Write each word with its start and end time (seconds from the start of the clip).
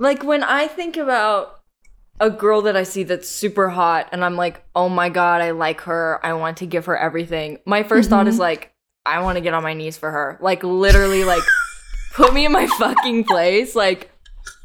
Like 0.00 0.24
when 0.24 0.42
I 0.42 0.66
think 0.66 0.96
about 0.96 1.60
a 2.20 2.30
girl 2.30 2.62
that 2.62 2.74
I 2.74 2.84
see 2.84 3.02
that's 3.02 3.28
super 3.28 3.68
hot 3.68 4.08
and 4.12 4.24
I'm 4.24 4.34
like, 4.34 4.64
oh 4.74 4.88
my 4.88 5.10
god, 5.10 5.42
I 5.42 5.50
like 5.50 5.82
her. 5.82 6.18
I 6.24 6.32
want 6.32 6.56
to 6.58 6.66
give 6.66 6.86
her 6.86 6.96
everything. 6.96 7.58
My 7.66 7.82
1st 7.82 8.06
thought 8.06 8.26
is 8.26 8.36
mm-hmm. 8.36 8.40
like, 8.40 8.72
I 9.04 9.20
want 9.20 9.36
to 9.36 9.42
get 9.42 9.52
on 9.52 9.62
my 9.62 9.74
knees 9.74 9.98
for 9.98 10.10
her. 10.10 10.38
Like 10.40 10.64
literally, 10.64 11.24
like 11.24 11.42
put 12.14 12.32
me 12.32 12.46
in 12.46 12.52
my 12.52 12.66
fucking 12.78 13.24
place. 13.24 13.76
Like 13.76 14.10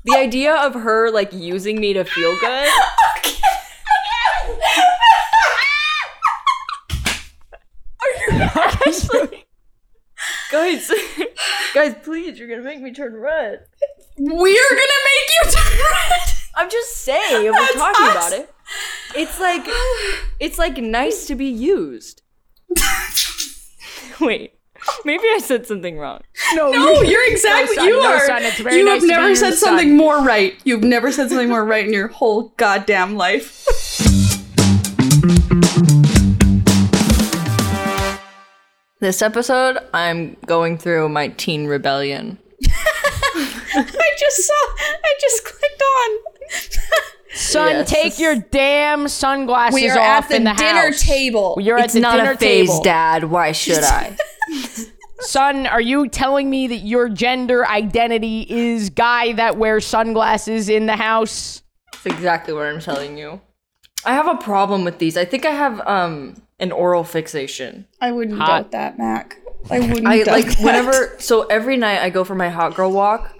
the 0.05 0.15
idea 0.15 0.55
of 0.55 0.73
her 0.73 1.11
like 1.11 1.33
using 1.33 1.81
me 1.81 1.91
to 1.93 2.05
feel 2.05 2.33
good. 2.39 2.69
Are 8.01 8.09
you 8.21 8.39
actually? 8.55 9.45
guys, 10.49 10.89
guys, 11.73 11.95
please, 12.03 12.39
you're 12.39 12.47
gonna 12.47 12.61
make 12.61 12.81
me 12.81 12.93
turn 12.93 13.13
red. 13.15 13.65
We're 14.17 14.69
gonna 14.69 15.01
make 15.05 15.29
you 15.45 15.51
turn 15.51 15.77
red. 15.79 16.29
I'm 16.55 16.69
just 16.69 16.97
saying, 17.03 17.43
we're 17.45 17.51
That's 17.51 17.73
talking 17.73 18.05
us. 18.07 18.11
about 18.27 18.33
it. 18.33 18.53
It's 19.15 19.39
like 19.39 19.63
it's 20.39 20.57
like 20.57 20.77
nice 20.77 21.27
to 21.27 21.35
be 21.35 21.45
used. 21.47 22.21
Wait. 24.21 24.53
Maybe 25.03 25.23
I 25.33 25.39
said 25.39 25.65
something 25.65 25.97
wrong. 25.97 26.21
No, 26.53 26.71
you're 27.01 27.27
exactly 27.31 27.75
son, 27.75 27.85
you 27.87 27.99
no, 27.99 28.07
are. 28.07 28.25
son, 28.27 28.43
it's 28.43 28.59
very 28.59 28.77
you 28.77 28.85
nice 28.85 29.01
have 29.01 29.09
never 29.09 29.27
your 29.27 29.35
said 29.35 29.53
son. 29.55 29.69
something 29.69 29.97
more 29.97 30.21
right. 30.23 30.53
You've 30.63 30.83
never 30.83 31.11
said 31.11 31.29
something 31.29 31.49
more 31.49 31.65
right 31.65 31.85
in 31.87 31.91
your 31.93 32.07
whole 32.07 32.49
goddamn 32.57 33.15
life. 33.15 33.65
This 38.99 39.21
episode, 39.21 39.77
I'm 39.93 40.37
going 40.45 40.77
through 40.77 41.09
my 41.09 41.29
teen 41.29 41.65
rebellion. 41.67 42.37
I 43.77 44.15
just 44.19 44.47
saw. 44.47 44.53
I 44.53 45.13
just 45.21 45.43
clicked 45.45 45.81
on. 45.81 46.09
Son, 47.33 47.67
Yes. 47.69 47.89
take 47.89 48.19
your 48.19 48.35
damn 48.35 49.07
sunglasses 49.09 49.73
We 49.75 49.89
are 49.89 49.99
off 49.99 50.25
at 50.25 50.29
the 50.29 50.35
in 50.37 50.43
the 50.45 50.53
dinner 50.53 50.85
house. 50.87 51.01
table. 51.01 51.57
You're 51.61 51.77
it's 51.79 51.87
at 51.87 51.93
the 51.93 51.99
not 51.99 52.17
dinner 52.17 52.31
a 52.31 52.37
phase, 52.37 52.69
table. 52.69 52.81
Dad. 52.83 53.23
Why 53.25 53.51
should 53.51 53.83
I? 53.83 54.15
Son, 55.19 55.65
are 55.67 55.81
you 55.81 56.07
telling 56.07 56.49
me 56.49 56.67
that 56.67 56.77
your 56.77 57.09
gender 57.09 57.65
identity 57.67 58.45
is 58.49 58.89
guy 58.89 59.33
that 59.33 59.57
wears 59.57 59.85
sunglasses 59.85 60.69
in 60.69 60.85
the 60.85 60.95
house? 60.95 61.61
That's 61.91 62.05
exactly 62.05 62.53
what 62.53 62.67
I'm 62.67 62.79
telling 62.79 63.17
you. 63.17 63.41
I 64.05 64.13
have 64.13 64.27
a 64.27 64.35
problem 64.35 64.83
with 64.85 64.99
these. 64.99 65.17
I 65.17 65.25
think 65.25 65.45
I 65.45 65.51
have 65.51 65.81
um 65.87 66.41
an 66.59 66.71
oral 66.71 67.03
fixation. 67.03 67.85
I 67.99 68.11
wouldn't 68.11 68.37
Hot. 68.37 68.47
doubt 68.47 68.71
that, 68.71 68.97
Mak. 68.97 69.37
I 69.69 69.79
wouldn't. 69.79 70.05
I 70.07 70.19
doubt 70.23 70.27
like 70.27 70.45
that. 70.45 70.59
whenever 70.63 71.15
so 71.17 71.43
every 71.47 71.75
night 71.75 71.99
I 72.01 72.09
go 72.11 72.23
for 72.23 72.35
my 72.35 72.49
hot 72.49 72.75
girl 72.75 72.91
walk 72.91 73.34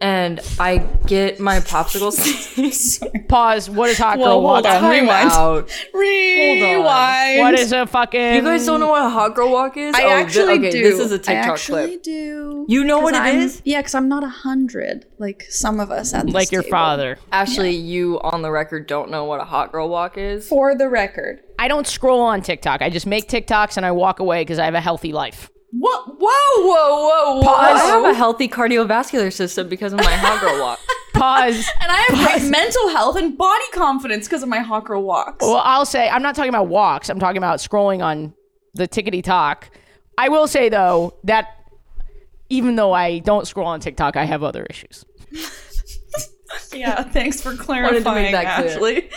and 0.00 0.40
I 0.60 0.78
get 1.06 1.40
my 1.40 1.60
popsicle 1.60 2.12
sticks. 2.12 3.00
Pause. 3.28 3.70
What 3.70 3.90
is 3.90 3.98
hot 3.98 4.18
Whoa, 4.18 4.24
girl 4.24 4.32
hold 4.34 4.44
walk? 4.44 4.64
on. 4.66 4.80
Time 4.80 4.90
rewind. 5.02 5.30
out. 5.30 5.70
Rewind. 5.92 7.40
What 7.40 7.54
is 7.54 7.72
a 7.72 7.86
fucking? 7.86 8.34
You 8.34 8.42
guys 8.42 8.64
don't 8.66 8.80
know 8.80 8.88
what 8.88 9.04
a 9.04 9.08
hot 9.08 9.34
girl 9.34 9.50
walk 9.50 9.76
is? 9.76 9.94
I 9.94 10.02
Oh, 10.02 10.06
thi- 10.06 10.12
actually 10.12 10.52
okay, 10.58 10.70
do. 10.70 10.82
This 10.82 10.98
is 11.00 11.12
a 11.12 11.18
TikTok 11.18 11.46
I 11.46 11.52
actually 11.52 11.86
clip. 11.88 12.02
do. 12.02 12.66
You 12.68 12.84
know 12.84 12.98
what 13.00 13.14
it 13.14 13.20
I'm- 13.22 13.38
is? 13.38 13.62
Yeah, 13.64 13.80
because 13.80 13.94
I'm 13.94 14.08
not 14.08 14.24
a 14.24 14.28
hundred 14.28 15.06
like 15.18 15.42
some 15.48 15.80
of 15.80 15.90
us 15.90 16.14
at 16.14 16.26
this 16.26 16.34
like 16.34 16.52
your 16.52 16.62
table. 16.62 16.70
father. 16.70 17.18
Ashley, 17.32 17.74
you 17.74 18.20
on 18.20 18.42
the 18.42 18.50
record 18.50 18.86
don't 18.86 19.10
know 19.10 19.24
what 19.24 19.40
a 19.40 19.44
hot 19.44 19.72
girl 19.72 19.88
walk 19.88 20.16
is. 20.18 20.48
For 20.48 20.74
the 20.74 20.88
record. 20.88 21.40
I 21.58 21.66
don't 21.68 21.86
scroll 21.86 22.20
on 22.20 22.40
TikTok. 22.42 22.82
I 22.82 22.90
just 22.90 23.06
make 23.06 23.28
TikToks 23.28 23.76
and 23.76 23.84
I 23.84 23.90
walk 23.90 24.20
away 24.20 24.42
because 24.42 24.58
I 24.58 24.64
have 24.64 24.74
a 24.74 24.80
healthy 24.80 25.12
life. 25.12 25.50
What? 25.70 26.06
Whoa, 26.06 26.16
whoa, 26.18 27.08
whoa, 27.08 27.40
whoa! 27.40 27.54
I 27.54 27.78
have 27.78 28.04
a 28.04 28.14
healthy 28.14 28.48
cardiovascular 28.48 29.32
system 29.32 29.68
because 29.68 29.92
of 29.92 29.98
my 30.00 30.12
hot 30.12 30.40
girl 30.40 30.60
walk. 30.60 30.80
Pause. 31.12 31.68
and 31.80 31.90
I 31.90 32.06
have 32.08 32.40
great 32.40 32.50
mental 32.50 32.88
health 32.90 33.16
and 33.16 33.36
body 33.36 33.64
confidence 33.72 34.26
because 34.26 34.42
of 34.42 34.48
my 34.48 34.60
hot 34.60 34.84
girl 34.86 35.02
walks. 35.02 35.44
Well, 35.44 35.60
I'll 35.62 35.84
say 35.84 36.08
I'm 36.08 36.22
not 36.22 36.34
talking 36.34 36.48
about 36.48 36.68
walks. 36.68 37.10
I'm 37.10 37.18
talking 37.18 37.38
about 37.38 37.58
scrolling 37.58 38.02
on 38.02 38.34
the 38.74 38.88
tickety 38.88 39.22
talk. 39.22 39.68
I 40.16 40.28
will 40.30 40.46
say 40.46 40.68
though 40.68 41.14
that 41.24 41.48
even 42.48 42.76
though 42.76 42.92
I 42.92 43.18
don't 43.18 43.46
scroll 43.46 43.66
on 43.66 43.80
TikTok, 43.80 44.16
I 44.16 44.24
have 44.24 44.42
other 44.42 44.66
issues. 44.70 45.04
yeah, 46.72 47.02
thanks 47.02 47.42
for 47.42 47.54
clarifying, 47.54 48.04
to 48.04 48.14
make 48.14 48.32
that 48.32 48.46
Ashley. 48.46 49.10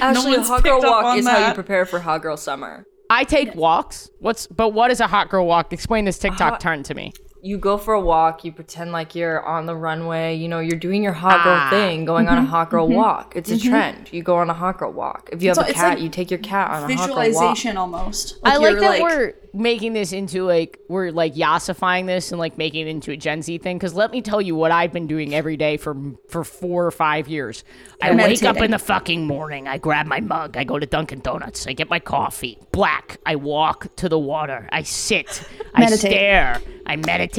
Ashley, 0.00 0.36
one's 0.36 0.46
hot 0.46 0.62
girl 0.62 0.80
walk 0.80 1.04
on 1.04 1.18
is 1.18 1.26
how 1.26 1.48
you 1.48 1.54
prepare 1.54 1.84
for 1.84 1.98
hot 1.98 2.22
girl 2.22 2.36
summer. 2.36 2.86
I 3.12 3.24
take 3.24 3.54
walks. 3.54 4.08
What's 4.20 4.46
but 4.46 4.70
what 4.70 4.90
is 4.90 5.00
a 5.00 5.06
hot 5.06 5.28
girl 5.28 5.46
walk? 5.46 5.72
Explain 5.72 6.06
this 6.06 6.18
TikTok 6.18 6.52
hot- 6.52 6.60
turn 6.60 6.82
to 6.84 6.94
me. 6.94 7.12
You 7.44 7.58
go 7.58 7.76
for 7.76 7.92
a 7.92 8.00
walk, 8.00 8.44
you 8.44 8.52
pretend 8.52 8.92
like 8.92 9.16
you're 9.16 9.44
on 9.44 9.66
the 9.66 9.74
runway, 9.74 10.36
you 10.36 10.46
know, 10.46 10.60
you're 10.60 10.78
doing 10.78 11.02
your 11.02 11.12
hot 11.12 11.42
girl 11.42 11.56
Ah. 11.58 11.70
thing, 11.70 12.04
going 12.04 12.28
on 12.28 12.38
a 12.38 12.40
mm-hmm, 12.42 12.50
hot 12.50 12.70
girl 12.70 12.86
mm-hmm, 12.86 12.94
walk. 12.94 13.32
It's 13.34 13.50
a 13.50 13.54
mm-hmm. 13.54 13.68
trend. 13.68 14.12
You 14.12 14.22
go 14.22 14.36
on 14.36 14.48
a 14.48 14.54
hot 14.54 14.78
girl 14.78 14.92
walk. 14.92 15.28
If 15.32 15.42
you 15.42 15.48
have 15.48 15.56
So 15.56 15.62
a 15.62 15.72
cat, 15.72 15.94
like 15.94 16.02
you 16.04 16.08
take 16.08 16.30
your 16.30 16.38
cat 16.38 16.70
on 16.70 16.88
a 16.88 16.94
hot 16.94 17.08
girl 17.08 17.16
walk. 17.16 17.26
Visualization 17.26 17.76
almost. 17.76 18.38
I 18.44 18.58
like 18.58 18.72
you're, 18.74 18.80
that 18.80 19.02
we're 19.02 19.34
making 19.54 19.92
this 19.92 20.12
into 20.12 20.44
like 20.44 20.78
we're 20.88 21.10
like 21.10 21.34
yassifying 21.34 22.06
this 22.06 22.30
and 22.30 22.38
like 22.38 22.56
making 22.56 22.86
it 22.86 22.90
into 22.90 23.10
a 23.10 23.16
Gen 23.16 23.42
Z 23.42 23.58
thing. 23.58 23.76
Because 23.76 23.94
let 23.94 24.12
me 24.12 24.22
tell 24.22 24.40
you 24.40 24.54
what 24.54 24.70
I've 24.70 24.92
been 24.92 25.08
doing 25.08 25.34
every 25.34 25.56
day 25.56 25.78
for 25.78 25.96
for 26.28 26.44
four 26.44 26.86
or 26.86 26.92
five 26.92 27.26
years. 27.26 27.64
I 28.00 28.14
wake 28.14 28.44
up 28.44 28.58
in 28.58 28.70
the 28.70 28.78
fucking 28.78 29.26
morning. 29.26 29.66
I 29.66 29.78
grab 29.78 30.06
my 30.06 30.20
mug. 30.20 30.56
I 30.56 30.62
go 30.62 30.78
to 30.78 30.86
Dunkin' 30.86 31.20
Donuts. 31.20 31.66
I 31.66 31.72
get 31.72 31.90
my 31.90 31.98
coffee. 31.98 32.58
Black. 32.70 33.18
I 33.26 33.34
walk 33.34 33.96
to 33.96 34.08
the 34.08 34.18
water. 34.18 34.68
I 34.70 34.82
sit. 34.82 35.42
I 35.74 35.80
Meditate. 35.80 35.98
stare. 36.12 36.62
I 36.84 36.96
meditate, 36.96 37.31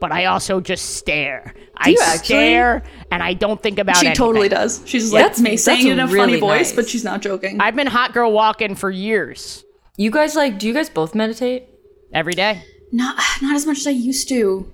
but 0.00 0.12
I 0.12 0.26
also 0.26 0.60
just 0.60 0.96
stare. 0.96 1.54
I 1.76 1.90
you 1.90 1.98
actually? 2.02 2.24
stare 2.24 2.82
and 3.10 3.22
I 3.22 3.34
don't 3.34 3.62
think 3.62 3.78
about 3.78 3.96
it. 3.96 4.00
She 4.00 4.06
anything. 4.08 4.16
totally 4.26 4.48
does. 4.48 4.82
She's 4.84 5.08
Yeah, 5.12 5.14
like 5.14 5.22
that's- 5.24 5.40
me 5.40 5.56
saying 5.56 5.86
it 5.86 5.92
in 5.92 6.00
a 6.00 6.06
really 6.06 6.18
funny 6.38 6.40
voice, 6.40 6.58
nice. 6.68 6.72
but 6.72 6.88
she's 6.88 7.04
not 7.04 7.22
joking. 7.22 7.60
I've 7.60 7.76
been 7.76 7.86
hot 7.86 8.12
girl 8.12 8.32
walking 8.32 8.74
for 8.74 8.90
years. 8.90 9.64
You 9.96 10.10
guys 10.10 10.34
like 10.36 10.58
do 10.58 10.66
you 10.66 10.74
guys 10.74 10.90
both 10.90 11.14
meditate? 11.14 11.64
Every 12.12 12.32
day. 12.34 12.62
not 12.92 13.16
not 13.42 13.54
as 13.56 13.66
much 13.66 13.78
as 13.78 13.86
I 13.86 13.90
used 13.90 14.28
to. 14.30 14.72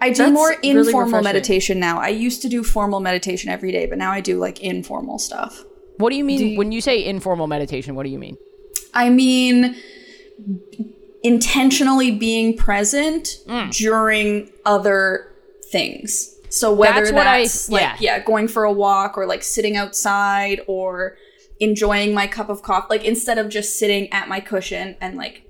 I 0.00 0.10
do 0.10 0.16
That's 0.18 0.32
more 0.32 0.48
really 0.50 0.68
informal 0.80 1.04
refreshing. 1.06 1.24
meditation 1.24 1.80
now. 1.80 1.98
I 1.98 2.08
used 2.08 2.42
to 2.42 2.48
do 2.48 2.62
formal 2.62 3.00
meditation 3.00 3.48
every 3.50 3.72
day, 3.72 3.86
but 3.86 3.96
now 3.98 4.10
I 4.12 4.20
do 4.20 4.38
like 4.38 4.60
informal 4.60 5.18
stuff. 5.18 5.64
What 5.98 6.10
do 6.10 6.16
you 6.16 6.24
mean 6.24 6.56
when 6.58 6.72
you 6.72 6.80
say 6.80 7.04
informal 7.04 7.46
meditation? 7.46 7.94
What 7.94 8.02
do 8.04 8.10
you 8.10 8.18
mean? 8.18 8.36
I 8.92 9.08
mean, 9.10 9.76
intentionally 11.24 12.10
being 12.12 12.56
present 12.56 13.38
Mm. 13.48 13.72
during 13.76 14.50
other 14.64 15.26
things. 15.72 16.30
So 16.50 16.72
whether 16.72 16.94
That's 17.06 17.10
that's, 17.10 17.68
what 17.68 17.80
I- 17.80 17.82
like 17.90 18.00
yeah. 18.00 18.16
yeah, 18.18 18.18
going 18.24 18.46
for 18.46 18.62
a 18.62 18.72
walk 18.72 19.18
or 19.18 19.26
like 19.26 19.42
sitting 19.42 19.76
outside 19.76 20.60
or 20.68 21.16
enjoying 21.58 22.14
my 22.14 22.26
cup 22.28 22.48
of 22.48 22.62
coffee, 22.62 22.86
like 22.90 23.04
instead 23.04 23.38
of 23.38 23.48
just 23.48 23.78
sitting 23.78 24.12
at 24.12 24.28
my 24.28 24.38
cushion 24.38 24.96
and 25.00 25.16
like, 25.16 25.42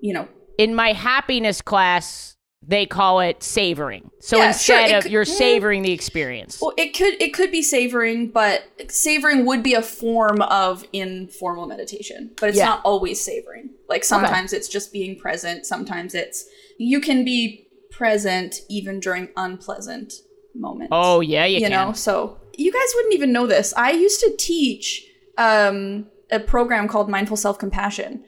you 0.00 0.14
know, 0.14 0.26
in 0.56 0.74
my 0.74 0.92
happiness 0.92 1.60
class 1.60 2.36
they 2.66 2.84
call 2.86 3.20
it 3.20 3.42
savoring 3.42 4.10
so 4.20 4.36
Yeah, 4.38 4.48
instead 4.48 4.88
sure, 4.88 4.96
of 4.98 5.02
could- 5.04 5.12
you're 5.12 5.24
mm. 5.24 5.28
savoring 5.28 5.82
the 5.82 5.92
experience 5.92 6.60
Well, 6.60 6.74
it 6.76 6.94
could 6.94 7.14
it 7.20 7.32
could 7.32 7.50
be 7.50 7.62
savoring, 7.62 8.28
but 8.30 8.64
savoring 8.90 9.46
would 9.46 9.62
be 9.62 9.74
a 9.74 9.82
form 9.82 10.42
of 10.42 10.84
informal 10.92 11.66
meditation. 11.66 12.32
But 12.40 12.50
it's 12.50 12.58
Yeah. 12.58 12.66
not 12.66 12.80
always 12.84 13.24
savoring. 13.24 13.70
Like 13.88 14.04
sometimes 14.04 14.52
it's 14.52 14.68
just 14.68 14.92
being 14.92 15.16
present. 15.18 15.66
Sometimes 15.66 16.14
it's 16.14 16.44
you 16.78 17.00
can 17.00 17.24
be 17.24 17.66
present 17.90 18.56
even 18.68 19.00
during 19.00 19.28
unpleasant 19.36 20.12
moments. 20.54 20.88
Oh 20.92 21.20
yeah, 21.20 21.44
you, 21.46 21.60
you 21.60 21.68
know 21.68 21.92
so 21.92 22.38
you 22.56 22.72
guys 22.72 22.92
wouldn't 22.96 23.14
even 23.14 23.32
know 23.32 23.46
this 23.46 23.72
i 23.76 23.92
used 23.92 24.18
to 24.20 24.34
teach 24.36 25.04
um, 25.38 26.06
a 26.32 26.40
program 26.40 26.88
called 26.88 27.08
mindful 27.08 27.36
self-compassion 27.36 28.24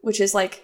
which 0.00 0.20
is 0.20 0.34
like 0.34 0.63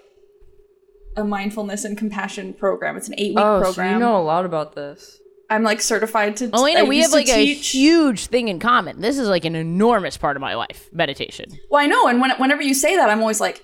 a 1.21 1.25
mindfulness 1.25 1.85
and 1.85 1.97
compassion 1.97 2.53
program 2.55 2.97
it's 2.97 3.07
an 3.09 3.15
eight-week 3.19 3.39
Oh, 3.45 3.59
so 3.61 3.65
program 3.67 3.95
you 3.95 3.99
know 4.01 4.17
a 4.19 4.25
lot 4.25 4.45
about 4.45 4.75
this. 4.75 5.21
i'm 5.51 5.63
like 5.63 5.81
certified 5.81 6.37
to 6.39 6.49
Alayna, 6.49 6.89
we 6.89 6.99
have 6.99 7.11
to 7.11 7.17
like 7.17 7.29
a 7.29 7.45
huge 7.55 8.27
thing 8.27 8.49
in 8.49 8.59
common. 8.59 9.01
This 9.01 9.17
is 9.19 9.29
like 9.29 9.45
an 9.45 9.55
enormous 9.55 10.17
part 10.17 10.37
of 10.37 10.41
my 10.41 10.55
life. 10.55 10.89
Meditation. 10.93 11.47
well 11.71 11.81
i 11.83 11.87
know 11.87 12.09
and 12.09 12.21
when, 12.21 12.31
whenever 12.39 12.63
you 12.63 12.75
say 12.75 12.97
that 12.97 13.09
i'm 13.11 13.21
always 13.21 13.41
like 13.41 13.63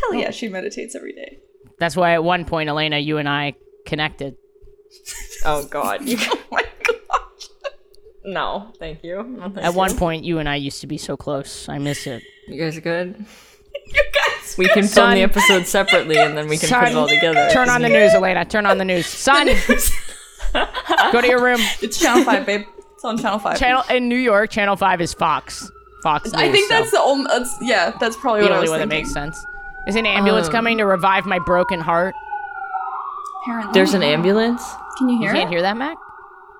hell 0.00 0.14
yeah 0.14 0.30
she 0.32 0.48
meditates 0.48 0.94
every 0.96 1.12
day 1.12 1.38
That's 1.78 1.94
why 1.96 2.14
at 2.14 2.24
one 2.24 2.44
point, 2.46 2.68
Alayna, 2.70 3.04
you 3.04 3.18
and 3.18 3.28
I 3.28 3.54
connected. 3.86 4.34
Oh 5.44 5.64
God. 5.66 6.02
You, 6.08 6.16
oh 6.22 6.40
my 6.50 6.62
gosh 6.82 7.48
no, 8.24 8.72
thank 8.80 9.04
you. 9.04 9.22
No, 9.22 9.42
thank 9.50 9.58
At 9.58 9.72
you. 9.72 9.78
one 9.78 9.96
point, 9.96 10.24
you 10.24 10.38
and 10.40 10.48
I 10.48 10.56
used 10.56 10.80
to 10.80 10.88
be 10.88 10.98
so 10.98 11.16
close. 11.16 11.68
I 11.68 11.78
miss 11.78 12.06
it. 12.08 12.24
you 12.48 12.58
guys 12.60 12.76
are 12.76 12.80
good? 12.80 13.24
You 14.58 14.66
guys 14.66 14.74
We 14.76 14.82
can 14.82 14.88
film 14.88 15.10
the 15.12 15.22
episode 15.22 15.66
separately, 15.66 16.16
and 16.18 16.36
then 16.36 16.48
we 16.48 16.56
can 16.58 16.68
put 16.68 16.88
it 16.88 16.96
all 16.96 17.08
together. 17.08 17.48
Turn 17.52 17.68
on 17.68 17.82
the 17.82 17.88
news, 17.88 18.12
Alayna. 18.12 18.48
Turn 18.48 18.64
on 18.66 18.78
the 18.78 18.84
news. 18.84 19.06
Son, 19.06 19.46
go 21.12 21.20
to 21.20 21.26
your 21.28 21.42
room. 21.42 21.60
it's 21.82 21.98
channel 22.00 22.24
5 22.24 22.46
babe 22.46 22.62
it's 22.94 23.04
on 23.04 23.18
channel 23.18 23.38
5 23.38 23.58
Channel 23.58 23.82
in 23.90 24.08
New 24.08 24.16
York, 24.16 24.50
Channel 24.50 24.76
Five 24.76 25.00
is 25.02 25.12
Fox. 25.12 25.70
Fox. 26.02 26.32
i 26.34 26.46
News, 26.46 26.52
think 26.52 26.68
that's 26.70 26.90
so 26.90 26.96
the 26.98 27.02
only 27.02 27.24
that's 27.28 27.54
yeah 27.60 27.92
that's 28.00 28.16
probably 28.16 28.40
the 28.42 28.46
what 28.46 28.52
I 28.52 28.56
only 28.56 28.64
was 28.64 28.70
one 28.70 28.80
that 28.80 28.88
makes 28.88 29.12
sense. 29.12 29.44
Is 29.86 29.96
an 29.96 30.06
ambulance 30.06 30.46
Um, 30.46 30.52
coming 30.52 30.78
to 30.78 30.84
revive 30.86 31.26
my 31.26 31.38
broken 31.40 31.80
heart? 31.80 32.14
Apparently. 33.42 33.72
There's 33.74 33.94
an 33.94 34.02
ambulance. 34.02 34.62
can 34.98 35.08
you 35.08 35.16
You 35.16 35.22
hear 35.22 35.32
can't 35.32 35.48
it 35.48 35.52
hear 35.52 35.62
that, 35.62 35.76
Mak? 35.76 35.96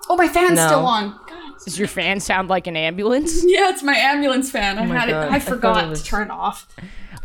oh 0.08 0.16
my 0.16 0.28
fan's 0.28 0.56
No. 0.56 0.66
still 0.66 0.86
on 0.86 1.10
god 1.26 1.58
Does 1.64 1.78
your 1.78 1.88
fan 1.88 2.20
sound 2.20 2.48
like 2.48 2.66
an 2.66 2.76
ambulance? 2.76 3.42
Yeah, 3.46 3.70
it's 3.70 3.82
my 3.82 3.96
ambulance 3.96 4.50
fan. 4.50 4.78
I 4.78 4.84
my 4.86 4.98
had 4.98 5.08
God. 5.08 5.26
it. 5.28 5.32
I 5.32 5.36
I 5.36 5.38
forgot 5.40 5.84
it 5.84 5.88
was- 5.88 6.02
to 6.02 6.08
turn 6.08 6.24
it 6.28 6.30
off. 6.30 6.66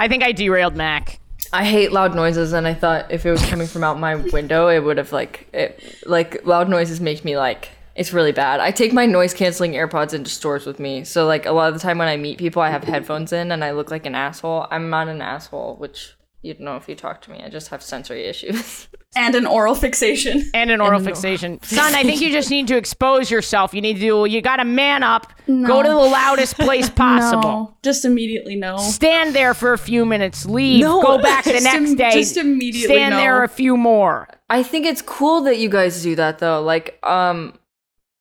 I 0.02 0.08
think 0.08 0.24
I 0.24 0.32
derailed 0.32 0.76
Mak. 0.76 1.20
I 1.54 1.64
hate 1.64 1.92
loud 1.92 2.16
noises, 2.16 2.54
and 2.54 2.66
I 2.66 2.74
thought 2.74 3.12
if 3.12 3.24
it 3.24 3.30
was 3.30 3.46
coming 3.46 3.68
from 3.68 3.84
out 3.84 4.00
my 4.00 4.16
window, 4.16 4.68
it 4.68 4.80
would 4.80 4.98
have 4.98 5.12
like 5.12 5.48
it. 5.54 5.80
Like 6.08 6.44
loud 6.44 6.70
noises 6.70 7.00
make 7.00 7.24
me 7.24 7.38
like 7.38 7.70
it's 7.96 8.12
really 8.12 8.32
bad. 8.32 8.60
I 8.60 8.72
take 8.72 8.94
my 8.94 9.06
noise 9.06 9.36
canceling 9.36 9.74
AirPods 9.74 10.16
into 10.16 10.32
stores 10.32 10.66
with 10.66 10.80
me, 10.80 11.04
so 11.04 11.28
like 11.28 11.46
a 11.46 11.52
lot 11.52 11.68
of 11.68 11.76
the 11.76 11.80
time 11.80 12.00
when 12.00 12.08
I 12.08 12.18
meet 12.18 12.40
people, 12.40 12.64
I 12.64 12.72
have 12.72 12.84
headphones 12.84 13.32
in, 13.32 13.52
and 13.52 13.64
I 13.64 13.74
look 13.74 13.92
like 13.92 14.08
an 14.08 14.16
asshole. 14.16 14.66
I'm 14.72 14.90
not 14.90 15.08
an 15.08 15.22
asshole, 15.22 15.76
which 15.76 16.16
you'd 16.42 16.60
know 16.60 16.78
if 16.78 16.90
you 16.90 16.96
talk 16.96 17.22
to 17.22 17.32
me. 17.32 17.44
I 17.44 17.50
just 17.50 17.68
have 17.68 17.84
sensory 17.84 18.26
issues. 18.26 18.88
And 19.14 19.36
an 19.36 19.46
oral 19.46 19.76
fixation. 19.76 20.50
and 20.54 20.72
an 20.72 20.80
oral 20.80 21.02
fixation. 21.02 21.60
Son, 21.64 21.94
I 21.94 22.04
think 22.04 22.22
you 22.22 22.32
just 22.32 22.50
need 22.50 22.68
to 22.70 22.78
expose 22.78 23.30
yourself. 23.30 23.74
You 23.74 23.82
need 23.82 23.96
to 23.96 24.00
do, 24.00 24.26
you 24.26 24.42
got 24.42 24.58
to 24.58 24.66
man 24.66 25.04
up, 25.04 25.34
No. 25.48 25.68
go 25.68 25.84
to 25.84 25.90
the 25.90 25.96
loudest 25.96 26.56
place 26.58 26.90
possible. 27.06 27.42
No, 27.42 27.78
just 27.84 28.06
immediately 28.06 28.56
no. 28.56 28.78
Stand 28.78 29.36
there 29.36 29.54
for 29.54 29.74
a 29.74 29.78
few 29.78 30.06
minutes, 30.06 30.46
leave, 30.46 30.82
No. 30.82 31.02
go 31.02 31.22
back 31.22 31.44
the 31.44 31.52
next 31.60 31.76
im- 31.76 31.96
day. 31.96 32.12
just 32.12 32.38
immediately 32.38 32.96
Stand 32.96 33.12
no. 33.16 33.18
there 33.18 33.44
a 33.44 33.50
few 33.50 33.76
more. 33.76 34.30
I 34.50 34.64
think 34.64 34.86
it's 34.86 35.02
cool 35.02 35.42
that 35.42 35.58
you 35.58 35.68
guys 35.70 36.02
do 36.02 36.16
that 36.16 36.40
though. 36.40 36.62
Like, 36.62 36.98
um, 37.04 37.54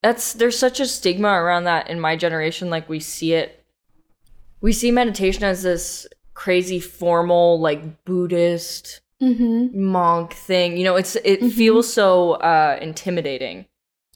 that's 0.03 0.33
there's 0.33 0.59
such 0.59 0.81
a 0.81 0.87
stigma 0.87 1.29
around 1.29 1.65
that 1.65 1.89
in 1.89 2.01
my 2.01 2.17
generation. 2.17 2.69
Like, 2.69 2.89
we 2.89 2.99
see 3.01 3.35
it, 3.35 3.65
we 4.61 4.73
see 4.73 4.91
meditation 4.91 5.45
as 5.45 5.63
this 5.63 6.07
crazy 6.35 6.81
formal, 6.81 7.61
like 7.61 8.05
Buddhist 8.05 9.03
Mm-hmm. 9.23 9.79
monk 9.85 10.33
thing. 10.33 10.77
You 10.79 10.85
know, 10.85 10.97
it's 10.97 11.15
it 11.17 11.45
feels 11.45 11.93
so 11.93 12.33
uh 12.35 12.79
intimidating. 12.81 13.67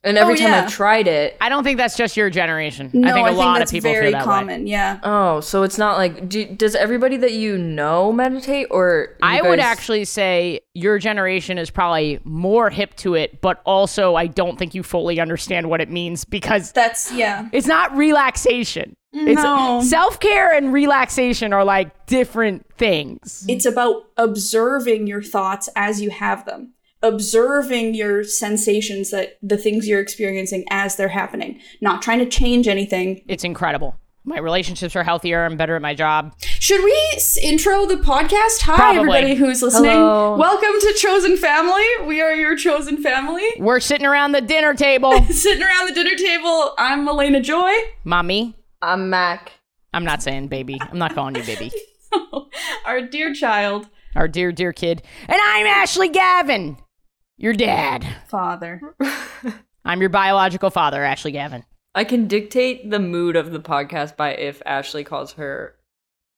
And 0.05 0.19
every 0.19 0.35
Oh, 0.35 0.37
time 0.37 0.49
yeah. 0.51 0.63
I've 0.65 0.71
tried 0.73 1.09
it, 1.09 1.37
I 1.41 1.49
don't 1.49 1.65
think 1.65 1.79
that's 1.79 1.97
just 1.97 2.17
your 2.17 2.29
generation. 2.31 2.91
No, 2.93 3.09
I 3.09 3.13
think 3.15 3.29
a 3.29 3.33
lot 3.33 3.59
that's 3.59 3.71
of 3.71 3.75
people 3.77 3.91
very 3.91 4.07
feel 4.07 4.13
that 4.13 4.19
way. 4.19 4.25
common. 4.25 4.67
Yeah. 4.67 5.01
oh, 5.03 5.41
so 5.41 5.63
it's 5.63 5.79
not 5.79 5.97
like 5.97 6.29
do, 6.29 6.45
does 6.45 6.75
everybody 6.75 7.17
that 7.17 7.33
you 7.33 7.57
know 7.59 8.13
meditate 8.13 8.67
or 8.71 9.17
I 9.23 9.41
would 9.43 9.61
actually 9.61 10.05
say 10.05 10.61
your 10.75 10.99
generation 10.99 11.57
is 11.57 11.71
probably 11.71 12.21
more 12.25 12.69
hip 12.71 12.95
to 12.97 13.15
it, 13.15 13.41
but 13.41 13.63
also 13.65 14.15
I 14.15 14.27
don't 14.27 14.59
think 14.59 14.75
you 14.75 14.83
fully 14.83 15.21
understand 15.21 15.71
what 15.71 15.81
it 15.81 15.91
means 15.91 16.25
because 16.25 16.73
That's 16.73 17.11
yeah. 17.13 17.49
it's 17.53 17.67
not 17.67 17.97
relaxation. 17.97 18.97
It's 19.17 19.41
No. 19.43 19.81
self-care 19.83 20.53
and 20.53 20.73
relaxation 20.73 21.53
are 21.53 21.65
like 21.65 22.07
different 22.07 22.67
things. 22.77 23.47
It's 23.49 23.65
about 23.65 24.07
observing 24.17 25.07
your 25.07 25.23
thoughts 25.23 25.69
as 25.77 26.03
you 26.03 26.11
have 26.11 26.45
them. 26.45 26.74
Observing 27.05 27.95
your 27.95 28.25
sensations 28.25 29.11
that 29.11 29.37
the 29.43 29.59
things 29.59 29.87
you're 29.87 30.01
experiencing 30.01 30.65
as 30.71 30.97
they're 30.97 31.09
happening. 31.09 31.61
Not 31.83 32.01
trying 32.01 32.19
to 32.21 32.27
change 32.27 32.67
anything. 32.67 33.23
It's 33.29 33.45
incredible. 33.45 33.97
My 34.25 34.39
relationships 34.39 34.97
are 34.97 35.03
healthier. 35.05 35.45
I'm 35.45 35.59
better 35.59 35.77
at 35.77 35.83
my 35.83 35.95
job. 35.95 36.35
Should 36.41 36.83
we 36.83 36.99
intro 37.43 37.85
the 37.85 37.97
podcast? 37.97 38.63
Hi, 38.63 38.77
Probably. 38.77 38.99
everybody 39.19 39.35
who's 39.35 39.61
listening. 39.61 39.91
Hello. 39.91 40.39
Welcome 40.39 40.81
to 40.81 40.95
Chosen 40.97 41.37
Family. 41.37 41.85
We 42.07 42.23
are 42.23 42.33
your 42.35 42.57
chosen 42.57 43.03
family. 43.03 43.45
We're 43.59 43.81
sitting 43.81 44.07
around 44.07 44.33
the 44.33 44.41
dinner 44.41 44.73
table. 44.73 45.13
Sitting 45.29 45.63
around 45.63 45.89
the 45.89 45.95
dinner 45.95 46.17
table, 46.17 46.75
I'm 46.79 47.07
Alayna 47.07 47.43
Joy. 47.43 47.71
Mommy, 48.05 48.57
I'm 48.81 49.11
Mak. 49.11 49.53
I'm 49.93 50.05
not 50.05 50.23
saying 50.23 50.49
baby. 50.49 50.79
I'm 50.81 50.99
not 50.99 51.15
calling 51.15 51.35
you 51.37 51.43
baby. 51.45 51.71
Our 52.87 53.03
dear 53.03 53.35
child, 53.35 53.91
Our 54.17 54.27
dear, 54.27 54.53
dear 54.53 54.73
kid. 54.73 55.03
And 55.29 55.37
I'm 55.39 55.67
Ashley 55.67 56.09
Gavin, 56.09 56.79
your 57.37 57.53
dad. 57.53 58.07
father. 58.29 58.81
I'm 59.85 60.01
your 60.01 60.11
biological 60.11 60.71
father, 60.71 61.05
Ashley 61.05 61.33
Gavin. 61.33 61.65
I 61.95 62.05
can 62.05 62.27
dictate 62.27 62.91
the 62.91 62.99
mood 62.99 63.37
of 63.37 63.53
the 63.53 63.61
podcast 63.61 64.17
by 64.17 64.35
if 64.35 64.63
Ashley 64.67 65.05
calls 65.05 65.35
her 65.35 65.77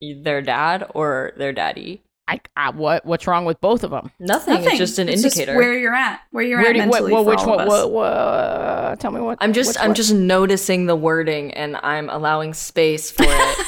their 0.00 0.42
dad 0.42 0.90
or 0.94 1.32
their 1.36 1.52
daddy. 1.52 2.02
I, 2.28 2.40
I 2.56 2.70
what 2.70 3.06
what's 3.06 3.28
wrong 3.28 3.44
with 3.44 3.60
both 3.60 3.84
of 3.84 3.92
them? 3.92 4.10
Nothing. 4.18 4.54
Nothing. 4.54 4.68
It's 4.70 4.78
just 4.78 4.98
an 4.98 5.08
It's 5.08 5.22
indicator. 5.22 5.54
where 5.56 5.78
you're 5.78 5.94
at. 5.94 6.20
Where 6.32 6.44
you're 6.44 6.58
Where 6.58 6.70
at 6.70 6.72
do 6.72 6.78
mentally 6.80 7.12
what, 7.12 7.22
for 7.24 7.30
which 7.30 7.38
all 7.38 7.46
one? 7.56 7.60
of 7.60 7.68
us. 7.72 7.84
What, 7.84 7.92
what, 7.92 8.98
tell 9.00 9.12
me 9.12 9.20
what. 9.20 9.38
I'm 9.40 9.52
just 9.52 9.78
I'm 9.80 9.90
one? 9.90 9.94
just 9.94 10.12
noticing 10.12 10.86
the 10.86 10.96
wording 10.96 11.52
and 11.54 11.76
I'm 11.84 12.10
allowing 12.10 12.52
space 12.52 13.12
for 13.12 13.22
it. 13.28 13.66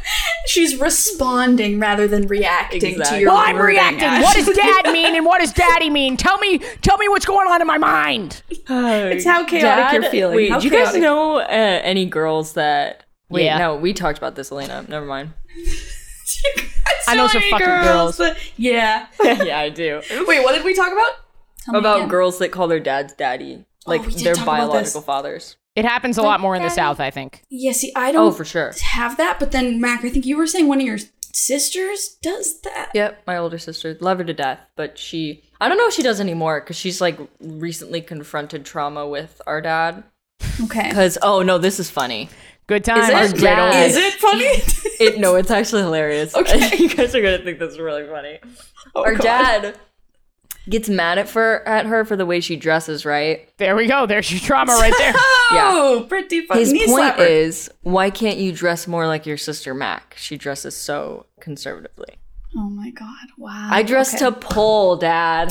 She's 0.46 0.76
responding 0.80 1.78
rather 1.78 2.08
than 2.08 2.26
reacting 2.26 2.80
to 2.80 2.86
Exactly. 2.88 3.20
your 3.20 3.30
Well, 3.32 3.38
I'm 3.38 3.56
wording, 3.56 3.76
reacting. 3.76 4.22
What 4.22 4.34
does 4.34 4.48
dad 4.56 4.90
mean 4.92 5.14
and 5.14 5.26
what 5.26 5.40
does 5.40 5.52
daddy 5.52 5.90
mean? 5.90 6.16
Tell 6.16 6.38
me, 6.38 6.58
tell 6.80 6.96
me 6.96 7.08
what's 7.08 7.26
going 7.26 7.46
on 7.48 7.60
in 7.60 7.66
my 7.66 7.78
mind. 7.78 8.42
It's 8.50 9.24
how 9.26 9.44
chaotic 9.44 9.92
you're 10.00 10.10
feeling. 10.10 10.36
Wait, 10.36 10.58
do 10.60 10.66
you 10.66 10.70
guys 10.70 10.96
know 10.96 11.38
uh, 11.40 11.44
any 11.48 12.06
girls 12.06 12.54
that? 12.54 13.04
Wait, 13.28 13.44
Yeah. 13.44 13.58
no, 13.58 13.76
we 13.76 13.92
talked 13.92 14.16
about 14.18 14.34
this, 14.36 14.48
Alayna. 14.50 14.88
Never 14.88 15.04
mind. 15.06 15.34
I 17.08 17.14
know 17.16 17.26
some 17.26 17.42
fucking 17.50 17.66
girls. 17.66 18.16
that- 18.18 18.36
yeah. 18.56 19.06
yeah, 19.22 19.58
I 19.58 19.68
do. 19.70 20.00
Wait, 20.26 20.42
what 20.42 20.54
did 20.54 20.64
we 20.64 20.74
talk 20.74 20.92
about? 20.92 21.10
Tell 21.64 21.76
About 21.76 22.08
girls 22.08 22.38
that 22.38 22.50
call 22.52 22.68
their 22.68 22.80
dads 22.80 23.12
daddy, 23.14 23.64
oh, 23.86 23.90
like 23.90 24.00
Oh, 24.02 24.10
their 24.10 24.34
biological 24.36 25.02
fathers. 25.02 25.56
It 25.76 25.84
happens 25.84 26.18
a 26.18 26.22
lot 26.22 26.40
more 26.40 26.56
in 26.56 26.62
the 26.62 26.68
South, 26.70 27.00
I 27.00 27.10
think. 27.10 27.42
Yeah, 27.48 27.72
see, 27.72 27.92
I 27.94 28.12
don't 28.12 28.28
Oh, 28.28 28.32
for 28.32 28.44
sure. 28.44 28.72
have 28.82 29.16
that, 29.18 29.38
but 29.38 29.52
then 29.52 29.80
Mak, 29.80 30.04
I 30.04 30.08
think 30.10 30.26
you 30.26 30.36
were 30.36 30.46
saying 30.46 30.68
one 30.68 30.80
of 30.80 30.86
your 30.86 30.98
sisters 31.32 32.16
does 32.22 32.60
that. 32.62 32.90
Yep, 32.94 33.22
my 33.26 33.36
older 33.36 33.58
sister, 33.58 33.96
love 34.00 34.18
her 34.18 34.24
to 34.24 34.34
death, 34.34 34.58
but 34.76 34.98
she, 34.98 35.42
I 35.60 35.68
don't 35.68 35.78
know 35.78 35.86
if 35.86 35.94
she 35.94 36.02
does 36.02 36.20
anymore 36.20 36.60
because 36.60 36.76
she's 36.76 37.00
like 37.00 37.18
recently 37.40 38.00
confronted 38.00 38.64
trauma 38.64 39.06
with 39.06 39.40
our 39.46 39.60
dad. 39.60 40.02
Okay. 40.64 40.88
Because 40.88 41.16
oh 41.22 41.42
no, 41.42 41.58
this 41.58 41.78
is 41.78 41.90
funny. 41.90 42.28
Good 42.70 42.84
times. 42.84 43.32
it? 43.32 43.38
great 43.38 43.42
Yeah. 43.42 43.64
old 43.66 43.74
Is 43.74 43.96
it 43.96 44.14
funny? 44.14 44.46
It 45.00 45.18
no, 45.18 45.34
it's 45.36 45.50
actually 45.50 45.80
hilarious. 45.82 46.34
Okay. 46.36 46.76
you 46.78 46.88
guys 46.88 47.14
are 47.14 47.22
gonna 47.22 47.38
think 47.42 47.58
this 47.58 47.72
is 47.72 47.78
really 47.80 48.06
funny. 48.06 48.38
Oh, 48.94 49.02
our 49.02 49.14
God. 49.14 49.22
dad 49.24 49.78
gets 50.68 50.88
mad 50.90 51.16
at 51.18 51.26
for 51.28 51.66
at 51.66 51.86
her 51.86 52.04
for 52.04 52.16
the 52.16 52.26
way 52.26 52.38
she 52.40 52.54
dresses. 52.54 53.04
Right. 53.06 53.48
There 53.56 53.74
we 53.74 53.86
go. 53.88 54.04
There's 54.06 54.30
your 54.30 54.40
trauma 54.40 54.72
right 54.74 54.94
there. 54.98 55.14
Oh, 55.52 56.06
pretty 56.08 56.46
funny. 56.46 56.60
His 56.60 56.72
Knee 56.72 56.86
point 56.86 57.16
slapper. 57.16 57.28
is, 57.28 57.68
why 57.82 58.08
can't 58.10 58.38
you 58.38 58.52
dress 58.52 58.86
more 58.86 59.08
like 59.08 59.26
your 59.26 59.36
sister 59.36 59.74
Mak? 59.74 60.14
She 60.16 60.36
dresses 60.36 60.76
so 60.76 61.26
conservatively. 61.40 62.18
Oh 62.56 62.68
my 62.70 62.90
god! 62.90 63.26
Wow. 63.36 63.68
I 63.72 63.82
dress 63.82 64.14
Okay. 64.14 64.26
to 64.26 64.32
pull, 64.32 64.94
Dad. 64.96 65.50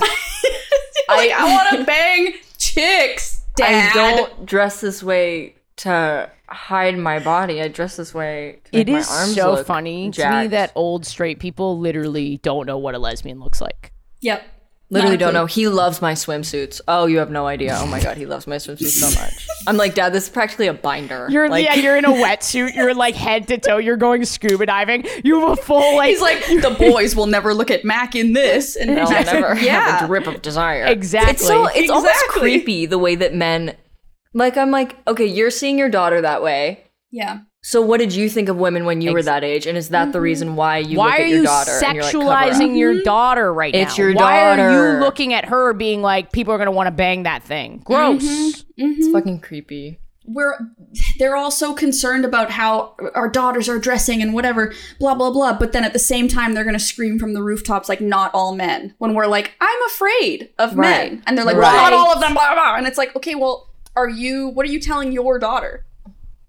like 1.09 1.31
I 1.31 1.51
want 1.53 1.79
to 1.79 1.83
bang 1.83 2.35
chicks, 2.57 3.43
Dad. 3.57 3.91
I 3.91 3.93
don't 3.93 4.45
dress 4.45 4.79
this 4.79 5.03
way 5.03 5.55
to 5.79 6.29
hide 6.47 6.97
my 6.97 7.19
body. 7.19 7.61
I 7.61 7.67
dress 7.67 7.95
this 7.95 8.13
way 8.13 8.59
to 8.65 8.77
make 8.77 8.87
It 8.87 8.91
my 8.91 8.97
arms 8.97 9.35
so 9.35 9.53
look 9.53 9.67
funny 9.67 10.11
to 10.11 10.41
me 10.41 10.47
that 10.47 10.71
old 10.75 11.05
straight 11.05 11.39
people 11.39 11.79
literally 11.79 12.37
don't 12.37 12.65
know 12.65 12.77
what 12.77 12.95
a 12.95 12.99
lesbian 12.99 13.39
looks 13.39 13.61
like. 13.61 13.91
Yep. 14.21 14.43
Literally 14.91 15.17
Not 15.17 15.25
don't 15.25 15.33
know. 15.35 15.45
He 15.45 15.67
loves 15.67 16.01
my 16.01 16.13
swimsuits. 16.13 16.81
Oh, 16.87 17.05
you 17.05 17.19
have 17.19 17.29
no 17.29 17.45
idea. 17.45 17.77
Oh 17.79 17.85
my 17.85 18.01
god, 18.01 18.17
he 18.17 18.25
loves 18.25 18.47
my 18.47 18.55
swimsuits 18.55 18.87
so 18.99 19.21
much. 19.21 19.47
I'm 19.67 19.77
like, 19.77 19.93
Dad, 19.93 20.13
this 20.13 20.23
is 20.23 20.29
practically 20.29 20.65
a 20.65 20.73
binder. 20.73 21.27
You're 21.29 21.47
like, 21.47 21.63
yeah, 21.63 21.75
you're 21.75 21.95
in 21.95 22.05
a 22.05 22.07
wetsuit. 22.25 22.73
You're 22.75 22.95
like 22.95 23.13
head 23.13 23.47
to 23.49 23.59
toe. 23.59 23.77
You're 23.77 23.97
going 23.97 24.25
scuba 24.25 24.65
diving. 24.65 25.05
You 25.23 25.41
have 25.41 25.59
a 25.59 25.61
full 25.61 25.95
like. 25.97 26.09
He's 26.09 26.21
like, 26.21 26.43
the 26.47 26.75
boys 26.79 27.15
will 27.15 27.27
never 27.27 27.53
look 27.53 27.69
at 27.69 27.85
Mak 27.85 28.15
in 28.15 28.33
this. 28.33 28.75
And 28.75 28.89
I'll 28.99 29.07
Mak's 29.11 29.27
like, 29.27 29.41
never 29.41 29.53
have 29.55 30.03
a 30.03 30.07
drip 30.07 30.25
of 30.25 30.41
desire. 30.41 30.85
Exactly. 30.87 31.33
It's 31.33 31.45
so 31.45 31.67
it's 31.67 31.91
almost 31.91 32.11
Exactly. 32.11 32.39
creepy 32.39 32.85
the 32.87 32.97
way 32.97 33.13
that 33.13 33.35
men 33.35 33.75
like 34.39 34.57
I'm 34.57 34.71
like, 34.71 34.97
okay, 35.07 35.25
you're 35.25 35.51
seeing 35.51 35.77
your 35.77 35.89
daughter 35.89 36.21
that 36.21 36.41
way. 36.41 36.85
Yeah. 37.11 37.41
So 37.61 37.81
what 37.81 37.97
did 37.99 38.13
you 38.15 38.29
think 38.29 38.47
of 38.49 38.55
women 38.57 38.85
when 38.85 39.01
you 39.01 39.11
were 39.11 39.21
that 39.21 39.43
age? 39.43 39.67
And 39.67 39.77
is 39.77 39.89
that 39.89 40.05
the 40.05 40.11
mm-hmm. 40.13 40.23
reason 40.23 40.55
why 40.55 40.77
you 40.77 40.97
Why 40.97 41.05
look 41.05 41.19
are 41.19 41.21
at 41.21 41.27
your 41.27 41.37
you 41.39 41.43
daughter 41.43 41.71
and 41.71 41.95
you're 41.95 42.03
like, 42.23 42.53
sexualizing 42.53 42.77
your 42.77 42.93
mm-hmm. 42.93 43.03
daughter 43.03 43.53
right 43.53 43.73
now? 43.73 43.81
It's 43.81 43.97
your 43.97 44.13
Why 44.13 44.41
are 44.43 44.57
daughter. 44.57 44.93
you 44.93 44.99
looking 44.99 45.33
at 45.33 45.45
her 45.45 45.73
being 45.73 46.01
like 46.01 46.31
people 46.31 46.53
are 46.53 46.57
gonna 46.57 46.71
want 46.71 46.87
to 46.87 46.91
bang 46.91 47.23
that 47.23 47.43
thing? 47.43 47.79
Mm-hmm. 47.79 47.83
Gross. 47.83 48.65
It's 48.77 49.11
fucking 49.11 49.41
creepy. 49.41 49.99
we're 50.25 50.57
they're 51.17 51.35
all 51.35 51.51
so 51.51 51.73
concerned 51.73 52.23
about 52.23 52.51
how 52.51 52.95
our 53.15 53.27
daughters 53.27 53.67
are 53.67 53.79
dressing 53.79 54.21
and 54.21 54.33
whatever 54.33 54.71
blah 54.99 55.15
blah 55.15 55.31
blah 55.31 55.57
but 55.57 55.71
then 55.71 55.83
at 55.83 55.91
the 55.91 55.99
same 55.99 56.27
time 56.27 56.53
they're 56.53 56.63
gonna 56.63 56.79
scream 56.79 57.17
from 57.17 57.33
the 57.33 57.41
rooftops 57.41 57.89
like 57.89 57.99
not 57.99 58.29
all 58.33 58.53
men 58.55 58.93
when 58.99 59.13
we're 59.15 59.25
like 59.27 59.53
i'm 59.59 59.81
afraid 59.87 60.49
of 60.59 60.75
Right. 60.77 61.13
men 61.13 61.23
and 61.25 61.35
they're 61.37 61.45
like 61.45 61.55
Right. 61.57 61.73
well 61.73 61.83
not 61.83 61.93
all 61.93 62.13
of 62.13 62.19
them 62.21 62.33
blah, 62.33 62.53
blah, 62.53 62.63
blah. 62.63 62.75
and 62.75 62.85
it's 62.85 62.97
like 62.97 63.15
okay 63.15 63.33
well 63.33 63.68
are 63.95 64.09
you 64.09 64.47
what 64.49 64.65
are 64.65 64.69
you 64.69 64.79
telling 64.79 65.11
your 65.11 65.39
daughter 65.39 65.85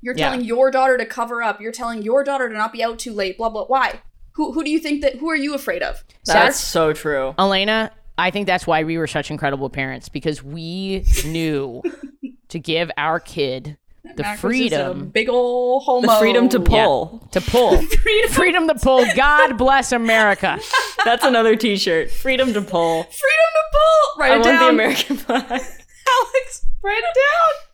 you're 0.03 0.17
Yeah. 0.17 0.31
telling 0.31 0.45
your 0.45 0.71
daughter 0.71 0.97
to 0.99 1.07
cover 1.07 1.43
up 1.43 1.61
you're 1.61 1.73
telling 1.73 2.03
your 2.03 2.25
daughter 2.25 2.49
to 2.49 2.55
not 2.55 2.73
be 2.73 2.83
out 2.83 2.99
too 2.99 3.13
late 3.13 3.37
blah 3.39 3.49
blah 3.49 3.65
why 3.67 4.01
who, 4.35 4.53
who 4.53 4.63
do 4.65 4.71
you 4.71 4.79
think 4.79 5.03
that 5.03 5.17
who 5.17 5.29
are 5.29 5.37
you 5.37 5.55
afraid 5.55 5.83
of 5.83 6.03
That's 6.25 6.59
so 6.61 6.93
true. 6.93 7.35
Alayna, 7.39 7.91
I 8.17 8.31
think 8.31 8.47
that's 8.47 8.67
why 8.67 8.85
we 8.85 8.97
were 8.97 9.07
such 9.09 9.31
incredible 9.31 9.69
parents 9.71 10.09
because 10.09 10.43
we 10.43 11.05
knew 11.27 11.83
to 12.49 12.59
give 12.59 12.91
our 12.97 13.19
kid 13.21 13.77
the 14.17 14.23
Mak 14.23 14.31
was 14.33 14.39
a 14.39 14.41
freedom 14.41 15.09
big 15.09 15.29
old 15.29 15.83
homo 15.85 16.07
The 16.07 16.15
freedom 16.19 16.49
to 16.51 16.59
Yeah, 16.59 16.85
pull. 16.85 17.29
to 17.33 17.41
pull. 17.41 17.83
freedom. 18.31 18.67
to 18.69 18.75
pull. 18.77 19.05
God 19.15 19.59
bless 19.59 19.93
America. 19.93 20.59
That's 21.05 21.25
another 21.25 21.55
t-shirt. 21.55 22.11
Freedom 22.11 22.53
to 22.55 22.63
pull. 22.63 23.03
freedom 23.03 23.51
to 23.55 23.63
pull 23.73 24.19
write 24.21 24.31
I 24.33 24.35
it 24.35 24.39
want 24.39 24.45
down 24.45 24.63
the 24.65 24.69
American 24.71 25.17
flag. 25.19 25.63
Alex 26.83 26.85
write 26.85 26.99
it 26.99 27.15
down 27.15 27.71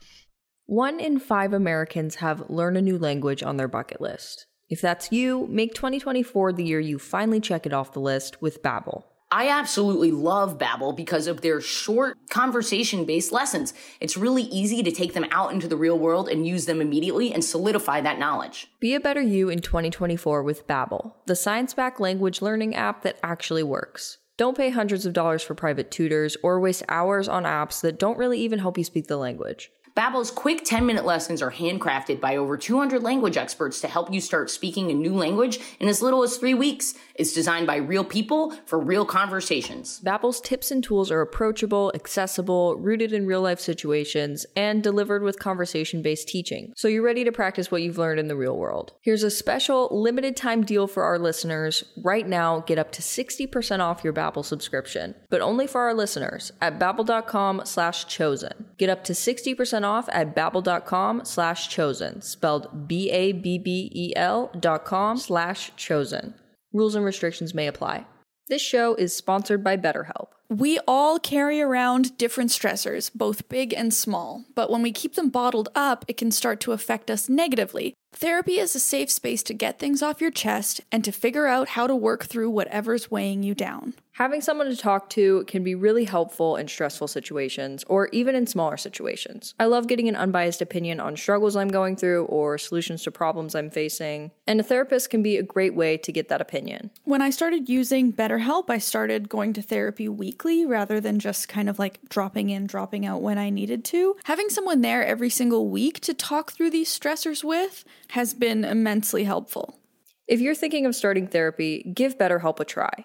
One 0.67 1.01
in 1.01 1.19
five 1.19 1.53
Americans 1.53 2.17
have 2.17 2.51
learn 2.51 2.77
a 2.77 2.83
new 2.83 2.99
language 2.99 3.43
on 3.43 3.57
their 3.57 3.69
bucket 3.69 4.01
list. 4.01 4.47
If 4.69 4.81
that's 4.81 5.13
you, 5.13 5.47
make 5.49 5.75
2024 5.75 6.53
the 6.53 6.65
year 6.65 6.81
you 6.81 6.99
finally 6.99 7.41
check 7.41 7.67
it 7.67 7.73
off 7.73 7.93
the 7.93 8.01
list 8.01 8.43
with 8.43 8.63
Babbel. 8.63 9.05
I 9.31 9.49
absolutely 9.49 10.13
love 10.13 10.57
Babbel 10.57 10.97
because 10.97 11.27
of 11.27 11.41
their 11.41 11.61
short 11.61 12.17
conversation-based 12.31 13.33
lessons. 13.33 13.75
It's 14.01 14.17
really 14.17 14.45
easy 14.45 14.85
to 14.85 14.93
take 14.93 15.15
them 15.15 15.27
out 15.33 15.53
into 15.53 15.67
the 15.67 15.77
real 15.77 15.99
world 15.99 16.29
and 16.29 16.47
use 16.47 16.67
them 16.67 16.81
immediately 16.81 17.35
and 17.35 17.45
solidify 17.45 18.01
that 18.03 18.21
knowledge. 18.21 18.69
Be 18.79 18.95
a 18.95 19.01
better 19.01 19.21
you 19.21 19.49
in 19.49 19.61
2024 19.61 20.45
with 20.45 20.67
Babbel, 20.69 21.15
the 21.27 21.35
science-backed 21.37 22.01
language 22.01 22.41
learning 22.41 22.77
app 22.77 23.03
that 23.03 23.19
actually 23.23 23.65
works. 23.65 24.19
Don't 24.37 24.57
pay 24.57 24.69
hundreds 24.69 25.07
of 25.07 25.15
dollars 25.15 25.43
for 25.43 25.55
private 25.55 25.91
tutors 25.91 26.37
or 26.43 26.61
waste 26.61 26.83
hours 26.89 27.27
on 27.27 27.45
apps 27.45 27.81
that 27.81 27.99
don't 27.99 28.19
really 28.19 28.39
even 28.41 28.59
help 28.59 28.77
you 28.77 28.85
speak 28.85 29.07
the 29.07 29.17
language. 29.17 29.73
Babbel's 29.97 30.31
quick 30.31 30.63
10-minute 30.63 31.07
lessons 31.07 31.41
are 31.41 31.51
handcrafted 31.51 32.21
by 32.21 32.37
over 32.37 32.59
200 32.59 33.03
language 33.03 33.39
experts 33.39 33.81
to 33.81 33.89
help 33.89 34.13
you 34.13 34.21
start 34.21 34.51
speaking 34.51 34.91
a 34.91 34.95
new 34.95 35.15
language 35.15 35.59
in 35.81 35.89
as 35.89 36.03
little 36.03 36.23
as 36.23 36.37
3 36.37 36.53
weeks. 36.53 36.93
It's 37.15 37.33
designed 37.33 37.67
by 37.67 37.77
real 37.77 38.05
people 38.05 38.51
for 38.67 38.79
real 38.79 39.07
conversations. 39.07 40.03
Babbel's 40.05 40.43
tips 40.43 40.71
and 40.71 40.85
tools 40.85 41.11
are 41.11 41.23
approachable, 41.23 41.93
accessible, 41.95 42.77
rooted 42.77 43.15
in 43.15 43.25
real-life 43.25 43.59
situations, 43.59 44.45
and 44.55 44.83
delivered 44.83 45.23
with 45.23 45.39
conversation-based 45.39 46.29
teaching. 46.29 46.75
So 46.77 46.89
you're 46.89 47.03
ready 47.03 47.25
to 47.25 47.33
practice 47.33 47.71
what 47.71 47.81
you've 47.81 47.97
learned 47.97 48.21
in 48.21 48.29
the 48.29 48.37
real 48.37 48.59
world. 48.59 48.93
Here's 49.01 49.23
a 49.23 49.31
special 49.31 49.89
limited 49.91 50.37
time 50.37 50.63
deal 50.63 50.87
for 50.87 51.05
our 51.05 51.19
listeners. 51.19 51.85
Right 52.05 52.29
now, 52.29 52.61
get 52.61 52.79
up 52.79 52.93
to 52.93 53.01
60% 53.01 53.81
off 53.81 54.05
your 54.05 54.13
Babbel 54.13 54.45
subscription, 54.45 55.15
but 55.31 55.41
only 55.41 55.67
for 55.67 55.81
our 55.81 55.95
listeners 55.95 56.53
at 56.61 56.79
babbel.com 56.79 57.63
slash 57.65 58.07
chosen. 58.09 58.67
Get 58.77 58.91
up 58.91 59.03
to 59.05 59.15
60% 59.15 59.86
off 59.87 60.11
at 60.13 60.37
babbel.com 60.37 61.25
slash 61.25 61.71
chosen, 61.71 62.21
spelled 62.21 62.87
B-A-B-B-E-L 62.87 64.51
dot 64.61 64.85
com 64.85 65.17
slash 65.17 65.73
chosen. 65.77 66.35
Rules 66.75 66.95
and 66.95 67.07
restrictions 67.07 67.55
may 67.55 67.67
apply. 67.67 68.05
This 68.49 68.61
show 68.61 68.95
is 68.97 69.17
sponsored 69.17 69.65
by 69.65 69.79
BetterHelp. 69.79 70.29
We 70.49 70.79
all 70.87 71.19
carry 71.19 71.61
around 71.61 72.17
different 72.19 72.51
stressors, 72.51 73.11
both 73.13 73.49
big 73.49 73.73
and 73.73 73.93
small, 73.93 74.45
but 74.55 74.71
when 74.71 74.83
we 74.83 74.93
keep 74.93 75.15
them 75.15 75.31
bottled 75.31 75.69
up, 75.75 76.05
it 76.07 76.17
can 76.17 76.31
start 76.31 76.61
to 76.61 76.73
affect 76.73 77.11
us 77.11 77.29
negatively. 77.29 77.95
Therapy 78.13 78.59
is 78.59 78.77
a 78.77 78.81
safe 78.81 79.11
space 79.11 79.43
to 79.43 79.55
get 79.55 79.81
things 79.81 80.03
off 80.03 80.21
your 80.21 80.31
chest 80.31 80.81
and 80.93 81.03
to 81.03 81.11
figure 81.11 81.47
out 81.47 81.71
how 81.71 81.89
to 81.89 81.97
work 81.97 82.27
through 82.27 82.51
whatever's 82.51 83.11
weighing 83.11 83.43
you 83.43 83.55
down. 83.55 83.95
Having 84.17 84.41
someone 84.41 84.71
to 84.71 84.77
talk 84.79 85.11
to 85.11 85.45
can 85.47 85.63
be 85.63 85.75
really 85.75 86.05
helpful 86.07 86.57
in 86.57 86.69
stressful 86.69 87.07
situations 87.07 87.85
or 87.87 88.09
even 88.13 88.35
in 88.35 88.47
smaller 88.47 88.79
situations. 88.79 89.55
I 89.61 89.67
love 89.67 89.89
getting 89.89 90.09
an 90.09 90.17
unbiased 90.17 90.63
opinion 90.63 91.01
on 91.01 91.19
struggles 91.19 91.55
I'm 91.55 91.69
going 91.69 91.97
through 91.97 92.25
or 92.25 92.57
solutions 92.57 93.03
to 93.03 93.11
problems 93.11 93.55
I'm 93.55 93.69
facing, 93.69 94.31
and 94.47 94.59
a 94.59 94.63
therapist 94.63 95.11
can 95.11 95.23
be 95.23 95.37
a 95.37 95.43
great 95.43 95.75
way 95.75 95.99
to 95.99 96.13
get 96.13 96.31
that 96.31 96.41
opinion. 96.41 96.93
When 97.05 97.21
I 97.21 97.29
started 97.29 97.69
using 97.69 98.11
BetterHelp, 98.11 98.71
I 98.71 98.79
started 98.79 99.29
going 99.29 99.53
to 99.53 99.61
therapy 99.61 100.09
weekly 100.09 100.65
rather 100.65 100.99
than 100.99 101.19
just 101.19 101.51
kind 101.51 101.69
of 101.69 101.79
like 101.79 102.01
dropping 102.09 102.49
in, 102.49 102.67
dropping 102.67 103.05
out 103.05 103.21
when 103.21 103.37
I 103.37 103.51
needed 103.51 103.85
to. 103.85 104.17
Having 104.25 104.49
someone 104.49 104.81
there 104.81 105.05
every 105.05 105.29
single 105.29 105.69
week 105.69 106.01
to 106.01 106.15
talk 106.15 106.53
through 106.53 106.71
these 106.71 106.89
stressors 106.89 107.45
with 107.45 107.85
has 108.13 108.33
been 108.33 108.65
immensely 108.65 109.25
helpful. 109.25 109.79
If 110.27 110.41
you're 110.41 110.55
thinking 110.55 110.87
of 110.87 110.97
starting 110.97 111.27
therapy, 111.27 111.93
give 111.95 112.17
BetterHelp 112.17 112.61
a 112.61 112.65
try. 112.65 113.05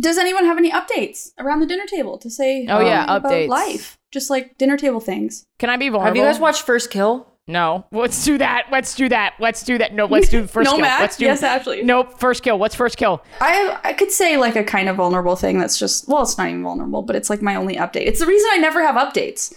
Does 0.00 0.18
anyone 0.18 0.44
have 0.44 0.58
any 0.58 0.70
updates 0.70 1.30
around 1.38 1.60
the 1.60 1.66
dinner 1.66 1.86
table 1.86 2.18
to 2.18 2.30
say 2.30 2.66
Oh, 2.68 2.80
yeah, 2.80 3.04
um, 3.04 3.16
about 3.16 3.32
updates. 3.32 3.48
life? 3.48 3.98
Just 4.12 4.30
like 4.30 4.56
dinner 4.58 4.76
table 4.76 5.00
things. 5.00 5.46
Can 5.58 5.70
I 5.70 5.76
be 5.76 5.88
vulnerable? 5.88 6.06
Have 6.06 6.16
you 6.16 6.22
guys 6.22 6.38
watched 6.40 6.62
First 6.62 6.90
Kill? 6.90 7.26
No. 7.48 7.86
Let's 7.92 8.24
do 8.24 8.38
that. 8.38 8.66
Let's 8.72 8.94
do 8.96 9.08
that. 9.08 9.34
Let's 9.38 9.62
do 9.62 9.78
that. 9.78 9.94
No, 9.94 10.06
let's 10.06 10.28
do 10.28 10.46
first 10.48 10.64
No, 10.64 10.72
kill. 10.72 10.80
Matt? 10.80 11.00
Let's 11.00 11.16
do 11.16 11.26
Yes, 11.26 11.42
Ashley. 11.44 11.82
Nope. 11.84 12.18
First 12.18 12.42
kill. 12.42 12.58
What's 12.58 12.74
first 12.74 12.96
kill? 12.96 13.22
I 13.40 13.78
I 13.84 13.92
could 13.92 14.10
say 14.10 14.36
like 14.36 14.56
a 14.56 14.64
kind 14.64 14.88
of 14.88 14.96
vulnerable 14.96 15.36
thing 15.36 15.58
that's 15.58 15.78
just 15.78 16.08
well, 16.08 16.22
it's 16.22 16.36
not 16.36 16.48
even 16.48 16.64
vulnerable, 16.64 17.02
but 17.02 17.14
it's 17.14 17.30
like 17.30 17.42
my 17.42 17.54
only 17.54 17.76
update. 17.76 18.06
It's 18.06 18.18
the 18.18 18.26
reason 18.26 18.48
I 18.52 18.56
never 18.58 18.82
have 18.84 18.96
updates. 18.96 19.54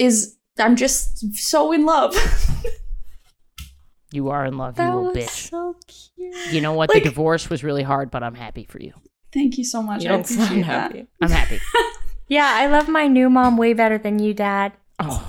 Is 0.00 0.36
I'm 0.58 0.74
just 0.74 1.32
so 1.36 1.70
in 1.70 1.86
love. 1.86 2.16
You 4.10 4.28
are 4.30 4.44
in 4.44 4.58
love, 4.58 4.78
you 4.78 4.84
little 4.84 5.12
bitch. 5.14 5.48
so 5.50 5.76
cute. 5.86 6.52
You 6.52 6.60
know 6.60 6.72
what? 6.74 6.90
Like- 6.90 7.02
the 7.02 7.08
divorce 7.08 7.48
was 7.48 7.62
really 7.64 7.82
hard, 7.82 8.10
but 8.10 8.22
I'm 8.22 8.34
happy 8.34 8.64
for 8.64 8.78
you. 8.80 8.92
Thank 9.32 9.58
you 9.58 9.64
so 9.64 9.82
much. 9.82 10.02
You 10.04 10.10
I 10.10 10.12
don't 10.12 10.26
sound 10.26 10.42
appreciate 10.42 10.66
that. 10.66 10.92
happy. 10.92 11.06
I'm 11.22 11.30
happy. 11.30 11.60
Yeah, 12.28 12.48
I 12.54 12.66
love 12.66 12.88
my 12.88 13.06
new 13.08 13.28
mom 13.30 13.56
way 13.56 13.72
better 13.72 13.98
than 13.98 14.18
you, 14.18 14.32
Dad. 14.34 14.72
Oh, 14.98 15.22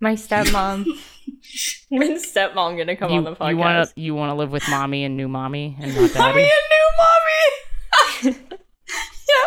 My 0.00 0.14
stepmom. 0.14 0.84
When's 1.90 2.24
stepmom 2.32 2.76
gonna 2.78 2.96
come 2.96 3.10
you, 3.12 3.18
on 3.18 3.24
the 3.24 3.34
podcast? 3.34 3.50
you 3.50 3.56
want 3.56 3.88
to 3.94 4.00
you 4.00 4.14
want 4.14 4.30
to 4.30 4.34
live 4.34 4.50
with 4.52 4.68
mommy 4.70 5.04
and 5.04 5.16
new 5.16 5.28
mommy 5.28 5.76
and 5.80 5.94
not 5.96 6.12
daddy? 6.12 6.18
Mommy 6.18 6.42
and 6.42 6.66
new 6.74 8.32
mommy. 8.32 8.36
yeah. 9.28 9.46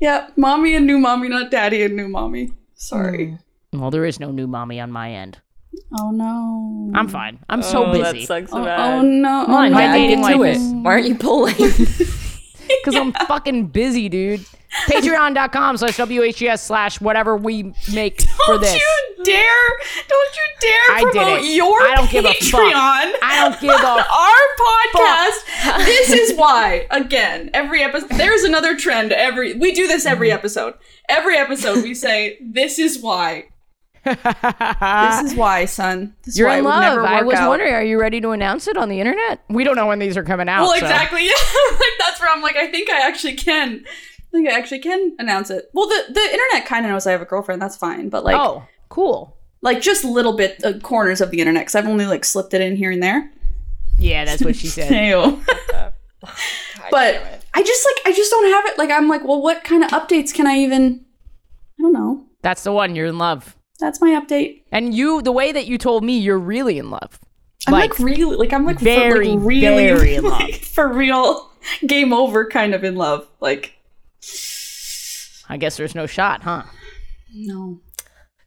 Yeah. 0.00 0.28
Mommy 0.36 0.74
and 0.74 0.86
new 0.86 0.98
mommy, 0.98 1.28
not 1.28 1.50
daddy 1.50 1.82
and 1.82 1.96
new 1.96 2.08
mommy. 2.08 2.52
Sorry. 2.74 3.38
Hmm. 3.72 3.80
well, 3.80 3.90
there 3.90 4.04
is 4.04 4.18
no 4.20 4.30
new 4.30 4.46
mommy 4.46 4.80
on 4.80 4.90
my 4.92 5.10
end. 5.12 5.38
Oh 5.98 6.10
no. 6.10 6.90
I'm 6.94 7.08
fine. 7.08 7.38
I'm 7.48 7.62
so 7.62 7.86
oh, 7.86 7.92
That 7.98 8.12
busy 8.14 8.26
sucks 8.26 8.52
oh, 8.52 8.56
so 8.56 8.62
Oh, 8.62 8.64
bad. 8.64 8.98
oh 8.98 9.02
no. 9.02 9.46
Come 9.46 9.54
on, 9.54 9.66
oh, 9.68 9.70
my 9.70 9.70
no. 9.70 9.78
Dad, 9.78 9.92
dating 9.94 10.20
get 10.22 10.38
life 10.38 10.60
Why 10.84 10.92
aren't 10.92 11.06
you 11.08 11.14
pulling? 11.14 11.54
Because 12.82 12.96
I'm 12.96 13.12
fucking 13.26 13.66
busy, 13.66 14.08
dude. 14.08 14.44
Patreon.com 14.86 15.76
slash 15.76 15.96
WHS 15.98 16.60
slash 16.60 17.00
whatever 17.00 17.36
we 17.36 17.74
make 17.92 18.22
for 18.46 18.56
this. 18.56 18.70
Don't 18.70 18.80
you 18.80 19.24
dare! 19.24 19.44
Don't 20.08 20.36
you 20.36 20.42
dare 20.60 20.96
I 20.96 21.02
promote 21.02 21.44
your 21.44 21.82
I 21.82 21.94
don't 21.94 22.10
give 22.10 22.24
a 22.24 22.28
fuck. 22.28 22.60
Patreon. 22.60 23.12
I 23.22 23.38
don't 23.42 23.60
give 23.60 23.70
a 23.70 23.74
our 23.84 25.76
podcast. 25.76 25.84
this 25.84 26.10
is 26.10 26.38
why. 26.38 26.86
Again, 26.90 27.50
every 27.52 27.82
episode. 27.82 28.10
There's 28.10 28.44
another 28.44 28.76
trend. 28.76 29.12
Every 29.12 29.54
we 29.54 29.72
do 29.72 29.86
this 29.86 30.06
every 30.06 30.28
mm-hmm. 30.28 30.38
episode. 30.38 30.74
Every 31.08 31.36
episode 31.36 31.82
we 31.82 31.94
say 31.94 32.38
this 32.40 32.78
is 32.78 32.98
why. 32.98 33.48
This 34.04 35.32
is 35.32 35.34
why, 35.34 35.64
son. 35.64 36.14
This 36.24 36.36
You're 36.36 36.48
why 36.48 36.58
in 36.58 36.64
love. 36.64 36.80
never 36.82 37.06
I 37.06 37.22
was 37.22 37.36
out. 37.36 37.48
wondering, 37.48 37.72
are 37.72 37.82
you 37.84 38.00
ready 38.00 38.20
to 38.20 38.30
announce 38.30 38.66
it 38.66 38.76
on 38.76 38.88
the 38.88 39.00
internet? 39.00 39.40
We 39.48 39.64
don't 39.64 39.76
know 39.76 39.86
when 39.86 39.98
these 39.98 40.16
are 40.16 40.24
coming 40.24 40.48
out. 40.48 40.62
Well, 40.62 40.72
exactly. 40.72 41.20
Yeah, 41.26 41.32
like 41.70 41.92
that's 41.98 42.20
where 42.20 42.30
I'm 42.34 42.42
like, 42.42 42.56
I 42.56 42.70
think 42.70 42.90
I 42.90 43.06
actually 43.06 43.34
can. 43.34 43.84
I 43.86 44.30
think 44.32 44.48
I 44.48 44.52
actually 44.58 44.80
can 44.80 45.14
announce 45.18 45.50
it. 45.50 45.70
Well, 45.72 45.86
the 45.88 46.04
the 46.12 46.20
internet 46.20 46.66
kind 46.66 46.84
of 46.84 46.90
knows 46.92 47.06
I 47.06 47.12
have 47.12 47.22
a 47.22 47.26
girlfriend. 47.26 47.62
That's 47.62 47.76
fine, 47.76 48.08
but 48.08 48.24
like, 48.24 48.36
oh, 48.36 48.64
cool. 48.88 49.36
like 49.60 49.80
just 49.80 50.04
little 50.04 50.36
bit 50.36 50.62
uh, 50.64 50.78
corners 50.80 51.20
of 51.20 51.30
the 51.30 51.40
internet 51.40 51.62
because 51.62 51.74
I've 51.74 51.86
only 51.86 52.06
like 52.06 52.24
slipped 52.24 52.54
it 52.54 52.60
in 52.60 52.76
here 52.76 52.90
and 52.90 53.02
there. 53.02 53.30
Yeah, 53.98 54.24
that's 54.24 54.42
what 54.42 54.56
she 54.56 54.66
said. 54.68 54.90
But 56.90 57.42
I 57.54 57.62
just 57.62 57.86
like 57.86 58.12
I 58.12 58.16
just 58.16 58.30
don't 58.30 58.50
have 58.52 58.66
it. 58.66 58.78
Like 58.78 58.90
I'm 58.90 59.08
like, 59.08 59.24
well, 59.24 59.40
what 59.40 59.64
kind 59.64 59.82
of 59.84 59.90
updates 59.90 60.34
can 60.34 60.46
I 60.46 60.56
even? 60.58 61.04
I 61.78 61.82
don't 61.82 61.92
know. 61.92 62.26
That's 62.42 62.64
the 62.64 62.72
one. 62.72 62.94
You're 62.94 63.06
in 63.06 63.18
love. 63.18 63.56
That's 63.82 64.00
my 64.00 64.10
update. 64.10 64.62
And 64.70 64.94
you, 64.94 65.20
the 65.20 65.32
way 65.32 65.50
that 65.52 65.66
you 65.66 65.76
told 65.76 66.04
me, 66.04 66.16
you're 66.16 66.38
really 66.38 66.78
in 66.78 66.88
love. 66.88 67.18
I'm 67.66 67.72
like, 67.72 67.98
really 67.98 68.36
like 68.36 68.52
I'm 68.52 68.64
like 68.64 68.78
for, 68.78 68.84
very, 68.84 69.28
like, 69.28 69.46
really 69.46 69.86
very 69.88 70.14
in 70.14 70.24
like, 70.28 70.54
for 70.54 70.88
real 70.88 71.50
game 71.86 72.12
over 72.12 72.46
kind 72.46 72.74
of 72.74 72.82
in 72.84 72.94
love. 72.96 73.26
Like 73.40 73.74
I 75.48 75.56
guess 75.58 75.76
there's 75.76 75.94
no 75.94 76.06
shot, 76.06 76.42
huh? 76.42 76.62
no. 77.34 77.80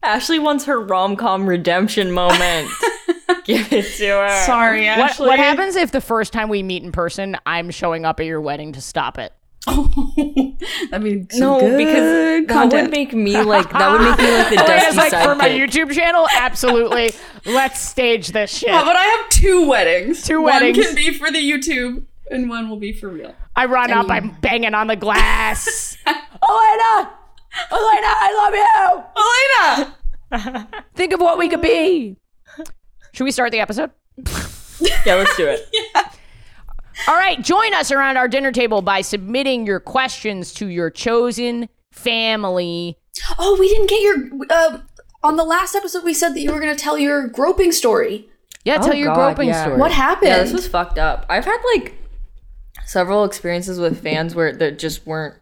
Ashley 0.02 0.38
wants 0.40 0.66
her 0.66 0.80
rom 0.80 1.16
com 1.16 1.48
redemption 1.48 2.12
moment. 2.12 2.70
Give 3.44 3.72
it 3.74 3.86
to 3.98 4.08
her. 4.08 4.44
Sorry, 4.46 4.86
What, 4.88 5.00
Ashley. 5.00 5.28
what 5.28 5.40
happens 5.40 5.76
if 5.76 5.92
the 5.92 6.02
first 6.02 6.32
time 6.32 6.48
we 6.50 6.64
meet 6.64 6.84
in 6.84 6.92
person, 6.92 7.36
I'm 7.46 7.72
showing 7.72 8.06
up 8.06 8.20
at 8.20 8.26
your 8.26 8.40
wedding 8.42 8.72
to 8.74 8.82
stop 8.82 9.18
it? 9.18 9.34
I 9.68 10.98
mean, 11.00 11.28
No, 11.34 11.60
because 11.60 12.46
that 12.48 12.70
would 12.72 12.92
make 12.92 13.14
me 13.14 13.42
like 13.42 13.70
that 13.72 13.92
would 13.92 14.02
make 14.02 14.18
me 14.20 14.32
like 14.38 14.50
the 14.50 14.56
oh, 14.62 14.66
Alayna's 14.66 14.96
dusty 14.96 14.98
like, 14.98 15.14
sidekick. 15.14 15.24
for 15.26 15.36
my 15.36 15.50
YouTube 15.50 15.92
channel, 15.94 16.28
absolutely. 16.36 17.14
Let's 17.46 17.80
stage 17.80 18.28
this 18.30 18.52
shit. 18.58 18.70
Yeah, 18.70 18.84
but 18.84 18.96
I 18.96 19.04
have 19.04 19.30
two 19.30 19.68
weddings. 19.68 20.24
Two 20.24 20.42
One 20.42 20.54
weddings. 20.54 20.86
can 20.86 20.96
be 20.96 21.12
for 21.14 21.32
the 21.32 21.40
YouTube, 21.40 22.04
and 22.30 22.50
one 22.50 22.70
will 22.70 22.78
be 22.78 22.94
for 22.94 23.10
real. 23.10 23.34
I 23.56 23.66
run 23.66 23.92
up, 23.92 24.10
I'm 24.10 24.32
banging 24.42 24.74
on 24.74 24.88
the 24.88 24.96
glass. 24.96 25.98
Alayna! 26.06 27.12
Alayna, 27.72 28.08
I 28.08 29.04
love 29.72 29.82
you, 29.82 29.88
Alayna. 30.42 30.68
you! 30.74 30.82
Think 30.96 31.14
of 31.14 31.20
what 31.22 31.38
we 31.38 31.50
could 31.50 31.62
be. 31.62 32.18
Should 33.14 33.24
we 33.24 33.32
start 33.32 33.52
the 33.52 33.62
episode? 33.62 33.92
yeah, 35.06 35.16
let's 35.16 35.36
do 35.38 35.48
it. 35.48 35.70
All 37.08 37.16
right, 37.16 37.42
join 37.42 37.74
us 37.74 37.92
around 37.92 38.18
our 38.18 38.28
dinner 38.28 38.52
table 38.52 38.82
by 38.82 39.02
submitting 39.02 39.66
your 39.66 39.80
questions 39.80 40.54
to 40.56 40.68
your 40.68 40.90
chosen 40.90 41.70
family. 41.92 42.98
Oh, 43.38 43.58
we 43.60 43.68
didn't 43.70 43.90
get 43.90 44.02
your. 44.02 44.46
Uh, 44.50 44.80
on 45.24 45.36
the 45.38 45.44
last 45.44 45.76
episode, 45.76 46.04
we 46.04 46.14
said 46.14 46.30
that 46.36 46.40
you 46.42 46.52
were 46.52 46.60
going 46.60 46.76
to 46.76 46.82
tell 46.82 46.98
your 46.98 47.28
groping 47.28 47.72
story. 47.72 48.30
Yeah, 48.64 48.78
tell 48.78 48.92
Oh, 48.92 48.94
your 48.94 49.14
God, 49.14 49.36
groping 49.36 49.50
yeah. 49.50 49.64
story. 49.64 49.78
What 49.78 49.92
happened? 49.92 50.30
Yeah, 50.30 50.44
this 50.44 50.54
was 50.54 50.68
fucked 50.68 50.98
up. 50.98 51.26
I've 51.30 51.46
had 51.46 51.62
like 51.76 51.94
several 52.86 53.24
experiences 53.24 53.80
with 53.80 54.02
fans 54.02 54.36
where 54.36 54.54
they 54.56 54.72
just 54.72 55.06
weren't 55.06 55.36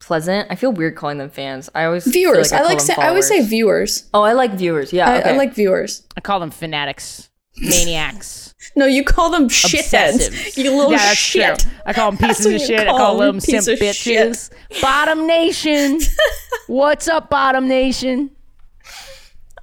pleasant. 0.00 0.46
I 0.50 0.54
feel 0.54 0.72
weird 0.72 0.94
calling 0.96 1.18
them 1.18 1.30
fans. 1.30 1.68
I 1.74 1.84
always 1.84 2.06
viewers. 2.06 2.52
Like 2.52 2.60
I, 2.60 2.64
call 2.64 2.72
like. 2.74 2.80
Say, 2.80 2.94
I 2.94 3.08
always 3.08 3.26
say 3.28 3.42
viewers. 3.44 4.08
Oh, 4.14 4.22
I 4.22 4.32
like 4.32 4.52
viewers. 4.52 4.92
Yeah, 4.92 5.08
I, 5.10 5.18
okay. 5.20 5.30
I 5.30 5.36
like 5.36 5.54
viewers. 5.54 6.06
I 6.16 6.20
call 6.20 6.40
them 6.40 6.50
fanatics, 6.50 7.28
maniacs. 7.60 8.54
No, 8.76 8.86
you 8.86 9.04
call 9.04 9.30
them 9.30 9.48
shitheads. 9.48 10.56
You 10.56 10.70
little 10.74 10.92
yeah, 10.92 10.98
that's 10.98 11.18
shit. 11.18 11.58
true. 11.58 11.70
I 11.86 11.92
call 11.92 12.10
them 12.10 12.18
pieces 12.18 12.46
of 12.46 12.52
what 12.52 12.60
you 12.60 12.66
shit. 12.66 12.80
I 12.80 12.84
call 12.86 12.98
call 12.98 13.18
them, 13.18 13.26
them 13.36 13.40
simp 13.40 13.66
piece 13.66 13.68
of 13.68 13.78
bitches. 13.78 14.50
Bottom 14.80 15.26
Nation. 15.26 16.00
What's 16.66 17.08
up, 17.08 17.30
Bottom 17.30 17.66
Nation? 17.68 18.30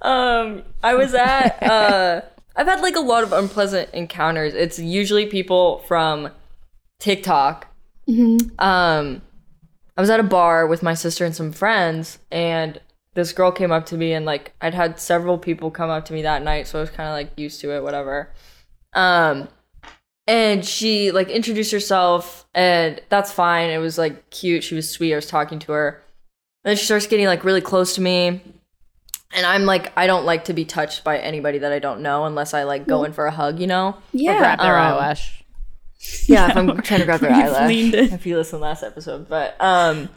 Um, 0.02 0.62
I 0.82 0.94
was 0.94 1.14
at. 1.14 1.62
Uh, 1.66 2.22
I've 2.56 2.66
had 2.66 2.80
like 2.80 2.96
a 2.96 3.00
lot 3.00 3.22
of 3.22 3.32
unpleasant 3.32 3.90
encounters. 3.92 4.54
It's 4.54 4.78
usually 4.78 5.26
people 5.26 5.80
from 5.80 6.30
TikTok. 7.00 7.66
Um, 8.08 9.22
I 9.96 10.00
was 10.00 10.08
at 10.08 10.20
a 10.20 10.24
bar 10.24 10.66
with 10.66 10.82
my 10.82 10.94
sister 10.94 11.24
and 11.24 11.34
some 11.34 11.52
friends, 11.52 12.18
and 12.30 12.80
this 13.16 13.32
girl 13.32 13.50
came 13.50 13.72
up 13.72 13.86
to 13.86 13.96
me, 13.96 14.12
and 14.12 14.24
like 14.24 14.54
I'd 14.60 14.74
had 14.74 15.00
several 15.00 15.36
people 15.38 15.72
come 15.72 15.90
up 15.90 16.04
to 16.04 16.12
me 16.12 16.22
that 16.22 16.42
night, 16.44 16.68
so 16.68 16.78
I 16.78 16.82
was 16.82 16.90
kind 16.90 17.08
of 17.08 17.14
like 17.14 17.36
used 17.36 17.60
to 17.62 17.72
it, 17.74 17.82
whatever. 17.82 18.30
Um, 18.94 19.48
and 20.28 20.64
she 20.64 21.10
like 21.10 21.28
introduced 21.28 21.72
herself, 21.72 22.46
and 22.54 23.00
that's 23.08 23.32
fine. 23.32 23.70
It 23.70 23.78
was 23.78 23.98
like 23.98 24.30
cute. 24.30 24.62
She 24.62 24.74
was 24.76 24.88
sweet. 24.88 25.12
I 25.12 25.16
was 25.16 25.26
talking 25.26 25.58
to 25.60 25.72
her. 25.72 26.02
And 26.64 26.70
then 26.70 26.76
she 26.76 26.84
starts 26.84 27.06
getting 27.08 27.26
like 27.26 27.42
really 27.44 27.60
close 27.60 27.94
to 27.94 28.00
me 28.00 28.40
and 29.36 29.46
I'm 29.46 29.66
like, 29.66 29.92
I 29.96 30.06
don't 30.08 30.24
like 30.24 30.46
to 30.46 30.52
be 30.52 30.64
touched 30.64 31.04
by 31.04 31.18
anybody 31.18 31.58
that 31.58 31.72
I 31.72 31.78
don't 31.78 32.00
know 32.00 32.24
unless 32.24 32.54
I 32.54 32.64
like 32.64 32.86
go 32.88 33.04
in 33.04 33.12
for 33.12 33.26
a 33.26 33.30
hug, 33.30 33.60
you 33.60 33.66
know? 33.68 33.96
Yeah. 34.12 34.38
Grab 34.38 34.58
their 34.60 34.76
Um, 34.76 34.82
eyelash. 34.94 35.44
Yeah, 36.26 36.50
if 36.50 36.56
I'm 36.56 36.80
trying 36.82 37.00
to 37.00 37.06
grab 37.06 37.20
their 37.20 37.30
eyelash. 37.34 37.68
leaned 37.68 37.94
in. 37.94 38.12
If 38.12 38.26
you 38.26 38.36
listen 38.36 38.58
last 38.60 38.82
episode, 38.82 39.28
but 39.28 39.56
um, 39.60 40.08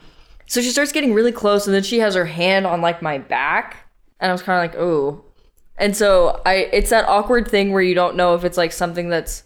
so 0.49 0.61
she 0.61 0.71
starts 0.71 0.91
getting 0.91 1.13
really 1.13 1.31
close, 1.31 1.65
and 1.67 1.73
then 1.73 1.83
she 1.83 1.99
has 1.99 2.15
her 2.15 2.25
hand 2.25 2.67
on 2.67 2.81
like 2.81 3.01
my 3.01 3.19
back, 3.19 3.77
and 4.19 4.29
I 4.29 4.33
was 4.33 4.41
kind 4.41 4.57
of 4.57 4.73
like, 4.73 4.81
"Ooh." 4.83 5.23
and 5.77 5.95
so 5.95 6.41
I, 6.45 6.69
it's 6.73 6.89
that 6.89 7.07
awkward 7.07 7.47
thing 7.47 7.71
where 7.71 7.81
you 7.81 7.95
don't 7.95 8.17
know 8.17 8.35
if 8.35 8.43
it's 8.43 8.57
like 8.57 8.73
something 8.73 9.09
that's. 9.09 9.43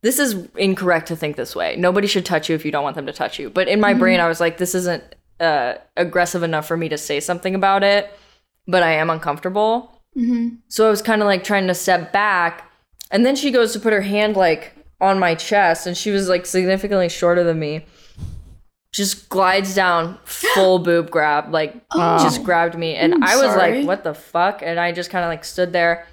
This 0.00 0.18
is 0.18 0.48
incorrect 0.56 1.08
to 1.08 1.16
think 1.16 1.36
this 1.36 1.56
way. 1.56 1.74
Nobody 1.76 2.06
should 2.06 2.24
touch 2.24 2.48
you 2.48 2.54
if 2.54 2.64
you 2.64 2.70
don't 2.70 2.84
want 2.84 2.94
them 2.96 3.06
to 3.06 3.12
touch 3.12 3.38
you. 3.38 3.50
But 3.50 3.66
in 3.68 3.80
my 3.80 3.94
brain, 3.94 4.20
I 4.20 4.28
was 4.28 4.38
like, 4.40 4.56
this 4.56 4.74
isn't 4.76 5.02
uh, 5.40 5.74
aggressive 5.96 6.44
enough 6.44 6.68
for 6.68 6.76
me 6.76 6.88
to 6.88 6.96
say 6.96 7.18
something 7.18 7.54
about 7.54 7.82
it, 7.82 8.12
but 8.68 8.84
I 8.84 8.92
am 8.92 9.10
uncomfortable. 9.10 10.00
So 10.68 10.86
I 10.86 10.90
was 10.90 11.02
kind 11.02 11.20
of 11.20 11.26
like 11.26 11.42
trying 11.42 11.66
to 11.66 11.74
step 11.74 12.12
back. 12.12 12.70
And 13.10 13.26
then 13.26 13.34
she 13.34 13.50
goes 13.50 13.72
to 13.72 13.80
put 13.80 13.92
her 13.92 14.02
hand 14.02 14.36
like 14.36 14.72
on 15.00 15.18
my 15.18 15.34
chest, 15.34 15.86
and 15.86 15.96
she 15.96 16.10
was 16.10 16.28
like 16.28 16.46
significantly 16.46 17.08
shorter 17.08 17.42
than 17.44 17.58
me. 17.58 17.84
Just 18.94 19.28
glides 19.28 19.74
down, 19.74 20.18
full 20.24 20.78
boob 20.88 21.10
grab, 21.10 21.52
like 21.52 21.74
just 21.92 22.42
grabbed 22.42 22.76
me. 22.76 22.94
And 22.94 23.14
I'm 23.14 23.22
I 23.22 23.36
was 23.36 23.52
sorry. 23.52 23.78
like, 23.80 23.86
what 23.86 24.02
the 24.04 24.14
fuck? 24.14 24.62
And 24.62 24.80
I 24.80 24.92
just 24.92 25.10
kind 25.10 25.24
of 25.24 25.28
like 25.28 25.44
stood 25.44 25.72
there 25.72 26.06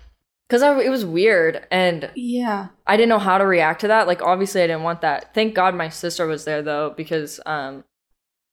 because 0.50 0.62
it 0.62 0.90
was 0.90 1.06
weird. 1.06 1.66
And 1.72 2.12
Yeah. 2.16 2.68
I 2.86 2.98
didn't 2.98 3.10
know 3.10 3.18
how 3.20 3.38
to 3.38 3.46
react 3.46 3.82
to 3.82 3.88
that. 3.88 4.08
Like 4.08 4.22
obviously 4.22 4.62
I 4.62 4.68
didn't 4.68 4.84
want 4.84 5.02
that. 5.02 5.34
Thank 5.34 5.56
God 5.56 5.74
my 5.74 5.88
sister 5.90 6.28
was 6.28 6.44
there 6.46 6.62
though 6.62 6.94
because 6.98 7.40
um 7.46 7.86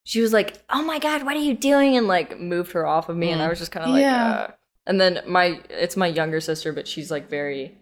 she 0.05 0.21
was 0.21 0.33
like, 0.33 0.63
"Oh 0.71 0.83
my 0.83 0.99
god, 0.99 1.25
what 1.25 1.37
are 1.37 1.41
you 1.41 1.55
doing?" 1.55 1.97
and 1.97 2.07
like 2.09 2.39
moved 2.41 2.73
her 2.73 2.87
off 2.87 3.09
of 3.09 3.17
me 3.17 3.31
and 3.31 3.43
I 3.43 3.49
was 3.49 3.59
just 3.59 3.73
kind 3.73 3.87
of 3.87 3.93
like 3.93 4.01
Yeah. 4.03 4.31
uh. 4.33 4.51
and 4.87 5.01
then 5.01 5.21
my 5.27 5.61
it's 5.69 5.97
my 5.97 6.07
younger 6.07 6.41
sister 6.41 6.73
but 6.73 6.87
she's 6.89 7.11
like 7.11 7.29
very 7.29 7.77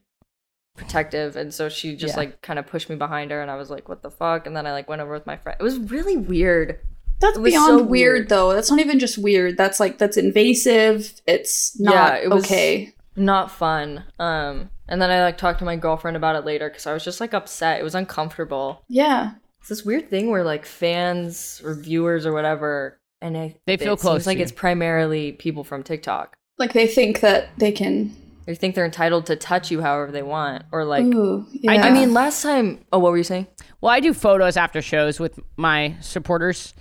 protective 0.80 1.36
and 1.36 1.52
so 1.52 1.68
she 1.68 1.94
just 1.96 2.14
Yeah. 2.14 2.20
like 2.20 2.42
kind 2.42 2.58
of 2.58 2.66
pushed 2.66 2.88
me 2.90 2.96
behind 2.96 3.30
her 3.30 3.40
and 3.42 3.50
I 3.50 3.56
was 3.56 3.70
like, 3.70 3.88
"What 3.88 4.02
the 4.02 4.10
fuck?" 4.10 4.46
and 4.46 4.56
then 4.56 4.66
I 4.66 4.72
like 4.72 4.88
went 4.88 5.02
over 5.02 5.12
with 5.12 5.26
my 5.26 5.36
friend. 5.36 5.56
It 5.60 5.62
was 5.62 5.78
really 5.78 6.16
weird. 6.16 6.78
That's 7.20 7.38
beyond 7.38 7.66
so 7.66 7.76
weird, 7.82 7.88
weird. 7.90 8.28
though. 8.30 8.52
That's 8.54 8.70
not 8.70 8.80
even 8.80 8.98
just 8.98 9.18
weird. 9.18 9.56
That's 9.56 9.78
like 9.78 9.98
that's 9.98 10.16
invasive. 10.16 11.20
It's 11.26 11.78
not 11.78 11.94
Yeah, 11.94 12.14
it 12.24 12.30
was- 12.30 12.44
okay. 12.44 12.94
Not 13.16 13.50
fun. 13.50 14.04
Um 14.18 14.70
and 14.88 15.00
then 15.00 15.10
I 15.10 15.22
like 15.22 15.36
talked 15.38 15.58
to 15.60 15.64
my 15.64 15.76
girlfriend 15.76 16.16
about 16.16 16.36
it 16.36 16.44
later 16.44 16.68
cuz 16.70 16.86
I 16.86 16.92
was 16.94 17.04
just 17.04 17.20
like 17.20 17.34
upset. 17.34 17.78
It 17.80 17.84
was 17.84 17.94
uncomfortable. 17.94 18.82
Yeah. 18.88 19.32
It's 19.60 19.68
this 19.68 19.84
weird 19.84 20.08
thing 20.08 20.30
where 20.30 20.42
like 20.44 20.64
fans 20.64 21.60
or 21.64 21.74
viewers 21.74 22.24
or 22.24 22.32
whatever, 22.32 22.98
and 23.20 23.36
I, 23.36 23.56
They 23.66 23.76
feel 23.76 23.92
it 23.94 24.00
close 24.00 24.14
Seems 24.20 24.24
to 24.24 24.30
like 24.30 24.38
you. 24.38 24.42
it's 24.44 24.52
primarily 24.52 25.32
people 25.32 25.62
from 25.64 25.82
TikTok. 25.82 26.34
Like 26.58 26.72
they 26.72 26.86
think 26.86 27.20
that 27.20 27.50
they 27.58 27.70
can. 27.72 28.16
They 28.46 28.55
think 28.55 28.74
they're 28.74 28.85
entitled 28.85 29.26
to 29.26 29.37
touch 29.37 29.70
you 29.70 29.81
however 29.81 30.11
they 30.11 30.22
want, 30.22 30.64
or 30.72 30.85
like. 30.85 31.05
Ooh, 31.05 31.46
yeah. 31.53 31.72
I 31.72 31.88
I 31.88 31.90
mean, 31.90 32.12
last 32.14 32.42
time. 32.42 32.85
Oh, 32.92 32.98
what 32.98 33.12
were 33.12 33.18
you 33.18 33.24
saying? 33.24 33.46
Well, 33.81 33.92
I 33.92 34.00
do 34.00 34.12
photos 34.14 34.57
after 34.57 34.83
shows 34.83 35.20
with 35.20 35.38
my 35.57 35.96
supporters, 36.00 36.74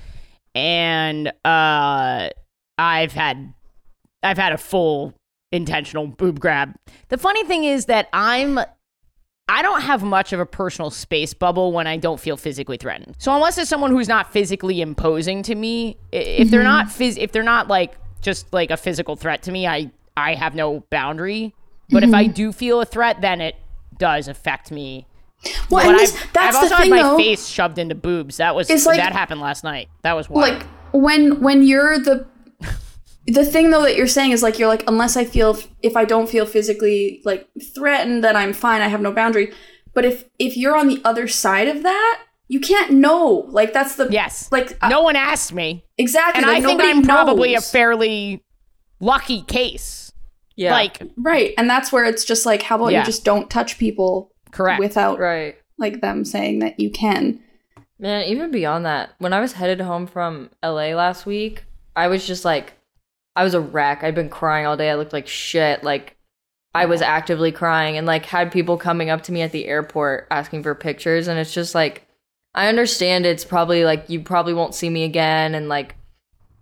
and 0.55 1.27
uh, 1.45 2.29
I've 2.77 3.11
had 3.13 3.53
I've 4.23 4.37
had 4.37 4.53
a 4.53 4.57
full 4.57 5.13
intentional 5.51 6.07
boob 6.07 6.39
grab. 6.39 6.73
The 7.09 7.17
funny 7.17 7.43
thing 7.45 7.63
is 7.63 7.85
that 7.85 8.07
I'm 8.13 8.59
I 9.51 9.61
don't 9.63 9.81
have 9.81 10.03
much 10.03 10.31
of 10.33 10.39
a 10.39 10.45
personal 10.45 10.91
space 10.91 11.33
bubble 11.33 11.71
when 11.71 11.87
I 11.87 11.97
don't 11.97 12.19
feel 12.19 12.37
physically 12.37 12.77
threatened. 12.77 13.15
So 13.17 13.33
unless 13.33 13.57
it's 13.57 13.69
someone 13.69 13.91
who's 13.91 14.07
not 14.07 14.31
physically 14.31 14.79
imposing 14.81 15.41
to 15.43 15.55
me, 15.55 15.97
i- 16.13 16.17
if 16.17 16.51
they're 16.51 16.63
not 16.63 16.87
phys- 16.87 17.17
if 17.17 17.31
they're 17.31 17.41
not 17.43 17.67
like 17.67 17.97
just 18.21 18.51
like 18.53 18.69
a 18.69 18.77
physical 18.77 19.15
threat 19.15 19.41
to 19.43 19.51
me, 19.51 19.65
I 19.65 19.91
I 20.15 20.35
have 20.35 20.55
no 20.55 20.81
boundary. 20.89 21.55
But 21.91 22.03
if 22.03 22.13
I 22.13 22.27
do 22.27 22.51
feel 22.51 22.81
a 22.81 22.85
threat, 22.85 23.21
then 23.21 23.41
it 23.41 23.55
does 23.97 24.27
affect 24.27 24.71
me 24.71 25.07
well, 25.69 25.89
and 25.89 25.97
this, 25.99 26.15
I've, 26.15 26.33
that's 26.33 26.55
I've 26.57 26.63
also 26.63 26.75
the 26.75 26.81
thing, 26.81 26.91
had 26.93 27.01
my 27.03 27.09
though. 27.09 27.17
face 27.17 27.47
shoved 27.47 27.77
into 27.77 27.95
boobs. 27.95 28.37
That 28.37 28.55
was 28.55 28.69
like- 28.85 28.97
that 28.97 29.13
happened 29.13 29.41
last 29.41 29.63
night. 29.63 29.89
That 30.01 30.13
was 30.13 30.29
wild. 30.29 30.53
like 30.53 30.67
when 30.91 31.39
when 31.41 31.63
you're 31.63 31.99
the 31.99 32.27
the 33.27 33.45
thing 33.45 33.69
though 33.69 33.83
that 33.83 33.95
you're 33.95 34.07
saying 34.07 34.31
is 34.31 34.41
like 34.41 34.57
you're 34.57 34.67
like 34.67 34.83
unless 34.87 35.15
i 35.15 35.23
feel 35.23 35.55
if 35.83 35.95
i 35.95 36.03
don't 36.03 36.27
feel 36.27 36.47
physically 36.47 37.21
like 37.25 37.47
threatened 37.75 38.23
then 38.23 38.35
i'm 38.35 38.53
fine 38.53 38.81
i 38.81 38.87
have 38.87 39.01
no 39.01 39.11
boundary 39.11 39.53
but 39.93 40.03
if 40.03 40.25
if 40.39 40.57
you're 40.57 40.75
on 40.75 40.87
the 40.87 40.99
other 41.05 41.27
side 41.27 41.67
of 41.67 41.83
that 41.83 42.23
you 42.47 42.59
can't 42.59 42.89
know 42.91 43.45
like 43.49 43.71
that's 43.71 43.97
the 43.97 44.07
yes, 44.09 44.51
like 44.51 44.75
uh, 44.81 44.89
no 44.89 45.03
one 45.03 45.15
asked 45.15 45.53
me, 45.53 45.85
exactly 45.99 46.41
and 46.41 46.51
like, 46.51 46.63
I 46.63 46.65
think 46.65 46.81
I'm 46.81 47.03
probably 47.03 47.53
a 47.53 47.61
fairly 47.61 48.43
lucky 48.99 49.41
case. 49.43 50.11
Yeah. 50.55 50.71
Like, 50.71 51.01
Right. 51.17 51.53
And 51.57 51.69
that's 51.69 51.91
where 51.91 52.03
it's 52.05 52.25
just 52.25 52.45
like, 52.45 52.63
how 52.63 52.75
about 52.75 52.91
Yeah. 52.91 52.99
you 52.99 53.05
just 53.05 53.23
don't 53.23 53.49
touch 53.49 53.77
people 53.77 54.31
correct. 54.51 54.79
without 54.79 55.19
right. 55.19 55.55
like 55.77 56.01
them 56.01 56.25
saying 56.25 56.59
that 56.59 56.79
you 56.79 56.89
can. 56.89 57.39
Man, 57.97 58.23
even 58.25 58.51
beyond 58.51 58.85
that, 58.85 59.11
when 59.19 59.33
I 59.33 59.39
was 59.41 59.53
headed 59.53 59.81
home 59.81 60.07
from 60.07 60.49
LA 60.63 60.93
last 60.93 61.25
week, 61.25 61.63
I 61.95 62.07
was 62.07 62.25
just 62.25 62.45
like, 62.45 62.73
I 63.35 63.43
was 63.43 63.53
a 63.53 63.61
wreck. 63.61 64.03
I'd 64.03 64.15
been 64.15 64.29
crying 64.29 64.65
all 64.65 64.77
day. 64.77 64.89
I 64.89 64.95
looked 64.95 65.13
like 65.13 65.27
shit. 65.27 65.83
Like, 65.83 66.17
I 66.75 66.85
was 66.85 67.01
actively 67.01 67.51
crying 67.51 67.97
and 67.97 68.05
like 68.05 68.25
had 68.25 68.51
people 68.51 68.77
coming 68.77 69.09
up 69.09 69.23
to 69.23 69.31
me 69.31 69.41
at 69.41 69.51
the 69.51 69.65
airport 69.65 70.27
asking 70.29 70.63
for 70.63 70.75
pictures. 70.75 71.27
And 71.27 71.39
it's 71.39 71.53
just 71.53 71.73
like, 71.73 72.05
I 72.53 72.67
understand 72.67 73.25
it's 73.25 73.45
probably 73.45 73.85
like 73.85 74.09
you 74.09 74.21
probably 74.21 74.53
won't 74.53 74.75
see 74.75 74.89
me 74.89 75.03
again. 75.03 75.55
And 75.55 75.67
like, 75.67 75.95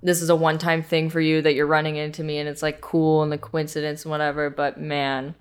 this 0.01 0.21
is 0.21 0.29
a 0.29 0.35
one 0.35 0.57
time 0.57 0.83
thing 0.83 1.09
for 1.09 1.19
you 1.19 1.41
that 1.41 1.53
you're 1.53 1.67
running 1.67 1.95
into 1.95 2.23
me. 2.23 2.37
And 2.37 2.47
it's 2.47 2.61
like 2.61 2.81
cool 2.81 3.23
and 3.23 3.31
the 3.31 3.37
coincidence 3.37 4.03
and 4.03 4.11
whatever. 4.11 4.49
But 4.49 4.79
man, 4.79 5.35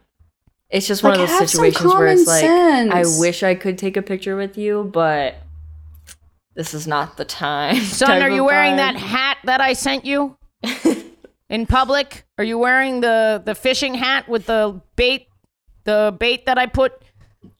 it's 0.71 0.87
just 0.87 1.03
one 1.03 1.13
of 1.13 1.29
those 1.29 1.51
situations 1.51 1.95
where 1.95 2.09
it's 2.09 2.27
like, 2.27 2.45
common 2.45 2.93
I 2.93 3.05
wish 3.19 3.43
I 3.43 3.55
could 3.55 3.79
take 3.79 3.97
a 3.97 4.03
picture 4.03 4.37
with 4.37 4.59
you, 4.59 4.91
but 4.93 5.37
this 6.55 6.75
is 6.75 6.87
not 6.87 7.17
the 7.17 7.25
time. 7.25 7.77
Son, 7.83 8.23
are 8.23 8.31
you 8.31 8.45
wearing 8.45 8.73
vibe. 8.73 8.77
that 8.79 8.97
hat 8.97 9.39
that 9.45 9.61
I 9.61 9.75
sent 9.75 10.05
you 10.05 10.37
in 11.49 11.67
public? 11.67 12.25
Are 12.39 12.45
you 12.45 12.59
wearing 12.59 13.01
the 13.01 13.43
the 13.45 13.55
fishing 13.55 13.95
hat 13.95 14.29
with 14.29 14.47
the 14.47 14.81
bait, 14.97 15.29
the 15.85 16.17
bait 16.19 16.47
that 16.47 16.59
I 16.59 16.67
put? 16.67 16.95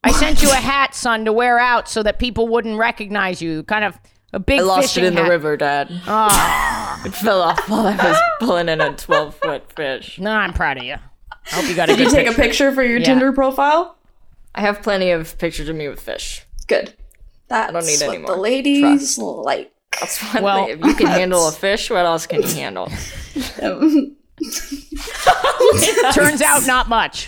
I 0.03 0.11
sent 0.11 0.41
you 0.41 0.49
a 0.49 0.55
hat, 0.55 0.93
son, 0.93 1.25
to 1.25 1.33
wear 1.33 1.59
out 1.59 1.87
so 1.87 2.03
that 2.03 2.19
people 2.19 2.47
wouldn't 2.47 2.77
recognize 2.77 3.41
you. 3.41 3.63
Kind 3.63 3.85
of 3.85 3.97
a 4.37 4.39
big 4.39 4.59
I 4.59 4.63
lost 4.63 4.85
it 4.85 5.01
fishing 5.01 5.05
in 5.05 5.15
the 5.15 5.23
river, 5.23 5.57
Dad. 5.57 5.89
Oh, 6.07 7.01
It 7.05 7.13
fell 7.15 7.41
off 7.41 7.67
while 7.67 7.87
I 7.87 7.95
was 7.95 8.17
pulling 8.39 8.69
in 8.69 8.79
a 8.81 8.93
12 8.95 9.35
foot 9.35 9.71
fish. 9.73 10.19
no, 10.19 10.31
I'm 10.31 10.53
proud 10.53 10.77
of 10.77 10.83
you. 10.83 10.95
I 11.31 11.35
hope 11.55 11.67
you 11.67 11.75
got 11.75 11.89
a 11.89 11.93
Did 11.95 11.99
you 11.99 12.05
good 12.05 12.13
take 12.15 12.27
a 12.27 12.29
picture. 12.29 12.41
picture 12.43 12.71
for 12.73 12.83
your 12.83 12.99
Yeah. 12.99 13.05
Tinder 13.05 13.31
profile? 13.33 13.97
I 14.53 14.61
have 14.61 14.83
plenty 14.83 15.09
of 15.11 15.37
pictures 15.39 15.69
of 15.69 15.75
me 15.75 15.87
with 15.87 15.99
fish. 15.99 16.43
Good. 16.67 16.93
That's 17.47 17.69
I 17.69 17.71
don't 17.71 17.85
need 17.85 17.99
what 18.01 18.09
any 18.09 18.17
more. 18.19 18.35
the 18.35 18.41
ladies 18.41 18.81
Trust. 18.81 19.17
like. 19.19 19.71
That's 19.99 20.21
what 20.33 20.43
Well, 20.43 20.65
they- 20.67 20.73
if 20.73 20.85
you 20.85 20.93
can 20.93 21.07
handle 21.19 21.47
a 21.47 21.51
fish, 21.51 21.89
what 21.89 22.05
else 22.05 22.27
can 22.27 22.43
you 22.43 22.49
handle? 22.53 22.91
Turns 26.13 26.41
out 26.41 26.65
not 26.67 26.89
much. 26.89 27.27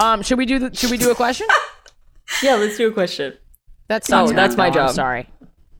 Um, 0.00 0.22
should 0.22 0.38
we 0.38 0.46
do 0.46 0.58
the, 0.58 0.74
should 0.74 0.90
we 0.90 0.96
do 0.98 1.10
a 1.10 1.14
question? 1.14 1.46
Yeah, 2.42 2.54
let's 2.54 2.78
do 2.78 2.88
a 2.88 2.92
question. 2.92 3.34
That's 3.88 4.10
Oh, 4.10 4.32
that's 4.32 4.56
my 4.56 4.68
I'm 4.68 4.72
job. 4.72 4.90
sorry. 4.92 5.28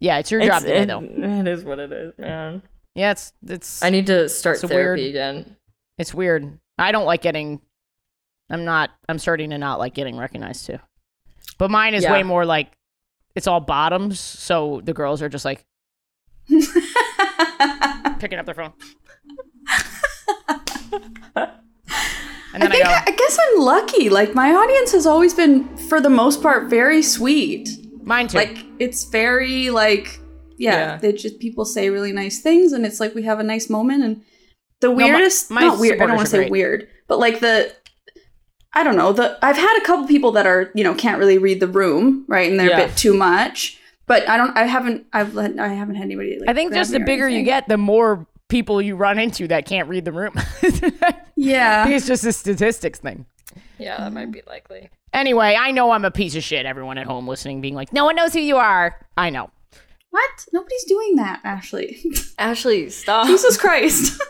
Yeah, 0.01 0.19
it's 0.19 0.31
your 0.31 0.45
job 0.45 0.61
today, 0.63 0.81
it, 0.83 0.87
though. 0.87 1.01
it 1.03 1.49
is 1.49 1.65
what 1.65 1.79
it 1.79 1.91
is, 1.93 2.13
man. 2.19 2.61
Yeah, 2.95 3.13
it's 3.13 3.33
it's 3.47 3.83
I 3.83 3.89
need 3.89 4.07
to 4.09 4.29
start 4.29 4.57
It's 4.57 4.65
therapy 4.71 5.03
weird- 5.03 5.11
again. 5.11 5.57
It's 5.97 6.13
weird. 6.13 6.59
I 6.77 6.93
don't 6.93 7.07
like 7.07 7.23
getting. 7.23 7.63
I'm 8.51 8.67
not. 8.67 8.91
I'm 9.09 9.19
starting 9.19 9.49
to 9.51 9.57
not 9.59 9.79
like 9.79 9.95
getting 9.95 10.19
recognized 10.19 10.67
too. 10.67 10.79
But 11.57 11.71
mine 11.71 11.95
is 11.95 12.03
Yeah. 12.03 12.13
way 12.13 12.23
more 12.23 12.45
like 12.45 12.71
it's 13.35 13.47
all 13.47 13.61
bottoms, 13.61 14.21
so 14.21 14.83
the 14.85 14.93
girls 14.93 15.23
are 15.23 15.31
just 15.31 15.47
like 15.47 15.65
picking 18.19 18.39
up 18.39 18.45
their 18.45 18.55
phone. 18.57 18.73
and 22.55 22.63
I 22.63 22.67
then 22.69 22.73
I, 22.73 22.75
think 22.75 22.85
go, 23.07 23.13
I 23.13 23.17
guess 23.17 23.39
I'm 23.41 23.61
lucky. 23.61 24.09
Like 24.11 24.35
my 24.35 24.53
audience 24.53 24.93
has 24.93 25.07
always 25.07 25.35
been, 25.35 25.75
for 25.89 26.01
the 26.01 26.11
most 26.11 26.43
part, 26.43 26.69
very 26.71 27.03
sweet. 27.03 27.69
mine 28.03 28.29
too. 28.29 28.39
Like 28.39 28.59
it's 28.79 29.05
very 29.05 29.71
like 29.71 30.19
yeah, 30.59 30.73
Yeah. 30.73 30.97
they 30.99 31.13
just 31.13 31.39
people 31.41 31.65
say 31.65 31.91
really 31.91 32.13
nice 32.13 32.41
things, 32.41 32.73
and 32.73 32.85
it's 32.87 33.01
like 33.01 33.15
we 33.15 33.23
have 33.23 33.41
a 33.41 33.43
nice 33.43 33.69
moment. 33.71 34.05
And 34.05 34.23
the 34.81 34.89
my- 34.91 34.95
weirdest, 34.97 35.51
my 35.51 35.63
not 35.63 35.79
weird. 35.81 36.01
I 36.01 36.07
don't 36.07 36.17
want 36.17 36.29
to 36.29 36.31
say 36.31 36.51
weird, 36.51 36.89
but 37.09 37.19
like 37.19 37.41
the. 37.41 37.73
I 38.75 38.85
don't 38.85 38.97
know. 38.97 39.13
The 39.13 39.39
I've 39.43 39.57
had 39.57 39.79
a 39.83 39.85
couple 39.85 40.07
people 40.07 40.33
that 40.33 40.47
are 40.47 40.71
you 40.75 40.83
know 40.85 40.95
can't 40.95 41.19
really 41.19 41.37
read 41.39 41.61
the 41.61 41.67
room, 41.69 42.25
right, 42.29 42.51
and 42.51 42.59
they're 42.59 42.71
Yeah. 42.71 42.81
a 42.81 42.87
bit 42.89 42.97
too 42.97 43.13
much. 43.15 43.79
But 44.07 44.29
I 44.29 44.37
don't. 44.37 44.57
I 44.57 44.65
haven't. 44.65 45.07
I've. 45.13 45.37
I 45.37 45.69
haven't 45.69 45.95
had 45.97 46.05
anybody. 46.05 46.39
Like, 46.41 46.49
I 46.49 46.55
think 46.55 46.73
just 46.73 46.91
the 46.93 47.01
bigger 47.01 47.29
you 47.29 47.43
get, 47.43 47.69
the 47.69 47.77
more 47.79 48.27
people 48.53 48.81
you 48.81 48.95
run 48.95 49.19
into 49.19 49.49
that 49.49 49.67
can't 49.67 49.89
read 49.89 50.05
the 50.05 50.13
room. 50.13 50.35
Yeah. 51.35 51.89
it's 51.89 52.07
just 52.07 52.25
a 52.25 52.33
statistics 52.33 53.01
thing. 53.01 53.27
Yeah, 53.79 53.97
that 53.97 54.13
might 54.13 54.31
be 54.31 54.43
likely. 54.47 54.91
Anyway, 55.13 55.57
I 55.59 55.73
know 55.73 55.91
I'm 55.91 56.05
a 56.05 56.11
piece 56.13 56.37
of 56.37 56.45
shit. 56.45 56.67
Everyone 56.67 56.99
at 56.99 57.07
home 57.07 57.27
listening, 57.27 57.61
being 57.61 57.75
like, 57.75 57.93
"No 57.93 58.05
one 58.05 58.15
knows 58.15 58.33
who 58.33 58.39
you 58.39 58.59
are." 58.59 58.95
I 59.17 59.31
know. 59.31 59.51
What? 60.11 60.47
Nobody's 60.53 60.85
doing 60.85 61.17
that, 61.17 61.41
Ashley. 61.43 61.99
Ashley, 62.39 62.91
stop. 62.91 63.27
Jesus 63.27 63.57
Christ. 63.57 64.23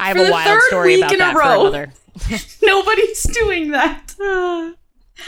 I 0.00 0.08
have 0.08 0.16
For 0.16 0.26
a 0.26 0.30
wild 0.30 0.46
third 0.48 0.62
story 0.68 0.94
week 0.94 1.04
about 1.04 1.12
in 1.14 1.20
a 1.20 1.24
that 1.24 1.32
for 1.34 1.40
row. 1.40 1.60
another. 1.66 1.92
Nobody's 2.62 3.22
doing 3.24 3.70
that. 3.72 4.14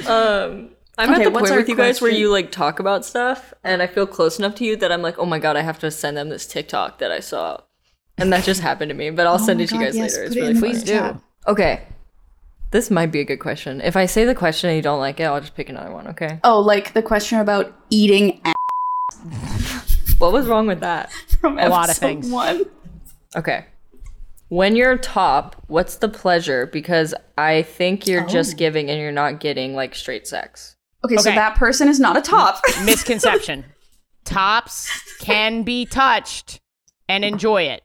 Um, 0.07 0.71
I'm 0.97 1.11
Okay, 1.11 1.21
at 1.21 1.25
the 1.25 1.31
what's 1.31 1.43
point 1.43 1.53
our 1.53 1.59
with 1.59 1.69
you 1.69 1.77
guys 1.77 2.01
where 2.01 2.11
you 2.11 2.31
like 2.31 2.51
talk 2.51 2.79
about 2.81 3.05
stuff, 3.05 3.53
and 3.63 3.83
I 3.83 3.87
feel 3.87 4.07
close 4.07 4.39
enough 4.39 4.55
to 4.57 4.65
you 4.65 4.77
that 4.77 4.91
I'm 4.91 5.03
like, 5.03 5.19
oh 5.19 5.27
my 5.27 5.39
god, 5.39 5.57
I 5.57 5.63
have 5.63 5.79
to 5.81 5.91
send 5.91 6.17
them 6.17 6.31
this 6.31 6.47
TikTok 6.47 6.99
that 6.99 7.11
I 7.13 7.21
saw, 7.21 7.61
and 8.21 8.33
that 8.33 8.45
just 8.45 8.61
happened 8.61 8.91
to 8.91 8.95
me. 8.95 9.11
But 9.11 9.27
I'll 9.27 9.39
send 9.39 9.61
oh 9.61 9.65
it 9.65 9.69
to 9.71 9.75
you 9.77 9.81
guys 9.81 9.97
yes, 9.97 10.13
later. 10.13 10.25
It's 10.25 10.37
really 10.37 10.49
in 10.49 10.55
the 10.55 10.61
fun. 10.61 10.71
Please 10.71 10.83
do. 10.83 10.93
chat. 10.93 11.21
Okay, 11.47 11.83
this 12.71 12.91
might 12.91 13.07
be 13.07 13.21
a 13.21 13.25
good 13.25 13.39
question. 13.39 13.81
If 13.81 13.97
I 13.97 14.07
say 14.07 14.25
the 14.25 14.35
question 14.35 14.71
and 14.71 14.77
you 14.77 14.83
don't 14.83 15.01
like 15.01 15.19
it, 15.19 15.25
I'll 15.25 15.41
just 15.41 15.57
pick 15.57 15.69
another 15.69 15.93
one. 15.93 16.07
Okay. 16.09 16.39
Oh, 16.45 16.61
like 16.61 16.93
the 16.93 17.03
question 17.03 17.41
about 17.41 17.73
eating 17.91 18.41
ass 18.45 19.97
What 20.19 20.33
was 20.33 20.47
wrong 20.47 20.67
with 20.67 20.81
that? 20.81 21.11
from 21.41 21.59
A 21.59 21.69
lot 21.69 21.85
of 21.85 21.91
episode 21.91 22.01
things. 22.01 22.31
One. 22.31 22.65
Okay. 23.35 23.67
When 24.49 24.77
you're 24.77 24.97
top, 24.99 25.57
what's 25.67 25.97
the 25.97 26.09
pleasure? 26.09 26.67
Because 26.67 27.15
I 27.37 27.63
think 27.63 28.07
you're 28.07 28.27
just 28.27 28.55
oh. 28.55 28.59
giving 28.59 28.89
and 28.91 29.01
you're 29.01 29.13
not 29.13 29.41
getting 29.41 29.75
like 29.75 29.95
straight 29.95 30.27
sex. 30.27 30.77
Okay, 31.05 31.17
so 31.17 31.31
that 31.31 31.57
person 31.57 31.89
is 31.89 31.99
not 31.99 32.17
a 32.17 32.21
top. 32.21 32.61
Misconception. 32.85 33.65
Tops 34.25 34.91
can 35.19 35.63
be 35.63 35.87
touched 35.87 36.61
and 37.09 37.25
enjoy 37.25 37.63
it. 37.63 37.83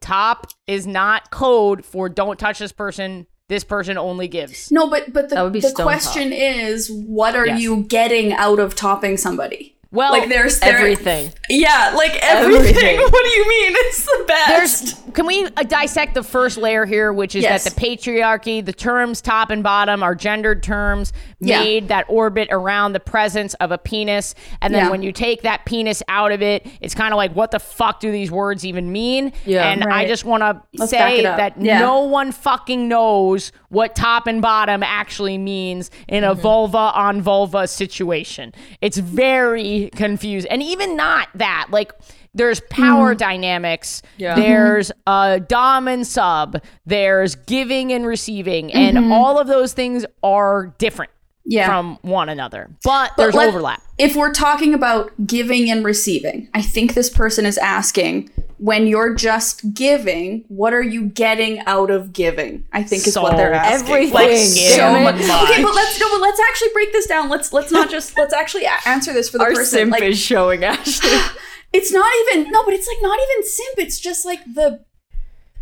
Top 0.00 0.48
is 0.66 0.86
not 0.86 1.30
code 1.30 1.84
for 1.84 2.08
don't 2.08 2.38
touch 2.38 2.58
this 2.58 2.72
person. 2.72 3.26
This 3.48 3.62
person 3.62 3.96
only 3.96 4.26
gives. 4.26 4.72
no, 4.72 4.90
but 4.90 5.12
but 5.12 5.28
the, 5.28 5.36
That 5.36 5.42
would 5.44 5.52
be 5.52 5.60
the 5.60 5.68
stone 5.68 5.84
question 5.86 6.32
is, 6.32 6.90
what 6.90 7.36
are 7.36 7.46
Yes. 7.46 7.60
you 7.60 7.82
getting 7.84 8.32
out 8.32 8.58
of 8.58 8.74
topping 8.74 9.16
somebody? 9.16 9.75
Well, 9.92 10.10
like 10.12 10.28
there's 10.28 10.58
there- 10.60 10.76
Everything. 10.76 11.32
Yeah, 11.48 11.92
like 11.96 12.16
everything. 12.22 12.76
Everything. 12.76 12.98
What 13.16 13.24
do 13.24 13.30
you 13.30 13.48
mean? 13.48 13.72
It's 13.76 14.04
the 14.04 14.24
best. 14.26 14.48
There's, 14.48 15.14
can 15.14 15.26
we 15.26 15.46
uh, 15.46 15.62
dissect 15.62 16.14
the 16.14 16.22
first 16.24 16.58
layer 16.58 16.84
here, 16.84 17.12
which 17.12 17.34
is 17.36 17.42
Yes. 17.44 17.64
that 17.64 17.74
the 17.74 17.80
patriarchy, 17.80 18.64
the 18.64 18.72
terms 18.72 19.20
top 19.22 19.50
and 19.50 19.62
bottom 19.62 20.02
are 20.02 20.14
gendered 20.14 20.62
terms 20.62 21.12
Yeah. 21.40 21.60
made 21.60 21.88
that 21.88 22.04
orbit 22.08 22.48
around 22.50 22.92
the 22.94 23.00
presence 23.00 23.54
of 23.54 23.70
a 23.70 23.78
penis. 23.78 24.34
And 24.60 24.74
then 24.74 24.86
Yeah. 24.86 24.90
when 24.90 25.02
you 25.02 25.12
take 25.12 25.42
that 25.42 25.64
penis 25.64 26.02
out 26.08 26.32
of 26.32 26.42
it, 26.42 26.66
it's 26.80 26.94
kind 26.94 27.14
of 27.14 27.16
like, 27.16 27.32
what 27.34 27.52
the 27.52 27.60
fuck 27.60 28.00
do 28.00 28.10
these 28.10 28.30
words 28.30 28.66
even 28.66 28.90
mean? 28.92 29.32
Yeah. 29.46 29.70
And 29.70 29.84
I 29.84 30.06
just 30.06 30.24
want 30.24 30.42
to 30.42 30.86
say 30.86 31.22
that 31.22 31.54
Yeah. 31.62 31.78
no 31.78 32.00
one 32.00 32.32
fucking 32.32 32.88
knows 32.88 33.52
what 33.68 33.94
top 33.94 34.26
and 34.26 34.42
bottom 34.42 34.82
actually 34.82 35.38
means 35.38 35.90
in 36.08 36.24
Mm-hmm. 36.24 36.32
a 36.32 36.34
vulva 36.34 36.76
on 36.78 37.22
vulva 37.22 37.66
situation. 37.68 38.52
It's 38.80 38.98
very 38.98 39.75
confused. 39.94 40.46
And 40.50 40.62
even 40.62 40.96
not 40.96 41.28
that, 41.34 41.68
like, 41.70 41.92
there's 42.34 42.60
power 42.70 43.14
Mm. 43.14 43.18
dynamics. 43.18 44.02
Yeah. 44.18 44.34
There's 44.34 44.92
uh, 45.06 45.38
dom 45.38 45.88
and 45.88 46.06
sub. 46.06 46.62
There's 46.84 47.34
giving 47.34 47.92
and 47.92 48.06
receiving, 48.06 48.68
Mm-hmm. 48.68 48.96
and 48.96 49.12
all 49.12 49.38
of 49.38 49.46
those 49.46 49.72
things 49.72 50.04
are 50.22 50.74
different 50.78 51.10
Yeah. 51.46 51.66
from 51.66 51.98
one 52.02 52.28
another. 52.28 52.68
But, 52.84 53.12
But 53.16 53.22
there's 53.22 53.34
let- 53.34 53.48
overlap. 53.48 53.82
If 53.98 54.14
we're 54.16 54.32
talking 54.34 54.74
about 54.74 55.10
giving 55.26 55.70
and 55.70 55.82
receiving, 55.84 56.48
I 56.52 56.60
think 56.60 56.92
this 56.94 57.08
person 57.08 57.46
is 57.46 57.56
asking 57.58 58.28
when 58.58 58.86
you're 58.86 59.14
just 59.14 59.74
giving, 59.74 60.44
what 60.48 60.72
are 60.72 60.82
you 60.82 61.06
getting 61.06 61.58
out 61.66 61.90
of 61.90 62.12
giving? 62.12 62.64
I 62.72 62.82
think 62.82 63.06
is 63.06 63.12
So 63.14 63.22
what 63.22 63.36
they're 63.36 63.52
asking. 63.52 63.88
everything. 63.94 64.14
Like, 64.14 64.36
So 64.36 64.92
much. 64.92 65.14
Okay, 65.16 65.62
but 65.62 65.74
let's 65.74 66.00
no, 66.00 66.08
but 66.10 66.20
let's 66.20 66.40
actually 66.40 66.70
break 66.72 66.92
this 66.92 67.06
down. 67.06 67.28
Let's 67.28 67.52
let's 67.52 67.70
not 67.70 67.90
just 67.90 68.16
let's 68.16 68.32
actually 68.32 68.66
answer 68.86 69.12
this 69.12 69.28
for 69.28 69.38
the 69.38 69.44
Our 69.44 69.50
person. 69.52 69.64
simp 69.78 69.92
Like, 69.92 70.02
is 70.04 70.18
showing 70.18 70.64
Ashley. 70.64 71.10
it's 71.72 71.92
not 71.92 72.10
even 72.30 72.50
no, 72.50 72.64
but 72.64 72.72
it's 72.74 72.86
like 72.88 72.98
not 73.02 73.18
even 73.18 73.46
simp. 73.48 73.78
It's 73.78 74.00
just 74.00 74.24
like 74.24 74.42
the. 74.54 74.84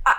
I 0.06 0.14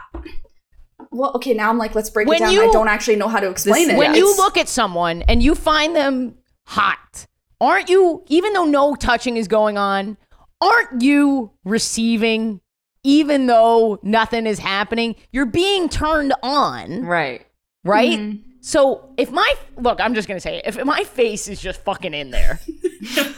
well, 1.11 1.31
okay, 1.35 1.53
now 1.53 1.69
I'm 1.69 1.77
like, 1.77 1.95
let's 1.95 2.09
break 2.09 2.27
When 2.27 2.37
it 2.37 2.39
down. 2.39 2.53
you- 2.53 2.63
I 2.67 2.71
don't 2.73 2.89
actually 2.89 3.15
know 3.15 3.29
how 3.29 3.39
to 3.39 3.49
explain 3.49 3.89
it. 3.91 3.97
when 3.97 4.15
you 4.15 4.35
look 4.35 4.57
at 4.57 4.67
someone 4.67 5.21
and 5.23 5.41
you 5.41 5.55
find 5.55 5.95
them 5.95 6.35
hot, 6.65 7.25
aren't 7.61 7.89
you, 7.89 8.23
even 8.27 8.51
though 8.51 8.65
no 8.65 8.95
touching 8.95 9.37
is 9.37 9.47
going 9.47 9.77
on, 9.77 10.17
aren't 10.59 11.01
you 11.01 11.51
receiving, 11.63 12.59
even 13.05 13.45
though 13.45 13.99
nothing 14.03 14.45
is 14.47 14.59
happening? 14.59 15.15
You're 15.31 15.45
being 15.45 15.87
turned 15.87 16.33
on, 16.43 17.03
Right. 17.05 17.45
right? 17.83 18.19
Mm-hmm. 18.19 18.41
So 18.61 19.09
if 19.17 19.31
my, 19.31 19.53
look, 19.77 20.01
I'm 20.01 20.15
just 20.15 20.27
going 20.27 20.37
to 20.37 20.41
say 20.41 20.57
it. 20.57 20.63
If 20.65 20.83
my 20.83 21.03
face 21.03 21.47
is 21.47 21.61
just 21.61 21.81
fucking 21.83 22.13
in 22.15 22.31
there, 22.31 22.59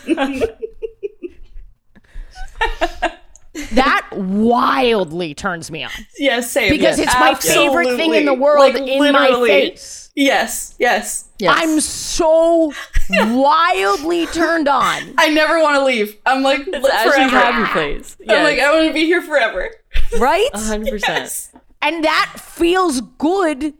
that 3.74 4.08
wildly 4.14 5.34
turns 5.34 5.70
me 5.72 5.84
on. 5.84 5.92
yes, 6.18 6.52
same. 6.52 6.72
Because 6.72 6.98
yes, 7.00 7.08
it's 7.08 7.20
my 7.20 7.34
favorite 7.36 7.96
thing 7.98 8.14
in 8.14 8.26
the 8.26 8.34
world 8.34 8.74
Like, 8.74 8.88
in 8.88 9.12
my 9.12 9.32
face. 9.46 10.07
Yes, 10.20 10.74
yes. 10.80 11.30
Yes. 11.38 11.54
I'm 11.56 11.80
so 11.80 12.74
wildly 13.12 14.26
turned 14.26 14.68
on. 14.68 15.14
I 15.16 15.30
never 15.30 15.62
want 15.62 15.76
to 15.76 15.84
leave. 15.86 16.18
I'm 16.26 16.42
like 16.42 16.62
It's 16.62 16.70
forever. 16.88 16.90
actually 16.92 17.30
happy 17.30 17.72
place. 17.72 18.18
I'm 18.28 18.44
like, 18.44 18.58
I 18.58 18.74
want 18.76 18.88
to 18.88 18.94
be 18.94 19.06
here 19.06 19.22
forever. 19.22 19.70
Right? 20.20 20.50
100%. 20.54 21.02
Yes. 21.08 21.52
And 21.82 22.04
that 22.04 22.34
feels 22.40 23.02
good 23.02 23.74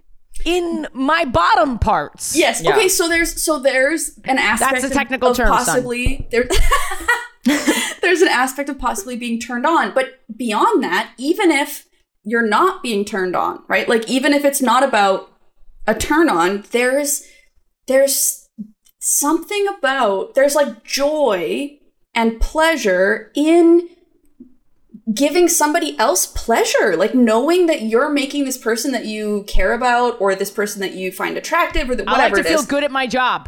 in 0.46 0.88
my 0.94 1.26
bottom 1.26 1.80
parts. 1.80 2.36
Yes. 2.38 2.62
Yeah. 2.62 2.76
Okay. 2.76 2.88
So 2.90 3.08
there's 3.08 3.42
so 3.42 3.60
there's 3.60 4.20
an 4.26 4.38
aspect 4.38 4.82
That's 4.82 4.86
a 4.86 4.90
technical 4.96 5.30
of, 5.30 5.38
term, 5.38 5.48
son. 5.48 5.58
possibly 5.58 6.28
there. 6.32 6.48
there's 8.02 8.22
an 8.22 8.28
aspect 8.30 8.70
of 8.70 8.78
possibly 8.78 9.16
being 9.16 9.40
turned 9.40 9.66
on, 9.66 9.94
but 9.94 10.20
beyond 10.36 10.84
that, 10.84 11.12
even 11.18 11.50
if 11.52 11.88
you're 12.24 12.48
not 12.48 12.84
being 12.84 13.06
turned 13.06 13.36
on, 13.36 13.64
right? 13.68 13.88
Like 13.90 14.08
even 14.10 14.34
if 14.34 14.44
it's 14.46 14.62
not 14.62 14.84
about 14.84 15.32
a 15.88 15.96
turn 15.96 16.30
on, 16.30 16.66
there's 16.72 17.24
there's 17.88 18.50
something 19.00 19.66
about 19.78 20.36
there's 20.36 20.56
like 20.56 20.84
joy 20.84 21.80
and 22.14 22.40
pleasure 22.42 23.32
in 23.36 23.90
giving 25.14 25.48
somebody 25.48 25.98
else 25.98 26.26
pleasure 26.26 26.98
like 26.98 27.16
knowing 27.16 27.68
that 27.68 27.84
you're 27.84 28.10
making 28.10 28.44
this 28.44 28.58
person 28.58 28.92
that 28.92 29.06
you 29.06 29.46
care 29.48 29.72
about 29.72 30.20
or 30.20 30.36
this 30.36 30.52
person 30.52 30.82
that 30.82 30.94
you 30.94 31.10
find 31.14 31.38
attractive 31.38 31.90
or 31.90 31.96
that 31.96 32.10
I 32.10 32.18
like 32.18 32.34
to 32.34 32.42
it 32.42 32.46
feel 32.48 32.60
is 32.60 32.66
good 32.66 32.84
at 32.84 32.92
my 32.92 33.08
job. 33.08 33.48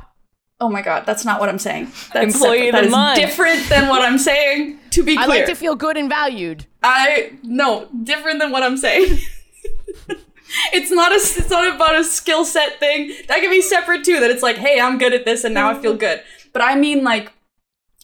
oh 0.62 0.70
my 0.70 0.82
god 0.82 1.06
that's 1.06 1.26
not 1.26 1.42
what 1.42 1.50
i'm 1.50 1.60
saying 1.60 1.92
that's 2.14 2.34
Employee 2.36 2.70
of 2.70 2.86
the 2.86 2.90
month. 2.90 3.20
different 3.20 3.68
than 3.68 3.90
what 3.90 4.02
i'm 4.02 4.18
saying 4.18 4.80
to 4.92 5.04
be 5.04 5.16
clear 5.16 5.26
I 5.26 5.28
like 5.28 5.46
to 5.48 5.56
feel 5.56 5.76
good 5.76 5.98
and 5.98 6.08
valued. 6.08 6.66
I 6.82 7.34
no 7.44 7.90
different 8.04 8.40
than 8.40 8.52
what 8.52 8.64
I'm 8.64 8.78
saying. 8.78 9.20
it's 10.74 10.92
not 10.92 11.12
a 11.12 11.16
it's 11.16 11.50
not 11.50 11.74
about 11.76 11.96
a 11.96 12.04
skill 12.04 12.46
set 12.46 12.80
thing. 12.80 13.14
That 13.28 13.40
can 13.42 13.50
be 13.50 13.62
separate 13.62 14.04
too. 14.04 14.20
That 14.20 14.32
it's 14.32 14.44
like, 14.44 14.58
hey, 14.58 14.80
I'm 14.80 14.98
good 14.98 15.14
at 15.14 15.26
this 15.26 15.44
and 15.44 15.54
now 15.54 15.70
I 15.72 15.80
feel 15.82 15.96
good. 15.96 16.22
But 16.54 16.62
I 16.64 16.76
mean 16.76 17.04
like 17.04 17.32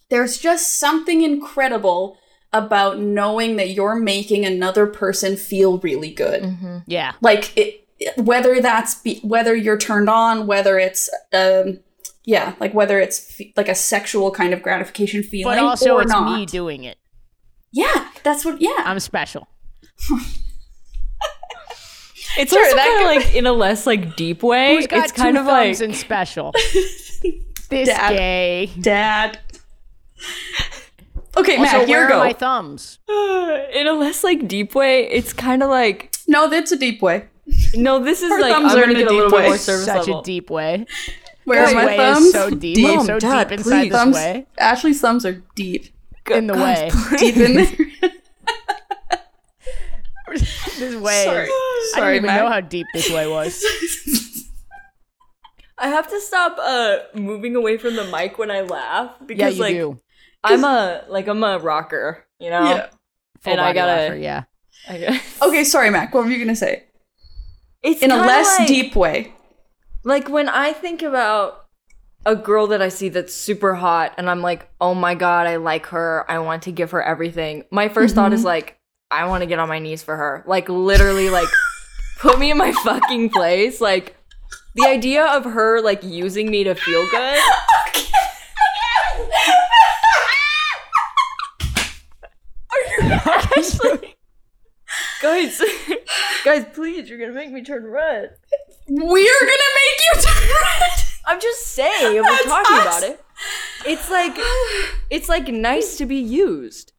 there's 0.10 0.38
just 0.38 0.79
something 0.79 1.21
incredible 1.23 2.17
about 2.53 2.99
knowing 2.99 3.55
that 3.58 3.69
you're 3.71 3.95
making 3.95 4.45
another 4.45 4.86
person 4.88 5.36
feel 5.36 5.79
really 5.79 6.12
good. 6.12 6.84
Yeah. 6.88 7.13
Like 7.21 7.55
it 7.58 7.81
whether 8.17 8.62
that's 8.62 8.95
be, 8.95 9.19
whether 9.23 9.55
you're 9.55 9.77
turned 9.77 10.10
on, 10.10 10.47
whether 10.47 10.77
it's 10.77 11.10
um 11.34 11.79
yeah, 12.23 12.55
like 12.60 12.73
whether 12.73 12.99
it's 12.99 13.39
f- 13.39 13.47
like 13.55 13.69
a 13.69 13.75
sexual 13.75 14.31
kind 14.31 14.53
of 14.53 14.62
gratification 14.62 15.21
feeling 15.21 15.55
But 15.55 15.60
also 15.63 15.95
or 15.95 16.01
it's 16.01 16.12
not. 16.12 16.38
me 16.39 16.45
doing 16.45 16.84
it. 16.84 16.97
yeah, 17.71 18.10
that's 18.23 18.43
what 18.45 18.62
yeah. 18.62 18.84
I'm 18.86 18.99
special. 18.99 19.47
It's 22.38 22.52
Sure, 22.52 22.63
also 22.63 22.76
kind 22.78 22.93
of 22.93 22.98
could- 23.00 23.26
like 23.28 23.36
in 23.36 23.45
a 23.45 23.54
less 23.54 23.86
like 23.88 24.15
deep 24.15 24.43
way. 24.43 24.76
Who's 24.76 24.88
got 24.88 25.04
it's 25.06 25.12
kind 25.13 25.36
two 25.36 25.41
of 25.41 25.48
like 25.48 25.80
and 25.80 25.95
special? 25.95 26.52
this 27.69 27.88
Dad. 27.88 28.10
gay. 28.10 28.71
Dad. 28.80 29.39
Okay, 31.38 31.58
Also, 31.58 31.63
Matt, 31.80 31.88
where 31.88 31.88
your 31.88 32.06
are 32.06 32.10
go. 32.10 32.19
my 32.19 32.34
thumbs? 32.34 33.00
in 33.10 33.88
a 33.88 33.93
less 33.93 34.24
like 34.24 34.48
deep 34.48 34.74
way. 34.74 35.10
It's 35.10 35.34
kind 35.34 35.62
of 35.63 35.69
like 35.69 36.15
no, 36.28 36.50
that's 36.50 36.71
a 36.71 36.78
deep 36.78 37.02
way. 37.02 37.26
no. 37.76 38.00
This 38.04 38.21
is 38.21 38.30
Her 38.30 38.39
like 38.41 38.56
I'm 38.56 38.65
are 38.65 38.69
gonna 38.69 38.84
in 38.84 38.89
a 38.91 38.93
get 39.00 39.08
a 39.08 39.12
little 39.13 39.32
way. 39.38 39.48
more 39.48 39.58
surface 39.58 39.86
Such 39.86 40.08
level. 40.08 40.21
a 40.21 40.24
deep 40.24 40.50
way. 40.50 40.86
Where 41.43 41.62
This 41.65 41.71
are 41.74 41.76
my 41.76 41.86
way 41.86 41.98
thumbs? 41.98 42.26
is 42.28 42.32
so 42.34 42.50
deep. 42.50 42.76
Deep. 42.76 42.86
We're 43.00 43.06
so 43.06 43.19
Dad, 43.19 43.50
deep 43.50 43.58
inside 43.60 43.82
please. 43.82 43.91
this 43.91 44.02
thumbs. 44.02 44.15
way. 44.15 44.45
Ashley's 44.58 45.02
thumbs 45.02 45.26
are 45.26 45.43
deep. 45.56 45.88
In 46.32 46.48
the 46.48 46.54
way. 46.56 46.89
Deep 47.17 47.38
in 47.38 47.54
there. 47.54 47.67
this 50.77 50.95
way. 50.95 51.23
Sorry. 51.25 51.43
is- 51.45 51.51
I 51.51 51.97
Sorry, 51.99 52.13
didn't 52.15 52.25
even 52.25 52.35
Matt. 52.35 52.43
know 52.43 52.49
how 52.51 52.61
deep 52.61 52.88
this 52.93 53.09
way 53.11 53.27
was. 53.27 53.63
I 55.77 55.89
have 55.89 56.09
to 56.09 56.19
stop 56.21 56.57
uh 56.59 56.99
moving 57.13 57.55
away 57.55 57.77
from 57.77 57.95
the 57.95 58.05
mic 58.05 58.38
when 58.38 58.49
I 58.49 58.61
laugh 58.61 59.11
yeah, 59.19 59.25
because 59.25 59.55
you 59.57 59.61
like 59.61 59.73
do. 59.75 59.99
I'm 60.43 60.63
a 60.63 61.03
like 61.09 61.27
I'm 61.27 61.43
a 61.43 61.59
rocker, 61.59 62.25
you 62.39 62.49
know. 62.49 62.63
Yeah. 62.63 62.88
Full 63.41 63.51
and 63.53 63.61
I 63.61 63.65
body 63.65 63.75
gotta- 63.75 63.91
laugher, 64.03 64.15
yeah. 64.17 64.43
I 64.88 64.97
guess. 64.99 65.39
Okay, 65.41 65.63
sorry, 65.63 65.89
Mak. 65.89 66.13
What 66.13 66.25
were 66.25 66.31
you 66.31 66.39
gonna 66.43 66.55
say? 66.55 66.83
It's 67.83 68.01
In 68.01 68.09
a 68.11 68.15
kinda 68.15 68.27
less 68.27 68.59
like- 68.59 68.67
deep 68.67 68.95
way. 68.95 69.33
Like 70.03 70.29
when 70.29 70.47
I 70.49 70.71
think 70.73 71.01
about 71.01 71.65
a 72.27 72.35
girl 72.35 72.67
that 72.67 72.81
I 72.81 72.89
see 72.89 73.09
that's 73.09 73.33
super 73.33 73.75
hot 73.75 74.13
and 74.17 74.29
I'm 74.29 74.41
like, 74.41 74.69
oh 74.79 74.93
my 74.95 75.13
god, 75.13 75.45
I 75.45 75.57
like 75.57 75.88
her. 75.88 76.25
I 76.29 76.39
want 76.39 76.63
to 76.63 76.71
give 76.71 76.91
her 76.91 77.03
everything. 77.03 77.65
My 77.71 77.88
1st 77.89 78.13
thought 78.15 78.33
is 78.33 78.43
like, 78.43 78.79
I 79.11 79.25
want 79.25 79.41
to 79.41 79.45
get 79.47 79.59
on 79.59 79.69
my 79.69 79.79
knees 79.79 80.03
for 80.03 80.15
her. 80.15 80.43
Like 80.47 80.67
literally, 80.69 81.29
like 81.29 81.47
put 82.19 82.39
me 82.39 82.51
in 82.51 82.57
my 82.57 82.71
fucking 82.83 83.29
place. 83.29 83.79
Like 83.79 84.15
the 84.75 84.87
idea 84.87 85.25
of 85.25 85.45
her 85.45 85.81
like 85.81 86.03
using 86.03 86.49
me 86.49 86.63
to 86.63 86.75
feel 86.75 87.07
good. 87.11 87.39
Are 92.71 93.03
you 93.03 93.11
actually, 93.11 94.15
guys, 95.21 95.61
guys, 96.43 96.65
please, 96.73 97.09
you're 97.09 97.19
gonna 97.19 97.33
make 97.33 97.51
me 97.51 97.63
turn 97.63 97.85
red. 97.85 98.35
We're 98.87 99.39
gonna 99.39 99.71
make 99.75 99.99
you 100.15 100.21
turn 100.21 100.49
red. 100.49 100.99
I'm 101.27 101.39
just 101.41 101.67
saying, 101.67 102.15
we're 102.15 102.23
That's 102.23 102.45
talking 102.45 102.77
us. 102.77 102.81
about 102.99 103.03
it, 103.03 103.23
it's 103.85 104.09
like 104.11 104.35
it's 105.09 105.29
like 105.29 105.47
nice 105.47 105.97
to 105.97 106.05
be 106.05 106.17
used. 106.17 106.91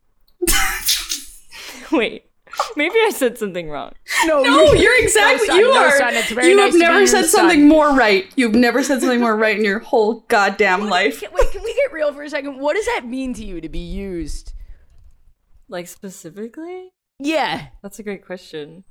Wait, 1.93 2.25
maybe 2.77 2.95
I 2.95 3.11
said 3.11 3.39
something 3.39 3.69
wrong. 3.71 3.93
No, 4.25 4.43
No, 4.43 4.73
you're 4.73 4.99
exactly 5.03 5.47
son, 5.47 5.57
you 5.59 5.73
no, 5.73 5.79
are. 5.79 5.99
son, 5.99 6.15
it's 6.15 6.31
very 6.31 6.49
you 6.49 6.57
nice 6.57 6.73
have 6.73 6.81
never 6.81 6.99
your 6.99 7.07
said 7.07 7.25
son. 7.27 7.41
something 7.43 7.69
more 7.69 7.91
right. 7.95 8.27
You've 8.37 8.55
never 8.55 8.83
said 8.83 9.01
something 9.01 9.21
more 9.21 9.37
right 9.37 9.57
in 9.59 9.65
your 9.65 9.79
whole 9.81 10.21
goddamn 10.29 10.89
life. 10.89 11.21
Can- 11.21 11.33
Wait, 11.33 11.51
can 11.53 11.63
we 11.63 11.75
get 11.75 11.93
real 11.93 12.13
for 12.13 12.23
a 12.23 12.31
second? 12.31 12.59
What 12.59 12.77
does 12.77 12.87
that 12.87 13.05
mean 13.07 13.35
to 13.35 13.45
you 13.45 13.61
to 13.61 13.69
be 13.69 13.79
used? 13.79 14.53
Like 15.69 15.89
specifically? 15.89 16.91
Yeah. 17.19 17.69
That's 17.83 17.99
a 17.99 18.03
great 18.03 18.25
question. 18.25 18.85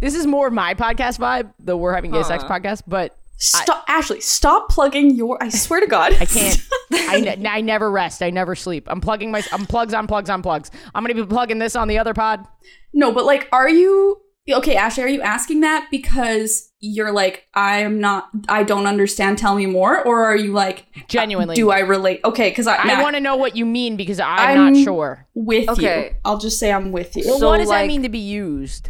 This 0.00 0.14
is 0.14 0.26
more 0.26 0.50
my 0.50 0.74
podcast 0.74 1.18
vibe, 1.18 1.52
the 1.58 1.76
We're 1.76 1.94
Having 1.94 2.12
Gay 2.12 2.22
Sex 2.22 2.42
podcast, 2.44 2.82
but 2.86 3.16
Stop, 3.40 3.84
Ashley. 3.88 4.20
Stop 4.20 4.68
plugging 4.68 5.14
your. 5.16 5.42
I 5.42 5.48
swear 5.48 5.80
to 5.80 5.86
God, 5.86 6.12
I 6.20 6.26
can't. 6.26 6.62
I, 6.92 7.20
ne- 7.36 7.48
I 7.48 7.60
never 7.62 7.90
rest. 7.90 8.22
I 8.22 8.30
never 8.30 8.54
sleep. 8.54 8.86
I'm 8.88 9.00
plugging 9.00 9.30
my. 9.30 9.42
I'm 9.52 9.66
plugs 9.66 9.94
on 9.94 10.06
plugs 10.06 10.28
on 10.30 10.42
plugs. 10.42 10.70
I'm 10.94 11.02
gonna 11.02 11.14
be 11.14 11.24
plugging 11.26 11.58
this 11.58 11.74
on 11.74 11.88
the 11.88 11.98
other 11.98 12.14
pod. 12.14 12.46
No, 12.92 13.12
but 13.12 13.24
like, 13.24 13.48
are 13.52 13.68
you 13.68 14.20
okay, 14.50 14.76
Ashley? 14.76 15.04
Are 15.04 15.08
you 15.08 15.22
asking 15.22 15.60
that 15.60 15.88
because 15.90 16.66
you're 16.82 17.12
like, 17.12 17.46
I'm 17.54 18.00
not, 18.00 18.30
I 18.48 18.62
don't 18.62 18.86
understand. 18.86 19.36
Tell 19.38 19.54
me 19.54 19.66
more, 19.66 20.02
or 20.02 20.24
are 20.24 20.34
you 20.36 20.52
like, 20.52 20.86
Genuinely. 21.08 21.54
do 21.54 21.70
I 21.70 21.80
relate? 21.80 22.20
Okay, 22.24 22.48
because 22.48 22.66
I, 22.66 22.76
I 22.76 22.84
Matt, 22.86 23.02
want 23.02 23.16
to 23.16 23.20
know 23.20 23.36
what 23.36 23.54
you 23.54 23.64
mean 23.66 23.96
because 23.96 24.18
I'm, 24.18 24.58
I'm- 24.58 24.72
not 24.74 24.82
sure. 24.84 25.26
with 25.34 25.68
Okay. 25.68 26.08
you. 26.08 26.14
I'll 26.24 26.38
just 26.38 26.58
say 26.58 26.72
I'm 26.72 26.90
with 26.90 27.16
you. 27.16 27.24
Well, 27.26 27.38
So, 27.38 27.48
what 27.48 27.58
does 27.58 27.68
that 27.68 27.86
mean 27.86 28.02
to 28.02 28.08
be 28.08 28.18
used? 28.18 28.88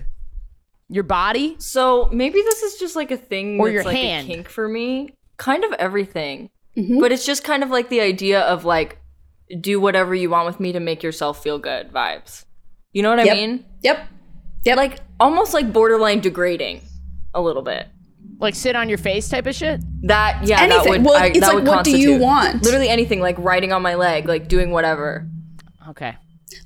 Your 0.93 1.05
body? 1.05 1.55
So 1.59 2.09
maybe 2.13 2.41
this 2.43 2.63
is 2.63 2.79
just 2.81 2.97
like 2.97 3.11
a 3.11 3.17
thing 3.17 3.61
Or 3.61 3.67
that's 3.67 3.75
your 3.75 3.85
like 3.85 3.97
hand. 3.97 4.29
a 4.29 4.35
kink 4.35 4.49
for 4.49 4.69
me. 4.69 5.15
Kind 5.37 5.65
of 5.65 5.73
everything. 5.75 6.51
Mhm. 6.77 7.01
But 7.01 7.13
it's 7.13 7.25
just 7.25 7.45
kind 7.45 7.63
of 7.63 7.71
like 7.71 7.89
the 7.89 8.01
idea 8.01 8.41
of 8.41 8.65
like 8.65 8.99
do 9.61 9.81
whatever 9.81 10.15
you 10.15 10.31
want 10.31 10.47
with 10.47 10.61
me 10.61 10.73
to 10.73 10.81
make 10.81 11.03
yourself 11.03 11.43
feel 11.43 11.59
good 11.59 11.93
vibes. 11.93 12.45
You 12.93 13.03
know 13.03 13.11
what 13.11 13.21
I 13.21 13.25
Yep. 13.25 13.37
mean? 13.37 13.65
Yep. 13.83 14.09
Yeah, 14.65 14.75
like 14.75 14.99
almost 15.19 15.55
like 15.55 15.73
borderline 15.73 16.21
degrading 16.21 16.83
a 17.35 17.41
little 17.41 17.63
bit. 17.63 17.87
Like 18.41 18.55
sit 18.55 18.75
on 18.75 18.89
your 18.89 18.99
face 18.99 19.29
type 19.29 19.47
of 19.47 19.55
shit? 19.55 19.81
That 20.03 20.41
yeah, 20.47 20.67
that 20.67 20.73
Anything. 20.73 20.91
would 20.93 21.05
Well, 21.05 21.23
I, 21.23 21.27
it's 21.27 21.41
that 21.41 21.47
like, 21.49 21.55
would 21.57 21.67
what 21.67 21.85
do 21.85 21.97
you 21.99 22.17
want? 22.19 22.63
Literally 22.65 22.89
anything, 22.89 23.21
like 23.21 23.37
riding 23.39 23.73
on 23.73 23.83
my 23.83 23.95
leg, 23.95 24.27
like 24.27 24.49
doing 24.49 24.71
whatever. 24.73 25.29
Okay. 25.91 26.17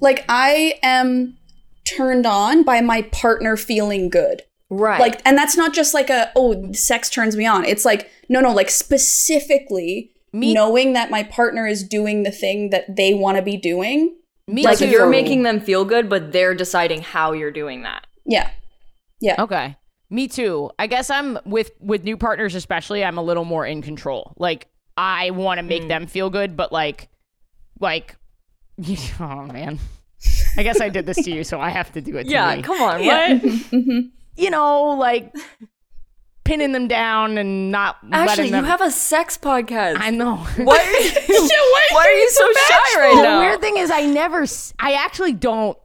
Like 0.01 0.25
I 0.29 0.75
am 0.83 1.37
turned 1.85 2.27
on 2.27 2.63
by 2.63 2.81
my 2.81 3.03
partner 3.03 3.57
feeling 3.57 4.09
good. 4.09 4.43
Right. 4.71 4.99
Like, 5.01 5.21
and 5.25 5.37
that's 5.37 5.57
not 5.57 5.73
just 5.75 5.95
like 5.95 6.11
a 6.11 6.33
oh, 6.35 6.73
sex 6.73 7.09
turns 7.11 7.37
me 7.37 7.47
on. 7.47 7.65
It's 7.65 7.85
like 7.85 8.11
no, 8.29 8.41
no, 8.41 8.53
like 8.53 8.71
specifically 8.71 10.11
Me- 10.33 10.55
knowing 10.55 10.95
that 10.95 11.11
my 11.11 11.23
partner 11.23 11.67
is 11.67 11.83
doing 11.87 12.23
the 12.23 12.31
thing 12.31 12.71
that 12.71 12.97
they 12.97 13.15
want 13.15 13.37
to 13.37 13.43
be 13.43 13.57
doing. 13.57 14.17
Me 14.49 14.63
like 14.65 14.79
too. 14.79 14.89
you're 14.89 15.09
making 15.09 15.43
them 15.43 15.61
feel 15.61 15.85
good, 15.85 16.09
but 16.09 16.33
they're 16.33 16.55
deciding 16.55 17.03
how 17.03 17.33
you're 17.33 17.51
doing 17.53 17.83
that. 17.83 18.07
Yeah. 18.27 18.51
Yeah. 19.21 19.37
Okay. 19.43 19.77
Me 20.11 20.29
too. 20.29 20.71
I 20.79 20.87
guess 20.87 21.11
I'm 21.11 21.39
with 21.45 21.71
with 21.81 22.05
new 22.05 22.17
partners 22.17 22.55
especially, 22.55 23.05
I'm 23.05 23.19
a 23.19 23.23
little 23.23 23.45
more 23.45 23.65
in 23.67 23.81
control. 23.83 24.35
Like 24.39 24.69
I 24.97 25.31
want 25.31 25.59
to 25.59 25.63
make 25.63 25.83
Mm. 25.85 25.89
them 25.89 26.07
feel 26.07 26.31
good, 26.31 26.57
but 26.57 26.73
like 26.73 27.09
like 27.81 28.17
oh 29.21 29.47
man. 29.47 29.79
I 30.57 30.63
guess 30.63 30.81
I 30.81 30.89
did 30.89 31.07
this 31.07 31.17
to 31.25 31.31
you, 31.31 31.45
so 31.45 31.61
I 31.61 31.71
have 31.71 31.93
to 31.93 32.01
do 32.01 32.17
it 32.17 32.25
to 32.25 32.31
Yeah, 32.31 32.55
me. 32.57 32.63
come 32.63 32.81
on. 32.81 33.03
Yeah. 33.03 33.35
What? 33.39 34.05
You 34.37 34.51
know, 34.51 34.97
like 34.99 35.33
pinning 36.45 36.73
them 36.73 36.89
down 36.89 37.39
and 37.39 37.71
not 37.71 37.97
Ashley, 38.13 38.51
letting 38.51 38.55
you 38.57 38.65
have 38.65 38.81
a 38.81 38.91
sex 38.91 39.39
podcast. 39.39 39.97
I 40.01 40.11
know. 40.11 40.37
Why 40.37 40.77
are 40.77 41.01
you, 41.01 41.11
why 41.93 42.05
are 42.05 42.11
you 42.11 42.31
so 42.31 42.53
shy 42.53 43.01
right 43.01 43.15
now? 43.23 43.41
the 43.41 43.47
weird 43.47 43.61
thing 43.61 43.77
is, 43.79 43.91
I 43.93 44.07
never, 44.07 44.45
I 44.81 44.95
actually 44.95 45.33
don't 45.35 45.79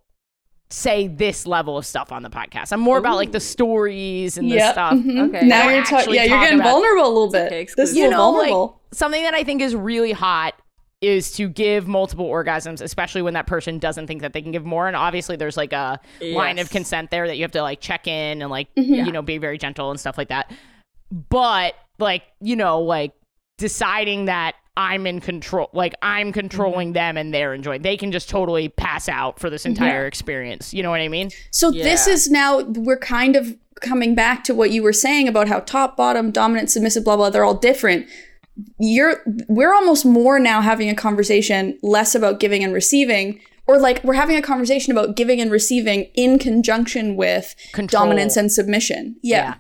say 0.71 1.07
this 1.07 1.45
level 1.45 1.77
of 1.77 1.85
stuff 1.85 2.11
on 2.11 2.23
the 2.23 2.29
podcast. 2.29 2.71
I'm 2.73 2.79
more 2.81 2.97
about 2.97 3.15
like 3.17 3.31
the 3.31 3.39
stories 3.39 4.37
and 4.37 4.49
the 4.51 4.55
Yep, 4.55 4.73
stuff. 4.73 4.93
mhm. 4.93 5.29
Okay. 5.29 5.47
Now 5.47 5.69
you're 5.69 5.83
talking. 5.83 6.13
Yeah, 6.15 6.23
you're 6.23 6.39
getting 6.41 6.61
vulnerable 6.61 7.05
a 7.05 7.13
little 7.13 7.31
bit. 7.31 7.45
Okay, 7.47 7.67
this 7.77 7.91
is 7.91 7.95
You 7.97 8.07
a 8.07 8.09
know, 8.09 8.31
like 8.31 8.49
vulnerable. 8.49 8.81
something 8.93 9.21
that 9.23 9.33
I 9.35 9.43
think 9.43 9.61
is 9.61 9.75
really 9.75 10.11
hot 10.11 10.55
is 11.01 11.31
to 11.31 11.47
give 11.47 11.87
multiple 11.87 12.27
orgasms, 12.27 12.81
especially 12.81 13.21
when 13.21 13.33
that 13.33 13.47
person 13.47 13.79
doesn't 13.79 14.07
think 14.07 14.21
that 14.21 14.33
they 14.33 14.41
can 14.41 14.51
give 14.51 14.65
more. 14.65 14.87
And 14.87 14.95
obviously, 14.97 15.35
there's 15.37 15.55
like 15.55 15.71
a 15.71 15.99
line 16.21 16.59
of 16.59 16.69
consent 16.69 17.09
there 17.09 17.25
that 17.27 17.37
you 17.37 17.43
have 17.43 17.51
to 17.53 17.61
like 17.61 17.79
check 17.79 18.05
in 18.07 18.41
and 18.41 18.51
like 18.51 18.67
Mm-hmm. 18.75 19.05
you 19.05 19.11
know 19.11 19.21
be 19.21 19.37
very 19.37 19.57
gentle 19.57 19.91
and 19.91 19.99
stuff 19.99 20.17
like 20.17 20.29
that. 20.29 20.51
But 21.11 21.73
like 21.99 22.23
you 22.41 22.55
know 22.55 22.81
like 22.81 23.13
deciding 23.57 24.25
that 24.25 24.55
I'm 24.77 25.05
in 25.07 25.19
control, 25.19 25.69
like 25.73 25.93
I'm 26.01 26.31
controlling 26.31 26.93
them 26.93 27.17
and 27.17 27.33
they're 27.33 27.53
enjoying. 27.53 27.81
They 27.81 27.97
can 27.97 28.11
just 28.11 28.29
totally 28.29 28.69
pass 28.69 29.09
out 29.09 29.39
for 29.39 29.49
this 29.49 29.65
entire 29.65 30.05
experience. 30.05 30.73
You 30.73 30.83
know 30.83 30.89
what 30.89 31.01
I 31.01 31.07
mean? 31.09 31.31
So 31.51 31.71
this 31.71 32.07
is 32.07 32.29
now 32.29 32.61
we're 32.61 32.99
kind 32.99 33.35
of 33.35 33.57
coming 33.81 34.15
back 34.15 34.43
to 34.45 34.53
what 34.53 34.71
you 34.71 34.83
were 34.83 34.93
saying 34.93 35.27
about 35.27 35.47
how 35.47 35.61
top, 35.61 35.97
bottom, 35.97 36.31
dominant, 36.31 36.69
submissive, 36.69 37.03
blah 37.03 37.15
blah. 37.17 37.29
They're 37.29 37.45
all 37.45 37.55
different. 37.55 38.07
You're 38.79 39.21
we're 39.47 39.73
almost 39.73 40.05
more 40.05 40.39
now 40.39 40.61
having 40.61 40.89
a 40.89 40.95
conversation 40.95 41.77
less 41.81 42.15
about 42.15 42.39
giving 42.39 42.63
and 42.63 42.73
receiving, 42.73 43.39
or 43.67 43.77
like 43.77 44.03
we're 44.03 44.13
having 44.13 44.35
a 44.35 44.41
conversation 44.41 44.91
about 44.91 45.15
giving 45.15 45.39
and 45.39 45.51
receiving 45.51 46.05
in 46.15 46.39
conjunction 46.39 47.15
with 47.15 47.55
Control. 47.73 48.03
dominance 48.03 48.35
and 48.35 48.51
submission. 48.51 49.15
Yeah. 49.21 49.55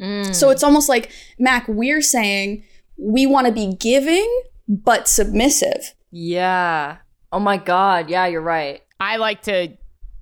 Mm. 0.00 0.34
So 0.34 0.50
it's 0.50 0.62
almost 0.62 0.88
like 0.88 1.10
Mak. 1.38 1.68
We're 1.68 2.02
saying 2.02 2.64
we 2.98 3.26
want 3.26 3.46
to 3.46 3.52
be 3.52 3.74
giving 3.74 4.42
but 4.68 5.08
submissive. 5.08 5.94
Yeah. 6.10 6.98
Oh 7.30 7.40
my 7.40 7.56
god. 7.56 8.10
Yeah, 8.10 8.26
you're 8.26 8.40
right. 8.40 8.82
I 9.00 9.16
like 9.16 9.42
to 9.42 9.76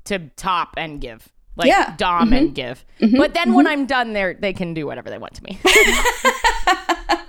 to 0.04 0.30
top 0.36 0.74
and 0.76 1.00
give. 1.00 1.28
Like 1.56 1.68
Yeah. 1.68 1.94
dom 1.96 2.32
and 2.32 2.48
mm-hmm. 2.48 2.54
give. 2.54 2.84
Mm-hmm. 3.00 3.16
But 3.16 3.34
then 3.34 3.54
when 3.54 3.66
mm-hmm. 3.66 3.72
I'm 3.72 3.86
done 3.86 4.12
there 4.12 4.34
they 4.34 4.52
can 4.52 4.74
do 4.74 4.86
whatever 4.86 5.10
they 5.10 5.18
want 5.18 5.34
to 5.34 5.42
me. 5.42 5.58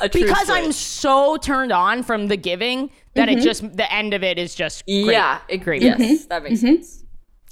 A 0.00 0.08
true 0.08 0.22
because 0.22 0.50
I'm 0.50 0.72
so 0.72 1.36
turned 1.36 1.72
on 1.72 2.02
from 2.02 2.28
the 2.28 2.36
giving 2.36 2.90
that 3.14 3.28
it 3.28 3.36
mm-hmm. 3.38 3.44
just 3.44 3.76
the 3.76 3.90
end 3.92 4.14
of 4.14 4.22
it 4.22 4.38
is 4.38 4.54
just 4.54 4.84
great. 4.84 5.06
Yeah, 5.06 5.40
it, 5.48 5.58
Great. 5.58 5.82
Yes, 5.82 6.00
mm-hmm. 6.00 6.28
that 6.28 6.42
makes 6.42 6.58
mm-hmm. 6.58 6.66
sense. 6.66 7.02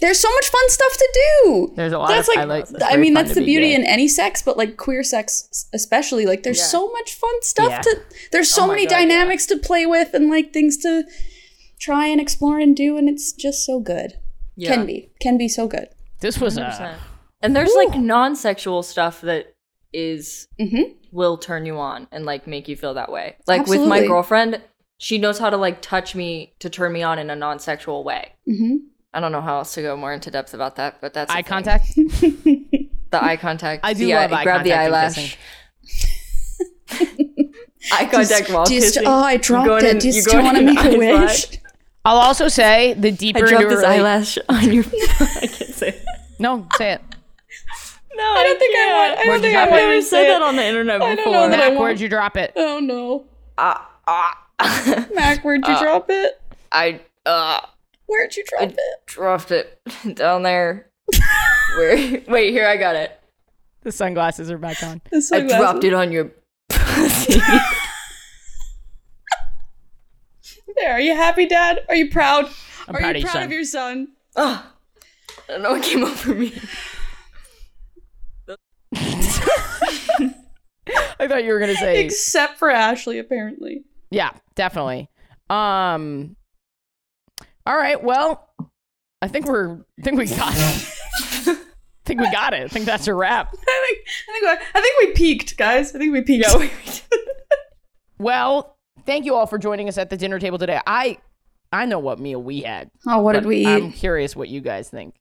There's 0.01 0.19
so 0.19 0.29
much 0.31 0.49
fun 0.49 0.71
stuff 0.71 0.93
to 0.93 1.09
do. 1.15 1.73
There's 1.77 1.93
a 1.93 1.99
lot 1.99 2.09
That's 2.09 2.29
of 2.29 2.35
like, 2.35 2.39
I 2.39 2.45
like 2.45 2.65
it's 2.65 2.83
I 2.83 2.97
mean, 2.97 3.15
that's 3.15 3.35
the 3.35 3.41
be 3.41 3.47
beauty 3.47 3.69
gay. 3.69 3.75
in 3.75 3.85
any 3.87 4.09
sex, 4.09 4.43
but 4.43 4.57
like 4.57 4.77
queer 4.77 5.03
sex 5.03 5.69
especially. 5.73 6.27
Like, 6.27 6.43
there's 6.43 6.59
Yeah. 6.59 6.65
so 6.65 6.91
much 6.91 7.15
fun 7.15 7.43
stuff 7.43 7.71
Yeah. 7.71 7.81
to. 7.81 8.01
There's 8.33 8.51
so 8.51 8.65
Oh 8.65 8.67
many 8.67 8.87
God, 8.87 8.93
yeah. 8.93 8.99
dynamics 8.99 9.47
to 9.47 9.57
play 9.57 9.87
with 9.87 10.13
and 10.13 10.29
like 10.29 10.53
things 10.53 10.77
to 10.79 11.05
try 11.79 12.07
and 12.09 12.21
explore 12.21 12.59
and 12.59 12.77
do, 12.77 12.97
and 12.97 13.09
it's 13.09 13.33
just 13.33 13.65
so 13.65 13.79
good. 13.81 14.15
Yeah. 14.57 14.75
Can 14.75 14.87
be, 14.87 15.11
can 15.21 15.39
be 15.39 15.49
so 15.49 15.67
good. 15.69 15.89
This 16.21 16.41
was 16.41 16.57
a 16.57 16.63
100%. 16.63 16.97
And 17.41 17.55
there's 17.55 17.75
like 17.75 17.97
non-sexual 17.97 18.83
stuff 18.83 19.21
that 19.21 19.55
is 19.93 20.49
Mm-hmm. 20.61 20.93
Will 21.15 21.39
turn 21.39 21.65
you 21.65 21.79
on 21.79 22.09
and 22.13 22.27
like 22.27 22.47
make 22.47 22.69
you 22.69 22.77
feel 22.77 22.93
that 22.95 23.11
way. 23.11 23.37
Like 23.47 23.67
with 23.67 23.87
my 23.89 24.07
girlfriend, 24.07 24.61
she 24.99 25.17
knows 25.17 25.39
how 25.39 25.49
to 25.49 25.57
like 25.57 25.81
touch 25.81 26.15
me 26.15 26.53
to 26.59 26.69
turn 26.69 26.93
me 26.93 27.03
on 27.03 27.19
in 27.19 27.31
a 27.31 27.37
non-sexual 27.37 28.05
way. 28.05 28.33
Mm-hmm. 28.49 28.77
I 29.15 29.21
don't 29.21 29.31
know 29.33 29.41
how 29.41 29.59
else 29.59 29.73
to 29.75 29.83
go 29.83 29.97
more 29.97 30.13
into 30.13 30.31
depth 30.31 30.53
about 30.55 30.75
that, 30.77 31.01
but 31.01 31.15
that's 31.15 31.31
eye 31.31 31.37
thing. 31.37 31.45
contact. 31.45 31.87
The 33.11 33.23
eye 33.25 33.37
contact. 33.37 33.85
I 33.85 33.93
do 33.93 34.07
the 34.07 34.15
love 34.15 34.33
eye, 34.33 34.41
eye 34.41 34.43
grab 34.43 34.65
the 34.65 34.71
contact 34.71 35.17
and 35.19 35.29
eyelash. 35.31 35.39
eye 37.93 38.07
contact 38.11 38.51
while 38.51 38.67
Just, 38.67 38.95
kissing. 38.95 39.05
oh, 39.07 39.23
I 39.23 39.37
dropped 39.37 39.69
going 39.69 39.85
it. 39.85 39.91
in- 39.95 40.01
Just 40.01 40.17
you 40.27 40.33
do 40.33 40.37
you 40.39 40.43
want 40.43 40.57
to 40.59 40.65
make 40.65 40.85
a 40.85 40.97
wish? 40.99 41.51
wide? 41.51 41.61
I'll 42.05 42.17
also 42.19 42.49
say 42.49 42.95
the 42.95 43.13
deeper 43.13 43.47
I 43.47 43.49
dropped 43.49 43.65
a 43.67 43.69
this 43.69 43.85
rela- 43.85 43.89
eyelash 43.89 44.39
on 44.49 44.73
your. 44.73 44.85
I 45.21 45.47
can't 45.47 45.75
say. 45.75 45.89
It. 45.91 46.05
No, 46.41 46.67
say 46.77 46.95
it. 46.95 47.03
No, 48.17 48.23
I 48.23 48.43
don't 48.45 48.59
think 48.59 48.77
I 48.77 49.09
want- 49.09 49.19
I 49.19 49.25
don't 49.25 49.41
think 49.41 49.57
I 49.57 49.59
drop 49.67 49.71
want 49.71 49.81
it? 49.81 49.85
to 49.85 49.89
never 49.91 50.03
say 50.03 50.09
said 50.09 50.29
that 50.29 50.43
on 50.43 50.57
the 50.57 50.65
internet 50.65 51.03
I 51.03 51.15
before. 51.17 51.25
don't 51.25 51.33
know 51.33 51.49
that 51.51 51.59
Mak, 51.59 51.69
won't. 51.71 51.81
where'd 51.81 52.01
you 52.01 52.09
drop 52.09 52.37
it? 52.37 52.53
Oh 52.57 52.79
no, 52.81 53.25
Ah, 53.59 53.91
ah. 54.07 54.39
Mak, 55.15 55.45
where'd 55.45 55.67
you 55.67 55.79
drop 55.79 56.07
it? 56.11 56.41
I 56.71 57.01
uh 57.27 57.61
Where'd 58.07 58.37
you 58.37 58.45
drop 58.47 58.71
it? 58.71 58.79
dropped 59.07 59.51
it 59.51 59.81
down 60.15 60.43
there. 60.43 60.91
Where? 61.79 62.21
Wait, 62.29 62.51
here 62.53 62.67
I 62.67 62.77
got 62.77 62.95
it. 62.97 63.19
The 63.83 63.91
sunglasses 63.93 64.51
are 64.51 64.59
back 64.59 64.83
on. 64.83 65.01
The 65.11 65.29
I 65.33 65.41
dropped 65.59 65.85
it 65.85 65.93
on 65.95 66.13
your 66.13 66.31
pussy. 66.69 67.41
There. 70.77 70.93
Are 70.93 71.01
you 71.01 71.15
happy, 71.15 71.47
Dad? 71.47 71.81
Are 71.89 71.95
you 71.95 72.11
proud? 72.11 72.47
I'm 72.89 72.97
Are 72.97 72.99
proud 72.99 73.11
you 73.11 73.11
of 73.11 73.17
you, 73.17 73.23
proud 73.23 73.33
son. 73.35 73.43
of 73.45 73.53
your 73.53 73.65
son? 73.65 74.09
Oh, 74.37 74.73
I 75.49 75.53
don't 75.53 75.63
know 75.63 75.73
what 75.73 75.83
came 75.83 76.05
over 76.05 76.35
me. 76.35 76.53
I 81.19 81.27
thought 81.29 81.45
you 81.45 81.53
were 81.53 81.59
gonna 81.61 81.75
say 81.77 82.05
Except 82.05 82.59
for 82.59 82.71
Ashley, 82.71 83.19
apparently. 83.19 83.85
Yeah, 84.11 84.31
definitely. 84.55 85.09
Um 85.51 86.37
All 87.67 87.77
right, 87.77 88.03
well, 88.03 88.49
I 89.23 89.29
think 89.29 89.47
we're 89.47 89.79
I 89.99 90.03
think 90.03 90.19
we 90.19 90.27
got 90.27 90.53
it. 90.55 90.89
I 92.07 92.07
think 92.07 92.21
we 92.21 92.31
got 92.31 92.53
it. 92.53 92.63
I 92.65 92.69
think 92.69 92.85
that's 92.85 93.07
a 93.09 93.15
wrap. 93.15 93.55
I 93.69 93.87
think 93.87 93.99
I 94.29 94.33
think 94.33 94.43
we- 94.45 94.67
I 94.75 94.83
think 94.83 95.01
we 95.01 95.13
peaked, 95.15 95.57
guys. 95.57 95.95
I 95.95 95.99
think 95.99 96.13
we 96.13 96.21
peaked. 96.21 97.07
Well, 98.19 98.77
thank 99.07 99.25
you 99.25 99.35
all 99.35 99.47
for 99.47 99.59
joining 99.59 99.89
us 99.89 99.99
at 99.99 100.11
the 100.11 100.17
dinner 100.17 100.39
table 100.39 100.59
today. 100.59 100.81
I 100.87 101.19
I 101.73 101.87
know 101.87 101.99
what 101.99 102.21
meal 102.21 102.43
we 102.43 102.61
had. 102.61 102.91
oh, 103.07 103.21
what 103.21 103.33
did 103.33 103.47
we 103.47 103.59
eat? 103.59 103.67
I'm 103.67 103.91
curious 103.93 104.37
what 104.37 104.49
you 104.49 104.61
guys 104.61 104.89
think. 104.89 105.15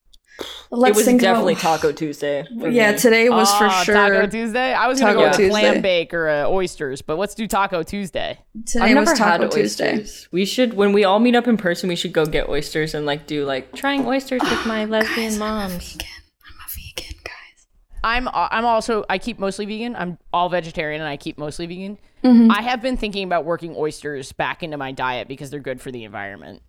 Let's 0.71 0.91
it 0.91 0.95
was 0.97 1.05
think 1.05 1.21
definitely 1.21 1.53
about- 1.53 1.61
Taco 1.81 1.91
Tuesday. 1.91 2.43
for 2.59 2.67
Yeah, 2.69 2.93
me. 2.93 2.97
today 2.97 3.29
was 3.29 3.49
for 3.53 3.65
Ah, 3.65 3.83
sure. 3.83 3.93
Taco 3.93 4.25
Tuesday. 4.27 4.73
I 4.73 4.87
was 4.87 4.99
gonna 4.99 5.13
go 5.13 5.21
with 5.25 5.33
a 5.33 5.37
Tuesday. 5.37 5.49
clam 5.51 5.81
bake 5.81 6.13
or 6.13 6.27
uh, 6.27 6.47
oysters, 6.47 7.01
but 7.03 7.19
let's 7.19 7.35
do 7.35 7.47
Taco 7.47 7.83
Tuesday. 7.83 8.39
Today 8.65 8.85
I've 8.85 8.97
was 8.97 9.09
never 9.09 9.17
Taco 9.17 9.41
had 9.43 9.51
Tuesday. 9.51 9.93
oysters. 9.99 10.27
We 10.31 10.45
should, 10.45 10.73
when 10.73 10.91
we 10.91 11.03
all 11.03 11.19
meet 11.19 11.35
up 11.35 11.47
in 11.47 11.57
person, 11.57 11.87
we 11.87 11.95
should 11.95 12.13
go 12.13 12.25
get 12.25 12.49
oysters 12.49 12.95
and 12.95 13.05
like 13.05 13.27
do 13.27 13.45
like 13.45 13.73
trying 13.75 14.05
oysters 14.07 14.41
with 14.41 14.65
my 14.65 14.85
lesbian 14.85 15.37
moms. 15.37 15.97
I'm 15.99 16.55
a 16.55 16.69
vegan, 16.97 17.19
guys. 17.23 17.67
I'm 18.03 18.27
I'm 18.33 18.65
also 18.65 19.05
I 19.09 19.19
keep 19.19 19.37
mostly 19.37 19.65
vegan. 19.67 19.95
I'm 19.95 20.17
all 20.33 20.49
vegetarian 20.49 20.99
and 21.01 21.07
I 21.09 21.17
keep 21.17 21.37
mostly 21.37 21.67
vegan. 21.67 21.99
Mm-hmm. 22.23 22.49
I 22.51 22.61
have 22.63 22.81
been 22.81 22.97
thinking 22.97 23.25
about 23.25 23.45
working 23.45 23.75
oysters 23.77 24.31
back 24.31 24.63
into 24.63 24.77
my 24.77 24.91
diet 24.91 25.27
because 25.27 25.51
they're 25.51 25.59
good 25.59 25.79
for 25.79 25.91
the 25.91 26.03
environment. 26.05 26.63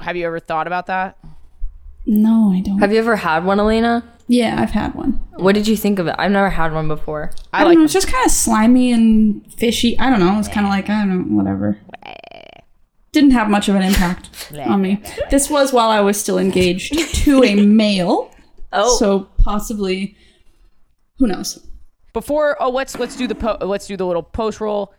Have 0.00 0.16
you 0.16 0.26
ever 0.26 0.38
thought 0.38 0.66
about 0.68 0.86
that? 0.86 1.18
No, 2.06 2.52
I 2.54 2.60
don't. 2.60 2.78
Have 2.78 2.92
you 2.92 2.98
ever 2.98 3.16
had 3.16 3.44
one, 3.44 3.58
Alayna? 3.58 4.02
yeah, 4.28 4.60
I've 4.60 4.70
had 4.70 4.94
one. 4.94 5.20
What 5.36 5.54
did 5.54 5.66
you 5.68 5.76
think 5.76 5.98
of 5.98 6.06
it? 6.06 6.14
I've 6.18 6.30
never 6.30 6.50
had 6.50 6.72
one 6.72 6.88
before. 6.88 7.32
I, 7.52 7.64
don't 7.64 7.78
know. 7.78 7.84
It's 7.84 7.92
just 7.92 8.08
kind 8.08 8.24
of 8.24 8.30
slimy 8.32 8.92
and 8.92 9.52
fishy. 9.54 9.98
I 9.98 10.08
don't 10.10 10.20
know. 10.20 10.38
It's 10.38 10.48
kind 10.48 10.66
of 10.66 10.70
like 10.70 10.88
I 10.88 11.04
don't 11.04 11.30
know, 11.30 11.36
whatever. 11.36 11.78
Didn't 13.12 13.30
have 13.30 13.48
much 13.48 13.68
of 13.68 13.74
an 13.76 13.82
impact 13.82 14.52
on 14.58 14.82
me. 14.82 15.02
This 15.30 15.48
was 15.48 15.72
while 15.72 15.88
I 15.90 16.00
was 16.00 16.20
still 16.20 16.38
engaged 16.38 16.98
to 17.24 17.42
a 17.44 17.54
male, 17.54 18.30
Oh, 18.72 18.98
so 18.98 19.20
possibly, 19.38 20.16
who 21.18 21.26
knows? 21.26 21.64
Before 22.12 22.56
oh 22.60 22.70
let's 22.70 22.98
let's 22.98 23.16
do 23.16 23.26
the 23.26 23.34
po- 23.34 23.58
let's 23.60 23.86
do 23.86 23.96
the 23.96 24.04
little 24.06 24.22
post 24.22 24.60
roll. 24.60 24.92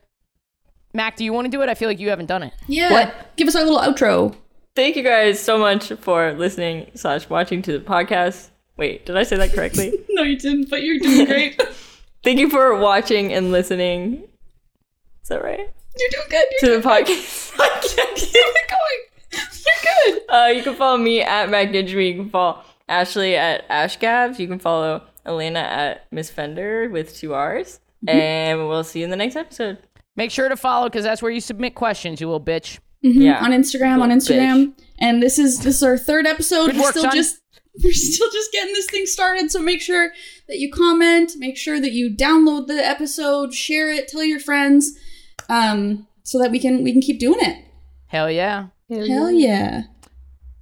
Mak, 0.93 1.15
do 1.15 1.24
you 1.26 1.34
want 1.34 1.46
to 1.46 1.52
do 1.52 1.62
it? 1.62 1.70
I 1.70 1.76
feel 1.76 1.88
like 1.89 2.00
you 2.00 2.10
haven't 2.10 2.26
done 2.28 2.43
it. 2.43 2.54
Yeah. 2.67 2.91
What? 2.91 3.36
Give 3.36 3.48
us 3.48 3.56
our 3.56 3.63
little 3.63 3.80
outro. 3.80 4.36
Thank 4.77 4.95
you 4.95 5.01
guys 5.01 5.41
so 5.41 5.57
much 5.57 5.91
for 6.01 6.33
listening 6.33 6.91
slash 6.93 7.27
watching 7.29 7.63
to 7.63 7.71
the 7.71 7.83
podcast. 7.83 8.49
Wait, 8.77 9.07
did 9.07 9.17
I 9.17 9.23
say 9.23 9.35
that 9.37 9.51
correctly? 9.51 9.91
No, 10.11 10.21
you 10.21 10.37
didn't, 10.37 10.69
but 10.69 10.83
you're 10.83 10.99
doing 10.99 11.25
great. 11.25 11.59
thank 12.23 12.38
you 12.38 12.47
for 12.47 12.75
watching 12.75 13.34
and 13.34 13.51
listening. 13.51 14.25
Is 15.23 15.30
that 15.30 15.43
right? 15.43 15.57
you're 15.97 16.09
doing 16.11 16.28
good. 16.30 16.45
To 16.59 16.65
You're 16.67 16.75
the 16.75 16.82
doing 16.84 17.05
good. 17.05 17.17
podcast. 17.17 17.59
I 17.59 17.69
can't 17.95 18.15
Keep 18.17 18.30
it 18.36 18.69
going. 18.69 19.41
You're 19.65 20.13
good. 20.13 20.21
Uh, 20.30 20.47
you 20.55 20.61
can 20.61 20.75
follow 20.75 20.97
me 20.97 21.23
at 21.23 21.49
Mak 21.49 21.69
Gidgeby. 21.69 22.09
You 22.09 22.15
can 22.21 22.30
follow 22.30 22.61
Ashley 22.88 23.36
at 23.36 23.67
AshGavs. 23.69 24.38
You 24.38 24.47
can 24.47 24.59
follow 24.59 25.01
Alayna 25.25 25.55
at 25.55 26.05
Miss 26.11 26.30
Fender 26.30 26.88
with 26.89 27.15
two 27.17 27.34
R's. 27.34 27.80
And 28.07 28.67
we'll 28.67 28.84
see 28.84 28.99
you 28.99 29.05
in 29.05 29.09
the 29.09 29.17
next 29.17 29.36
episode. 29.36 29.80
Make 30.15 30.30
sure 30.30 30.49
to 30.49 30.55
follow 30.55 30.88
because 30.88 31.03
that's 31.03 31.23
where 31.23 31.32
you 31.32 31.41
submit 31.41 31.73
questions, 31.73 32.21
you 32.21 32.28
little 32.28 32.39
bitch. 32.39 32.78
Yeah. 33.02 33.43
on 33.43 33.52
Instagram, 33.52 34.02
on 34.02 34.10
Little 34.10 34.18
Instagram. 34.18 34.74
And 35.00 35.22
this 35.22 35.38
is 35.38 35.60
this 35.60 35.78
is 35.78 35.84
our 35.84 35.98
third 35.98 36.26
episode. 36.26 36.68
Good 36.68 36.76
We're 36.78 36.82
work, 36.84 36.91
still 36.91 37.04
son. 37.04 37.16
just 37.16 37.39
we're 37.84 37.93
still 37.93 38.30
just 38.32 38.52
getting 38.52 38.74
this 38.74 38.88
thing 38.88 39.06
started. 39.06 39.52
So 39.52 39.62
make 39.62 39.82
sure 39.82 40.12
that 40.48 40.58
you 40.58 40.72
comment, 40.72 41.34
make 41.38 41.58
sure 41.58 41.80
that 41.80 41.91
you 41.91 42.10
download 42.10 42.68
the 42.68 42.86
episode, 42.86 43.54
share 43.54 43.89
it, 43.91 44.08
tell 44.08 44.24
your 44.24 44.39
friends, 44.39 44.98
um, 45.50 46.08
so 46.24 46.39
that 46.39 46.52
we 46.52 46.60
can 46.60 46.84
we 46.84 46.91
can 46.91 47.02
keep 47.02 47.20
doing 47.20 47.39
it. 47.41 47.66
Hell 48.08 48.32
yeah. 48.32 48.68
Hell 48.89 49.32
yeah. 49.32 49.84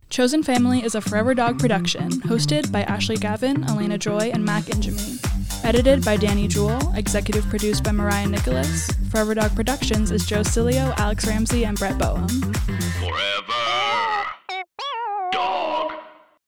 Chosen 0.10 0.44
Family 0.44 0.84
is 0.84 0.96
a 0.96 1.02
Forever 1.02 1.34
Dog 1.34 1.60
production, 1.60 2.10
hosted 2.22 2.72
by 2.72 2.84
Ashley 2.84 3.18
Gavin, 3.18 3.64
Alayna 3.66 4.00
Joy, 4.00 4.32
and 4.34 4.46
Mak 4.46 4.66
Ingemi. 4.66 5.35
Edited 5.64 6.03
by 6.06 6.18
Danny 6.18 6.47
Jewell, 6.47 6.93
executive 6.95 7.47
produced 7.47 7.84
by 7.84 7.91
Mariah 7.91 8.28
Nicholas. 8.28 8.89
Forever 9.10 9.36
Dog 9.36 9.56
Productions 9.56 10.12
is 10.12 10.26
Joe 10.26 10.41
Cilio, 10.41 10.93
Alex 10.97 11.26
Ramsey, 11.26 11.66
and 11.66 11.78
Brett 11.78 11.97
Boehm. 11.97 12.28